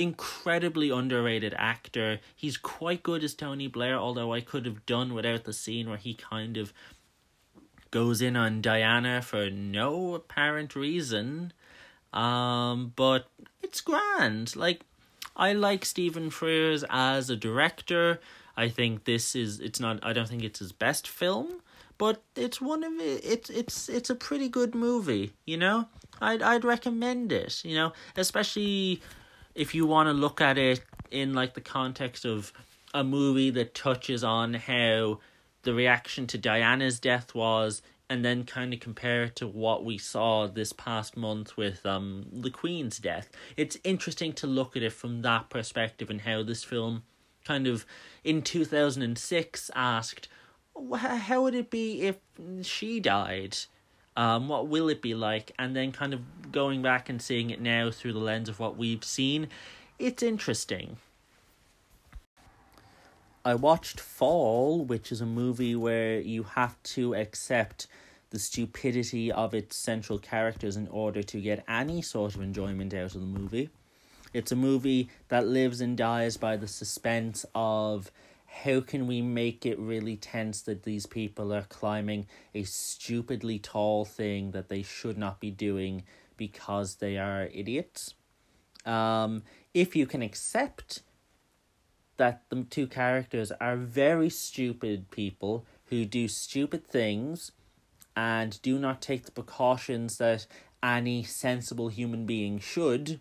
incredibly 0.00 0.90
underrated 0.90 1.54
actor. 1.58 2.20
He's 2.34 2.56
quite 2.56 3.02
good 3.02 3.22
as 3.22 3.34
Tony 3.34 3.66
Blair, 3.68 3.96
although 3.96 4.32
I 4.32 4.40
could 4.40 4.64
have 4.64 4.86
done 4.86 5.12
without 5.12 5.44
the 5.44 5.52
scene 5.52 5.88
where 5.88 5.98
he 5.98 6.14
kind 6.14 6.56
of 6.56 6.72
goes 7.90 8.22
in 8.22 8.36
on 8.36 8.62
Diana 8.62 9.20
for 9.20 9.50
no 9.50 10.14
apparent 10.14 10.74
reason. 10.74 11.52
Um, 12.12 12.92
but 12.96 13.28
it's 13.62 13.80
grand. 13.80 14.56
Like 14.56 14.82
I 15.36 15.52
like 15.52 15.84
Stephen 15.84 16.30
Frears 16.30 16.84
as 16.90 17.30
a 17.30 17.36
director. 17.36 18.20
I 18.56 18.68
think 18.68 19.04
this 19.04 19.34
is 19.34 19.60
it's 19.60 19.80
not 19.80 20.04
I 20.04 20.12
don't 20.12 20.28
think 20.28 20.42
it's 20.42 20.58
his 20.58 20.72
best 20.72 21.08
film, 21.08 21.60
but 21.98 22.22
it's 22.36 22.60
one 22.60 22.84
of 22.84 22.92
it 22.94 23.24
it's 23.24 23.50
it's 23.50 23.88
it's 23.88 24.10
a 24.10 24.14
pretty 24.14 24.48
good 24.48 24.74
movie, 24.74 25.32
you 25.46 25.56
know? 25.56 25.88
I'd 26.20 26.42
I'd 26.42 26.64
recommend 26.64 27.32
it, 27.32 27.64
you 27.64 27.74
know, 27.74 27.92
especially 28.16 29.00
if 29.54 29.74
you 29.74 29.86
want 29.86 30.08
to 30.08 30.12
look 30.12 30.40
at 30.40 30.58
it 30.58 30.82
in 31.10 31.32
like 31.32 31.54
the 31.54 31.60
context 31.60 32.24
of 32.24 32.52
a 32.92 33.04
movie 33.04 33.50
that 33.50 33.74
touches 33.74 34.22
on 34.24 34.54
how 34.54 35.20
the 35.62 35.74
reaction 35.74 36.26
to 36.26 36.38
Diana's 36.38 36.98
death 36.98 37.34
was 37.34 37.82
and 38.10 38.24
then 38.24 38.44
kind 38.44 38.74
of 38.74 38.80
compare 38.80 39.22
it 39.24 39.36
to 39.36 39.46
what 39.46 39.84
we 39.84 39.96
saw 39.96 40.48
this 40.48 40.72
past 40.72 41.16
month 41.16 41.56
with 41.56 41.86
um 41.86 42.26
the 42.30 42.50
Queen's 42.50 42.98
death. 42.98 43.30
It's 43.56 43.78
interesting 43.84 44.34
to 44.34 44.46
look 44.46 44.76
at 44.76 44.82
it 44.82 44.92
from 44.92 45.22
that 45.22 45.48
perspective 45.48 46.10
and 46.10 46.20
how 46.20 46.42
this 46.42 46.64
film 46.64 47.04
kind 47.44 47.66
of 47.66 47.86
in 48.24 48.42
2006 48.42 49.70
asked 49.74 50.28
how 50.96 51.42
would 51.42 51.54
it 51.54 51.70
be 51.70 52.02
if 52.02 52.16
she 52.62 53.00
died? 53.00 53.56
Um, 54.16 54.48
what 54.48 54.68
will 54.68 54.88
it 54.88 55.02
be 55.02 55.14
like? 55.14 55.52
And 55.58 55.74
then 55.74 55.92
kind 55.92 56.14
of 56.14 56.52
going 56.52 56.82
back 56.82 57.08
and 57.08 57.20
seeing 57.20 57.50
it 57.50 57.60
now 57.60 57.90
through 57.90 58.12
the 58.12 58.18
lens 58.18 58.48
of 58.48 58.58
what 58.58 58.76
we've 58.76 59.04
seen, 59.04 59.48
it's 59.98 60.22
interesting. 60.22 60.96
I 63.42 63.54
watched 63.54 64.00
Fall, 64.00 64.84
which 64.84 65.10
is 65.10 65.22
a 65.22 65.26
movie 65.26 65.74
where 65.74 66.20
you 66.20 66.42
have 66.42 66.80
to 66.82 67.14
accept 67.14 67.86
the 68.28 68.38
stupidity 68.38 69.32
of 69.32 69.54
its 69.54 69.76
central 69.76 70.18
characters 70.18 70.76
in 70.76 70.86
order 70.88 71.22
to 71.22 71.40
get 71.40 71.64
any 71.66 72.02
sort 72.02 72.34
of 72.34 72.42
enjoyment 72.42 72.92
out 72.92 73.14
of 73.14 73.20
the 73.20 73.26
movie. 73.26 73.70
It's 74.34 74.52
a 74.52 74.56
movie 74.56 75.08
that 75.28 75.46
lives 75.46 75.80
and 75.80 75.96
dies 75.96 76.36
by 76.36 76.56
the 76.56 76.68
suspense 76.68 77.46
of 77.54 78.10
how 78.46 78.80
can 78.80 79.06
we 79.06 79.22
make 79.22 79.64
it 79.64 79.78
really 79.78 80.16
tense 80.16 80.60
that 80.62 80.82
these 80.82 81.06
people 81.06 81.52
are 81.52 81.62
climbing 81.62 82.26
a 82.54 82.64
stupidly 82.64 83.58
tall 83.58 84.04
thing 84.04 84.50
that 84.50 84.68
they 84.68 84.82
should 84.82 85.16
not 85.16 85.40
be 85.40 85.50
doing 85.50 86.04
because 86.36 86.96
they 86.96 87.16
are 87.16 87.48
idiots? 87.54 88.14
Um, 88.84 89.44
if 89.72 89.96
you 89.96 90.06
can 90.06 90.20
accept 90.20 91.02
that 92.20 92.42
the 92.50 92.62
two 92.70 92.86
characters 92.86 93.50
are 93.60 93.76
very 93.76 94.30
stupid 94.30 95.10
people 95.10 95.66
who 95.86 96.04
do 96.04 96.28
stupid 96.28 96.86
things 96.86 97.50
and 98.16 98.60
do 98.62 98.78
not 98.78 99.00
take 99.02 99.24
the 99.24 99.32
precautions 99.32 100.18
that 100.18 100.46
any 100.82 101.22
sensible 101.22 101.88
human 101.88 102.26
being 102.26 102.58
should, 102.58 103.20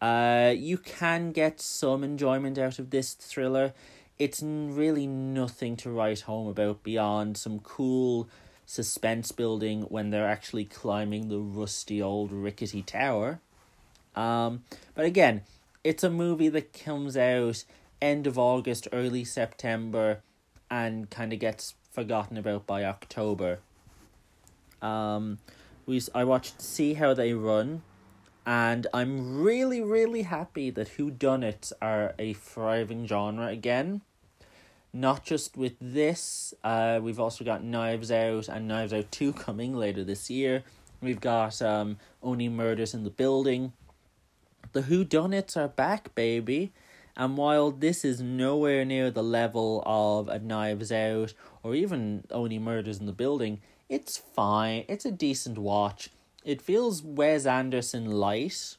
uh, 0.00 0.52
you 0.54 0.76
can 0.76 1.32
get 1.32 1.60
some 1.60 2.04
enjoyment 2.04 2.58
out 2.58 2.78
of 2.78 2.90
this 2.90 3.14
thriller 3.14 3.72
it's 4.18 4.42
really 4.42 5.06
nothing 5.06 5.76
to 5.76 5.90
write 5.90 6.20
home 6.20 6.46
about 6.46 6.82
beyond 6.82 7.36
some 7.36 7.58
cool 7.60 8.28
suspense 8.66 9.32
building 9.32 9.82
when 9.82 10.10
they're 10.10 10.28
actually 10.28 10.64
climbing 10.64 11.28
the 11.28 11.38
rusty 11.38 12.00
old 12.00 12.30
rickety 12.30 12.82
tower. 12.82 13.40
Um, 14.14 14.62
but 14.94 15.04
again, 15.04 15.42
it's 15.82 16.04
a 16.04 16.10
movie 16.10 16.48
that 16.48 16.72
comes 16.72 17.16
out 17.16 17.64
end 18.04 18.26
of 18.26 18.38
August, 18.38 18.86
early 18.92 19.24
September, 19.24 20.20
and 20.70 21.08
kind 21.08 21.32
of 21.32 21.38
gets 21.38 21.74
forgotten 21.90 22.36
about 22.36 22.66
by 22.66 22.84
October. 22.84 23.60
Um, 24.82 25.38
we 25.86 26.02
I 26.14 26.24
watched 26.24 26.60
See 26.60 26.94
How 26.94 27.14
They 27.14 27.32
Run, 27.32 27.82
and 28.44 28.86
I'm 28.92 29.42
really 29.42 29.80
really 29.80 30.22
happy 30.22 30.70
that 30.70 30.88
Who 30.88 31.10
Done 31.10 31.42
It 31.42 31.72
are 31.80 32.14
a 32.18 32.34
thriving 32.34 33.06
genre 33.06 33.46
again. 33.46 34.02
Not 34.92 35.24
just 35.24 35.56
with 35.56 35.74
this, 35.80 36.54
uh, 36.62 37.00
we've 37.02 37.18
also 37.18 37.44
got 37.44 37.64
Knives 37.64 38.12
Out 38.12 38.48
and 38.48 38.68
Knives 38.68 38.92
Out 38.92 39.10
Two 39.10 39.32
coming 39.32 39.74
later 39.74 40.04
this 40.04 40.30
year. 40.30 40.62
We've 41.00 41.20
got 41.20 41.60
um, 41.62 41.96
Only 42.22 42.48
Murders 42.48 42.94
in 42.94 43.02
the 43.02 43.10
Building. 43.10 43.72
The 44.72 44.82
Who 44.82 45.04
Done 45.04 45.32
It's 45.32 45.56
are 45.56 45.68
back, 45.68 46.14
baby. 46.14 46.72
And 47.16 47.36
while 47.36 47.70
this 47.70 48.04
is 48.04 48.20
nowhere 48.20 48.84
near 48.84 49.10
the 49.10 49.22
level 49.22 49.82
of 49.86 50.28
a 50.28 50.38
Knives 50.38 50.90
Out 50.90 51.34
or 51.62 51.74
even 51.74 52.24
Only 52.30 52.58
Murders 52.58 52.98
in 52.98 53.06
the 53.06 53.12
Building, 53.12 53.60
it's 53.88 54.16
fine. 54.16 54.84
It's 54.88 55.04
a 55.04 55.12
decent 55.12 55.58
watch. 55.58 56.10
It 56.44 56.60
feels 56.60 57.02
Wes 57.02 57.46
Anderson 57.46 58.10
light. 58.10 58.76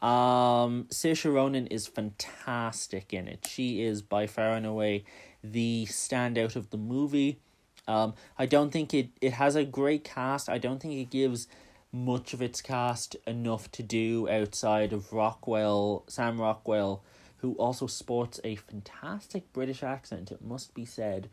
Um, 0.00 0.86
Saoirse 0.90 1.32
Ronan 1.32 1.66
is 1.68 1.86
fantastic 1.86 3.12
in 3.12 3.28
it. 3.28 3.46
She 3.48 3.82
is 3.82 4.02
by 4.02 4.26
far 4.26 4.54
and 4.54 4.66
away 4.66 5.04
the 5.42 5.86
standout 5.88 6.56
of 6.56 6.70
the 6.70 6.76
movie. 6.76 7.38
Um, 7.86 8.14
I 8.38 8.46
don't 8.46 8.70
think 8.70 8.94
it, 8.94 9.10
it 9.20 9.34
has 9.34 9.56
a 9.56 9.64
great 9.64 10.04
cast. 10.04 10.48
I 10.48 10.58
don't 10.58 10.80
think 10.80 10.94
it 10.94 11.10
gives 11.10 11.46
much 11.92 12.34
of 12.34 12.42
its 12.42 12.60
cast 12.60 13.14
enough 13.26 13.70
to 13.72 13.82
do 13.82 14.28
outside 14.28 14.92
of 14.92 15.12
Rockwell, 15.12 16.04
Sam 16.08 16.40
Rockwell, 16.40 17.02
who 17.44 17.52
also 17.56 17.86
sports 17.86 18.40
a 18.42 18.56
fantastic 18.56 19.52
British 19.52 19.82
accent, 19.82 20.32
it 20.32 20.42
must 20.42 20.72
be 20.72 20.86
said. 20.86 21.28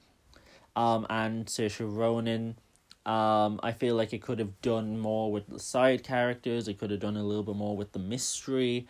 Um, 0.76 1.08
and 1.10 1.46
Saoirse 1.46 1.80
Ronan. 1.80 2.58
Um, 3.06 3.62
I 3.64 3.72
feel 3.72 3.96
like 3.96 4.12
it 4.12 4.22
could 4.22 4.40
have 4.40 4.62
done 4.62 5.00
more 5.00 5.32
with 5.32 5.48
the 5.48 5.58
side 5.58 6.04
characters. 6.04 6.68
It 6.68 6.78
could 6.78 6.92
have 6.92 7.00
done 7.00 7.16
a 7.16 7.24
little 7.24 7.44
bit 7.44 7.56
more 7.56 7.78
with 7.78 7.94
the 7.94 8.00
mystery. 8.00 8.88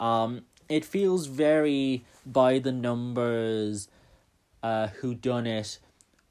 Um, 0.00 0.46
it 0.68 0.84
feels 0.84 1.28
very 1.28 2.04
by 2.26 2.58
the 2.58 2.72
numbers. 2.72 3.88
Uh, 4.64 4.88
who 5.00 5.14
done 5.14 5.46
it 5.46 5.78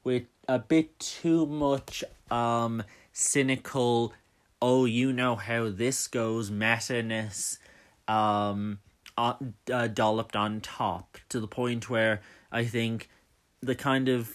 with 0.02 0.24
a 0.48 0.58
bit 0.58 0.98
too 0.98 1.46
much 1.46 2.02
um 2.32 2.82
cynical. 3.12 4.12
Oh, 4.60 4.84
you 4.84 5.12
know 5.12 5.36
how 5.36 5.70
this 5.70 6.08
goes. 6.08 6.50
Meta-ness, 6.50 7.58
um, 8.08 8.80
uh, 9.16 9.34
uh, 9.72 9.88
dolloped 9.88 10.36
on 10.36 10.60
top 10.60 11.18
to 11.28 11.40
the 11.40 11.48
point 11.48 11.88
where 11.88 12.20
I 12.50 12.64
think 12.64 13.08
the 13.60 13.74
kind 13.74 14.08
of 14.08 14.30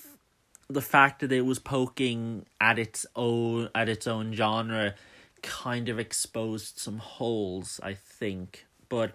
the 0.69 0.81
fact 0.81 1.21
that 1.21 1.31
it 1.31 1.41
was 1.41 1.59
poking 1.59 2.45
at 2.61 2.77
its 2.77 3.05
own 3.15 3.69
at 3.73 3.89
its 3.89 4.07
own 4.07 4.33
genre 4.33 4.95
kind 5.41 5.89
of 5.89 5.97
exposed 5.97 6.77
some 6.77 6.97
holes 6.97 7.79
i 7.83 7.93
think. 7.93 8.65
But 8.89 9.13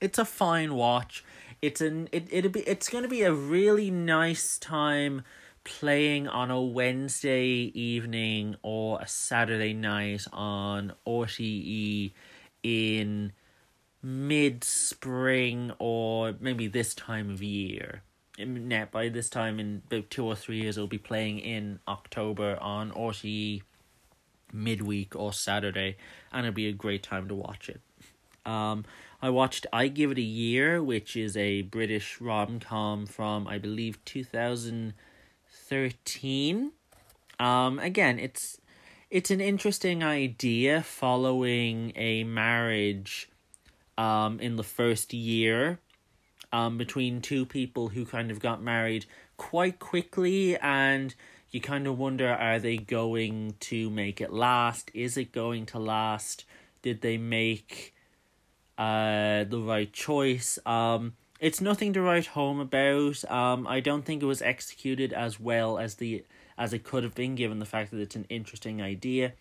it's 0.00 0.18
a 0.18 0.24
fine 0.24 0.74
watch. 0.74 1.24
It's 1.60 1.80
an 1.80 2.08
it 2.12 2.26
it'll 2.30 2.50
be 2.50 2.60
it's 2.60 2.88
going 2.88 3.04
to 3.04 3.08
be 3.08 3.22
a 3.22 3.32
really 3.32 3.90
nice 3.90 4.58
time 4.58 5.22
playing 5.64 6.26
on 6.26 6.50
a 6.50 6.60
wednesday 6.60 7.70
evening 7.72 8.56
or 8.62 8.98
a 9.00 9.06
saturday 9.06 9.72
night 9.72 10.24
on 10.32 10.92
rte 11.06 12.12
in 12.64 13.32
mid 14.02 14.64
spring 14.64 15.72
or 15.78 16.34
maybe 16.40 16.66
this 16.66 16.94
time 16.94 17.30
of 17.30 17.42
year 17.42 18.02
net 18.38 18.90
by 18.90 19.08
this 19.08 19.28
time 19.28 19.60
in 19.60 19.82
about 19.86 20.10
two 20.10 20.24
or 20.24 20.34
three 20.34 20.60
years 20.60 20.76
it'll 20.76 20.88
be 20.88 20.98
playing 20.98 21.38
in 21.38 21.78
October 21.86 22.58
on 22.60 22.90
RTE 22.92 23.62
midweek 24.52 25.14
or 25.14 25.32
Saturday 25.32 25.96
and 26.32 26.46
it'll 26.46 26.54
be 26.54 26.68
a 26.68 26.72
great 26.72 27.02
time 27.02 27.28
to 27.28 27.34
watch 27.34 27.68
it. 27.68 27.80
Um 28.44 28.84
I 29.20 29.30
watched 29.30 29.66
I 29.72 29.86
Give 29.86 30.10
It 30.10 30.18
a 30.18 30.22
Year, 30.22 30.82
which 30.82 31.16
is 31.16 31.36
a 31.36 31.62
British 31.62 32.20
rom 32.20 32.58
com 32.58 33.06
from 33.06 33.46
I 33.46 33.58
believe 33.58 34.04
two 34.04 34.24
thousand 34.24 34.94
thirteen. 35.48 36.72
Um 37.38 37.78
again 37.78 38.18
it's 38.18 38.58
it's 39.10 39.30
an 39.30 39.40
interesting 39.40 40.02
idea 40.02 40.82
following 40.82 41.92
a 41.96 42.24
marriage 42.24 43.28
um 43.98 44.40
in 44.40 44.56
the 44.56 44.64
first 44.64 45.12
year 45.12 45.78
um, 46.52 46.76
between 46.76 47.20
two 47.20 47.46
people 47.46 47.88
who 47.88 48.04
kind 48.04 48.30
of 48.30 48.38
got 48.38 48.62
married 48.62 49.06
quite 49.36 49.78
quickly 49.78 50.56
and 50.58 51.14
you 51.50 51.60
kind 51.60 51.86
of 51.86 51.98
wonder 51.98 52.28
are 52.28 52.58
they 52.58 52.76
going 52.76 53.54
to 53.60 53.90
make 53.90 54.20
it 54.20 54.32
last? 54.32 54.90
Is 54.94 55.16
it 55.16 55.32
going 55.32 55.66
to 55.66 55.78
last? 55.78 56.44
Did 56.82 57.00
they 57.00 57.18
make 57.18 57.94
uh 58.78 59.44
the 59.44 59.60
right 59.60 59.92
choice? 59.92 60.58
Um 60.64 61.14
it's 61.40 61.60
nothing 61.60 61.92
to 61.94 62.00
write 62.00 62.26
home 62.26 62.60
about. 62.60 63.24
Um 63.30 63.66
i 63.66 63.80
don't 63.80 64.04
think 64.04 64.22
it 64.22 64.26
was 64.26 64.42
executed 64.42 65.12
as 65.12 65.38
well 65.38 65.78
as 65.78 65.96
the 65.96 66.24
as 66.56 66.72
it 66.72 66.84
could 66.84 67.04
have 67.04 67.14
been 67.14 67.34
given 67.34 67.58
the 67.58 67.66
fact 67.66 67.90
that 67.90 68.00
it's 68.00 68.16
an 68.16 68.26
interesting 68.28 68.80
idea. 68.80 69.32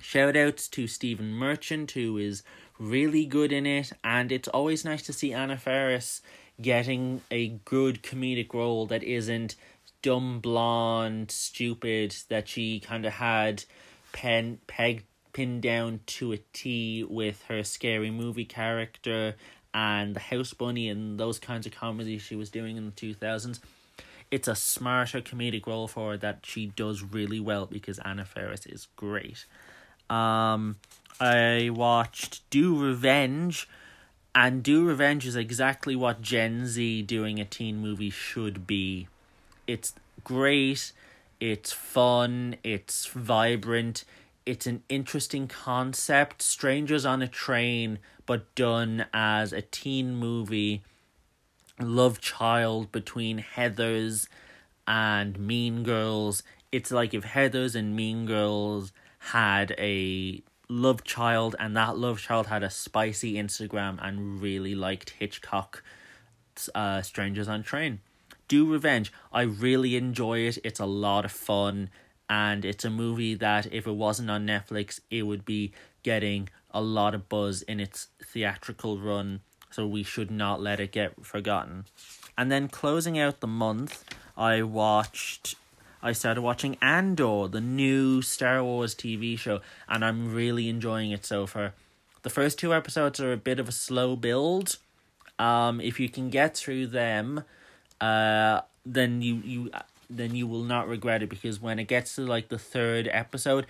Shout 0.00 0.36
outs 0.36 0.68
to 0.68 0.86
stephen 0.86 1.32
merchant 1.32 1.90
who 1.92 2.18
is 2.18 2.44
really 2.78 3.26
good 3.26 3.52
in 3.52 3.66
it, 3.66 3.92
and 4.04 4.30
it's 4.32 4.48
always 4.48 4.84
nice 4.84 5.02
to 5.02 5.12
see 5.12 5.32
Anna 5.32 5.56
Faris 5.56 6.22
getting 6.60 7.22
a 7.30 7.48
good 7.64 8.02
comedic 8.02 8.52
role 8.54 8.86
that 8.86 9.02
isn't 9.02 9.56
dumb, 10.02 10.40
blonde, 10.40 11.30
stupid 11.30 12.14
that 12.28 12.48
she 12.48 12.80
kind 12.80 13.04
of 13.04 13.14
had 13.14 13.64
pen 14.12 14.58
pegged 14.66 15.04
pinned 15.32 15.60
down 15.60 16.00
to 16.06 16.32
a 16.32 16.38
T 16.54 17.04
with 17.04 17.42
her 17.48 17.62
scary 17.62 18.10
movie 18.10 18.46
character 18.46 19.34
and 19.74 20.16
the 20.16 20.20
house 20.20 20.54
bunny 20.54 20.88
and 20.88 21.20
those 21.20 21.38
kinds 21.38 21.66
of 21.66 21.74
comedies 21.74 22.22
she 22.22 22.34
was 22.34 22.48
doing 22.48 22.78
in 22.78 22.86
the 22.86 22.90
two 22.92 23.12
thousands. 23.12 23.60
It's 24.30 24.48
a 24.48 24.54
smarter 24.54 25.20
comedic 25.20 25.66
role 25.66 25.88
for 25.88 26.12
her 26.12 26.16
that 26.16 26.46
she 26.46 26.68
does 26.68 27.02
really 27.02 27.38
well 27.38 27.66
because 27.66 27.98
Anna 27.98 28.24
Faris 28.24 28.64
is 28.64 28.88
great. 28.96 29.44
Um, 30.08 30.76
I 31.18 31.70
watched 31.72 32.48
Do 32.50 32.78
Revenge, 32.78 33.68
and 34.34 34.62
Do 34.62 34.84
Revenge 34.84 35.26
is 35.26 35.36
exactly 35.36 35.96
what 35.96 36.20
Gen 36.20 36.66
Z 36.66 37.02
doing 37.02 37.40
a 37.40 37.44
teen 37.44 37.78
movie 37.78 38.10
should 38.10 38.66
be. 38.66 39.08
It's 39.66 39.94
great, 40.24 40.92
it's 41.40 41.72
fun, 41.72 42.56
it's 42.62 43.06
vibrant, 43.06 44.04
it's 44.44 44.66
an 44.66 44.82
interesting 44.90 45.48
concept. 45.48 46.42
Strangers 46.42 47.06
on 47.06 47.22
a 47.22 47.28
Train, 47.28 47.98
but 48.26 48.54
done 48.54 49.06
as 49.14 49.52
a 49.52 49.62
teen 49.62 50.16
movie. 50.16 50.82
Love 51.80 52.20
child 52.20 52.92
between 52.92 53.44
Heathers 53.56 54.28
and 54.86 55.38
Mean 55.38 55.82
Girls. 55.82 56.42
It's 56.70 56.90
like 56.90 57.14
if 57.14 57.24
Heathers 57.24 57.74
and 57.74 57.96
Mean 57.96 58.26
Girls 58.26 58.92
had 59.18 59.74
a 59.78 60.42
love 60.68 61.04
child 61.04 61.54
and 61.58 61.76
that 61.76 61.96
love 61.96 62.20
child 62.20 62.48
had 62.48 62.62
a 62.62 62.70
spicy 62.70 63.34
instagram 63.34 63.98
and 64.02 64.40
really 64.40 64.74
liked 64.74 65.10
hitchcock 65.10 65.82
uh 66.74 67.02
strangers 67.02 67.48
on 67.48 67.62
train. 67.62 68.00
Do 68.48 68.70
revenge. 68.70 69.12
I 69.32 69.42
really 69.42 69.96
enjoy 69.96 70.40
it. 70.40 70.58
It's 70.64 70.80
a 70.80 70.86
lot 70.86 71.24
of 71.24 71.32
fun 71.32 71.90
and 72.28 72.64
it's 72.64 72.84
a 72.84 72.90
movie 72.90 73.34
that 73.34 73.72
if 73.72 73.86
it 73.86 73.92
wasn't 73.92 74.30
on 74.30 74.46
netflix 74.46 75.00
it 75.10 75.22
would 75.22 75.44
be 75.44 75.72
getting 76.02 76.48
a 76.70 76.80
lot 76.80 77.14
of 77.14 77.28
buzz 77.28 77.62
in 77.62 77.80
its 77.80 78.08
theatrical 78.22 78.98
run 78.98 79.40
so 79.70 79.86
we 79.86 80.02
should 80.02 80.30
not 80.30 80.60
let 80.60 80.80
it 80.80 80.92
get 80.92 81.24
forgotten. 81.24 81.84
And 82.38 82.50
then 82.50 82.68
closing 82.68 83.18
out 83.18 83.40
the 83.40 83.46
month 83.46 84.04
i 84.36 84.62
watched 84.62 85.54
I 86.02 86.12
started 86.12 86.42
watching 86.42 86.76
Andor, 86.80 87.48
the 87.48 87.60
new 87.60 88.22
Star 88.22 88.62
Wars 88.62 88.94
TV 88.94 89.38
show, 89.38 89.60
and 89.88 90.04
I'm 90.04 90.32
really 90.34 90.68
enjoying 90.68 91.10
it 91.10 91.24
so 91.24 91.46
far. 91.46 91.74
The 92.22 92.30
first 92.30 92.58
two 92.58 92.74
episodes 92.74 93.20
are 93.20 93.32
a 93.32 93.36
bit 93.36 93.58
of 93.58 93.68
a 93.68 93.72
slow 93.72 94.16
build. 94.16 94.78
Um, 95.38 95.80
if 95.80 96.00
you 96.00 96.08
can 96.08 96.30
get 96.30 96.56
through 96.56 96.88
them, 96.88 97.44
uh, 98.00 98.62
then 98.84 99.22
you 99.22 99.36
you 99.44 99.70
then 100.08 100.34
you 100.34 100.46
will 100.46 100.62
not 100.62 100.88
regret 100.88 101.22
it 101.22 101.28
because 101.28 101.60
when 101.60 101.78
it 101.78 101.84
gets 101.84 102.14
to 102.16 102.22
like 102.22 102.48
the 102.48 102.58
third 102.58 103.08
episode, 103.12 103.66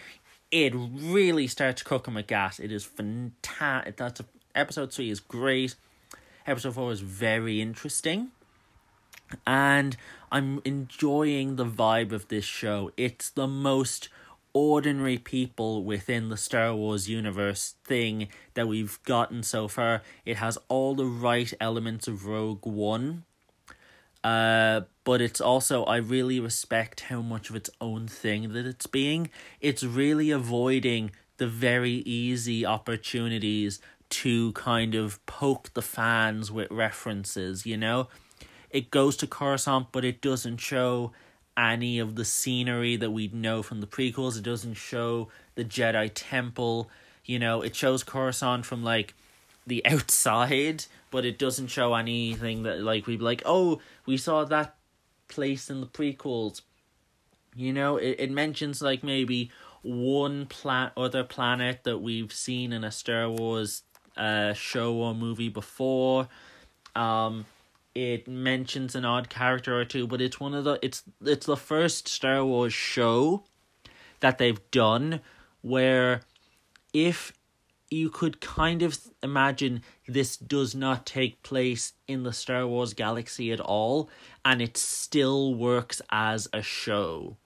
it 0.51 0.72
really 0.74 1.47
starts 1.47 1.83
cooking 1.83 2.14
with 2.14 2.27
gas. 2.27 2.59
It 2.59 2.72
is 2.72 2.85
fantastic. 2.85 3.97
That's 3.97 4.20
a, 4.20 4.24
episode 4.55 4.93
three 4.93 5.11
is 5.11 5.20
great. 5.20 5.74
Episode 6.47 6.74
four 6.74 6.93
is 6.93 7.01
very 7.01 7.61
interesting. 7.61 8.31
And 9.47 9.97
I'm 10.31 10.61
enjoying 10.64 11.57
the 11.57 11.66
vibe 11.66 12.12
of 12.12 12.29
this 12.29 12.45
show. 12.45 12.91
It's 12.97 13.31
the 13.31 13.47
most 13.47 14.09
ordinary 14.53 15.18
people 15.18 15.85
within 15.85 16.31
the 16.31 16.37
Star 16.37 16.74
Wars 16.74 17.09
universe 17.09 17.74
thing 17.85 18.29
that 18.55 18.66
we've 18.66 18.99
gotten 19.03 19.43
so 19.43 19.68
far. 19.68 20.03
It 20.24 20.39
has 20.39 20.57
all 20.68 20.95
the 20.95 21.07
right 21.07 21.53
elements 21.61 22.09
of 22.09 22.24
Rogue 22.27 22.64
One. 22.64 23.24
Uh, 24.24 24.81
but 25.05 25.20
it's 25.20 25.41
also 25.41 25.85
I 25.85 25.99
really 25.99 26.41
respect 26.41 27.03
how 27.03 27.20
much 27.20 27.51
of 27.51 27.55
its 27.55 27.70
own 27.81 28.09
thing 28.09 28.55
that 28.55 28.66
it's 28.66 28.87
being. 28.87 29.31
It's 29.61 29.85
really 29.85 30.31
avoiding 30.31 31.12
the 31.37 31.47
very 31.47 32.03
easy 32.07 32.64
opportunities 32.64 33.79
to 34.09 34.53
kind 34.53 34.95
of 34.95 35.24
poke 35.27 35.74
the 35.74 35.83
fans 35.83 36.51
with 36.51 36.70
references, 36.70 37.66
you 37.66 37.77
know? 37.77 38.09
It 38.77 38.91
goes 38.91 39.16
to 39.16 39.27
Coruscant, 39.27 39.87
but 39.91 40.05
it 40.05 40.20
doesn't 40.20 40.59
show 40.59 41.12
any 41.57 41.99
of 41.99 42.14
the 42.14 42.27
scenery 42.27 42.97
that 42.97 43.11
we 43.11 43.29
know 43.29 43.62
from 43.62 43.81
the 43.81 43.87
prequels. 43.87 44.37
It 44.37 44.43
doesn't 44.43 44.74
show 44.74 45.29
the 45.55 45.64
Jedi 45.64 46.11
Temple. 46.12 46.91
You 47.24 47.39
know, 47.39 47.62
it 47.62 47.74
shows 47.74 48.05
Coruscant 48.05 48.66
from 48.66 48.85
like 48.85 49.14
the 49.66 49.83
outside, 49.93 50.85
but 51.11 51.24
it 51.24 51.39
doesn't 51.39 51.68
show 51.68 51.95
anything 51.95 52.64
that 52.64 52.83
like 52.83 53.07
we'd 53.07 53.20
be 53.20 53.24
like, 53.24 53.41
oh, 53.47 53.81
we 54.05 54.18
saw 54.18 54.45
that 54.45 54.77
place 55.29 55.70
in 55.70 55.81
the 55.81 55.87
prequels. 55.87 56.61
You 57.55 57.72
know, 57.72 57.97
it, 57.97 58.16
it 58.18 58.31
mentions 58.31 58.83
like 58.83 59.03
maybe 59.03 59.51
one 59.81 60.45
pla- 60.45 60.91
other 60.99 61.24
planet 61.24 61.85
that 61.85 62.03
we've 62.03 62.31
seen 62.31 62.74
in 62.74 62.85
a 62.85 62.93
Star 62.93 63.31
Wars 63.31 63.85
uh 64.18 64.53
show 64.53 64.93
or 64.97 65.14
movie 65.14 65.49
before. 65.49 66.29
Um 66.95 67.47
it 67.97 68.28
mentions 68.28 68.94
an 68.94 69.07
odd 69.07 69.30
character 69.30 69.80
or 69.80 69.86
two, 69.86 70.07
but 70.07 70.20
it's 70.20 70.38
one 70.38 70.53
of 70.53 70.64
the 70.64 70.78
it's 70.82 71.03
it's 71.24 71.47
the 71.47 71.57
first 71.57 72.07
Star 72.07 72.44
Wars 72.44 72.74
show 72.74 73.44
that 74.20 74.36
they've 74.36 74.70
done 74.70 75.20
where 75.62 76.20
if 76.92 77.32
you 77.90 78.11
could 78.11 78.38
kind 78.42 78.82
of 78.82 78.99
imagine 79.22 79.82
this 80.07 80.36
does 80.36 80.74
not 80.74 81.07
take 81.07 81.42
place 81.42 81.94
in 82.07 82.22
the 82.22 82.34
Star 82.34 82.66
Wars 82.66 82.92
galaxy 82.92 83.51
at 83.51 83.61
all 83.61 84.11
and 84.44 84.61
it 84.61 84.76
still 84.76 85.55
works 85.55 86.03
as 86.11 86.49
a 86.53 86.61
show. 86.61 87.38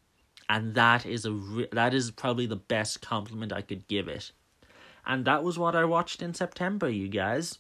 And 0.49 0.75
that 0.75 1.07
is 1.07 1.27
a 1.27 1.33
re- 1.33 1.69
that 1.71 1.95
is 1.95 2.11
probably 2.11 2.47
the 2.47 2.57
best 2.57 3.01
compliment 3.01 3.53
I 3.53 3.63
could 3.63 3.87
give 3.87 4.09
it. 4.09 4.33
And 5.07 5.25
that 5.27 5.45
was 5.45 5.61
what 5.61 5.77
I 5.77 5.85
watched 5.85 6.23
in 6.23 6.35
September 6.35 6.89
you 6.89 7.07
guys 7.07 7.59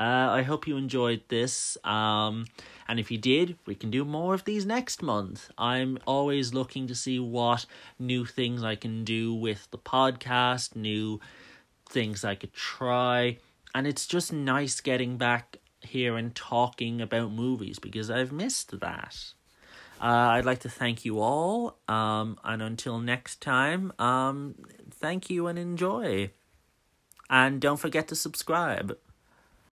uh, 0.00 0.30
I 0.30 0.42
hope 0.42 0.66
you 0.66 0.78
enjoyed 0.78 1.20
this. 1.28 1.76
Um, 1.84 2.46
and 2.88 2.98
if 2.98 3.10
you 3.10 3.18
did, 3.18 3.58
we 3.66 3.74
can 3.74 3.90
do 3.90 4.02
more 4.02 4.32
of 4.32 4.46
these 4.46 4.64
next 4.64 5.02
month. 5.02 5.50
I'm 5.58 5.98
always 6.06 6.54
looking 6.54 6.86
to 6.86 6.94
see 6.94 7.18
what 7.18 7.66
new 7.98 8.24
things 8.24 8.64
I 8.64 8.76
can 8.76 9.04
do 9.04 9.34
with 9.34 9.70
the 9.70 9.76
podcast, 9.76 10.74
new 10.74 11.20
things 11.86 12.24
I 12.24 12.34
could 12.34 12.54
try. 12.54 13.36
And 13.74 13.86
it's 13.86 14.06
just 14.06 14.32
nice 14.32 14.80
getting 14.80 15.18
back 15.18 15.58
here 15.82 16.16
and 16.16 16.34
talking 16.34 17.02
about 17.02 17.30
movies 17.30 17.78
because 17.78 18.10
I've 18.10 18.32
missed 18.32 18.80
that. 18.80 19.16
Uh, 20.00 20.32
I'd 20.32 20.46
like 20.46 20.60
to 20.60 20.70
thank 20.70 21.04
you 21.04 21.20
all. 21.20 21.76
Um, 21.88 22.38
and 22.42 22.62
until 22.62 23.00
next 23.00 23.42
time, 23.42 23.92
um, 23.98 24.54
thank 24.90 25.28
you 25.28 25.46
and 25.46 25.58
enjoy. 25.58 26.30
And 27.28 27.60
don't 27.60 27.76
forget 27.76 28.08
to 28.08 28.16
subscribe. 28.16 28.96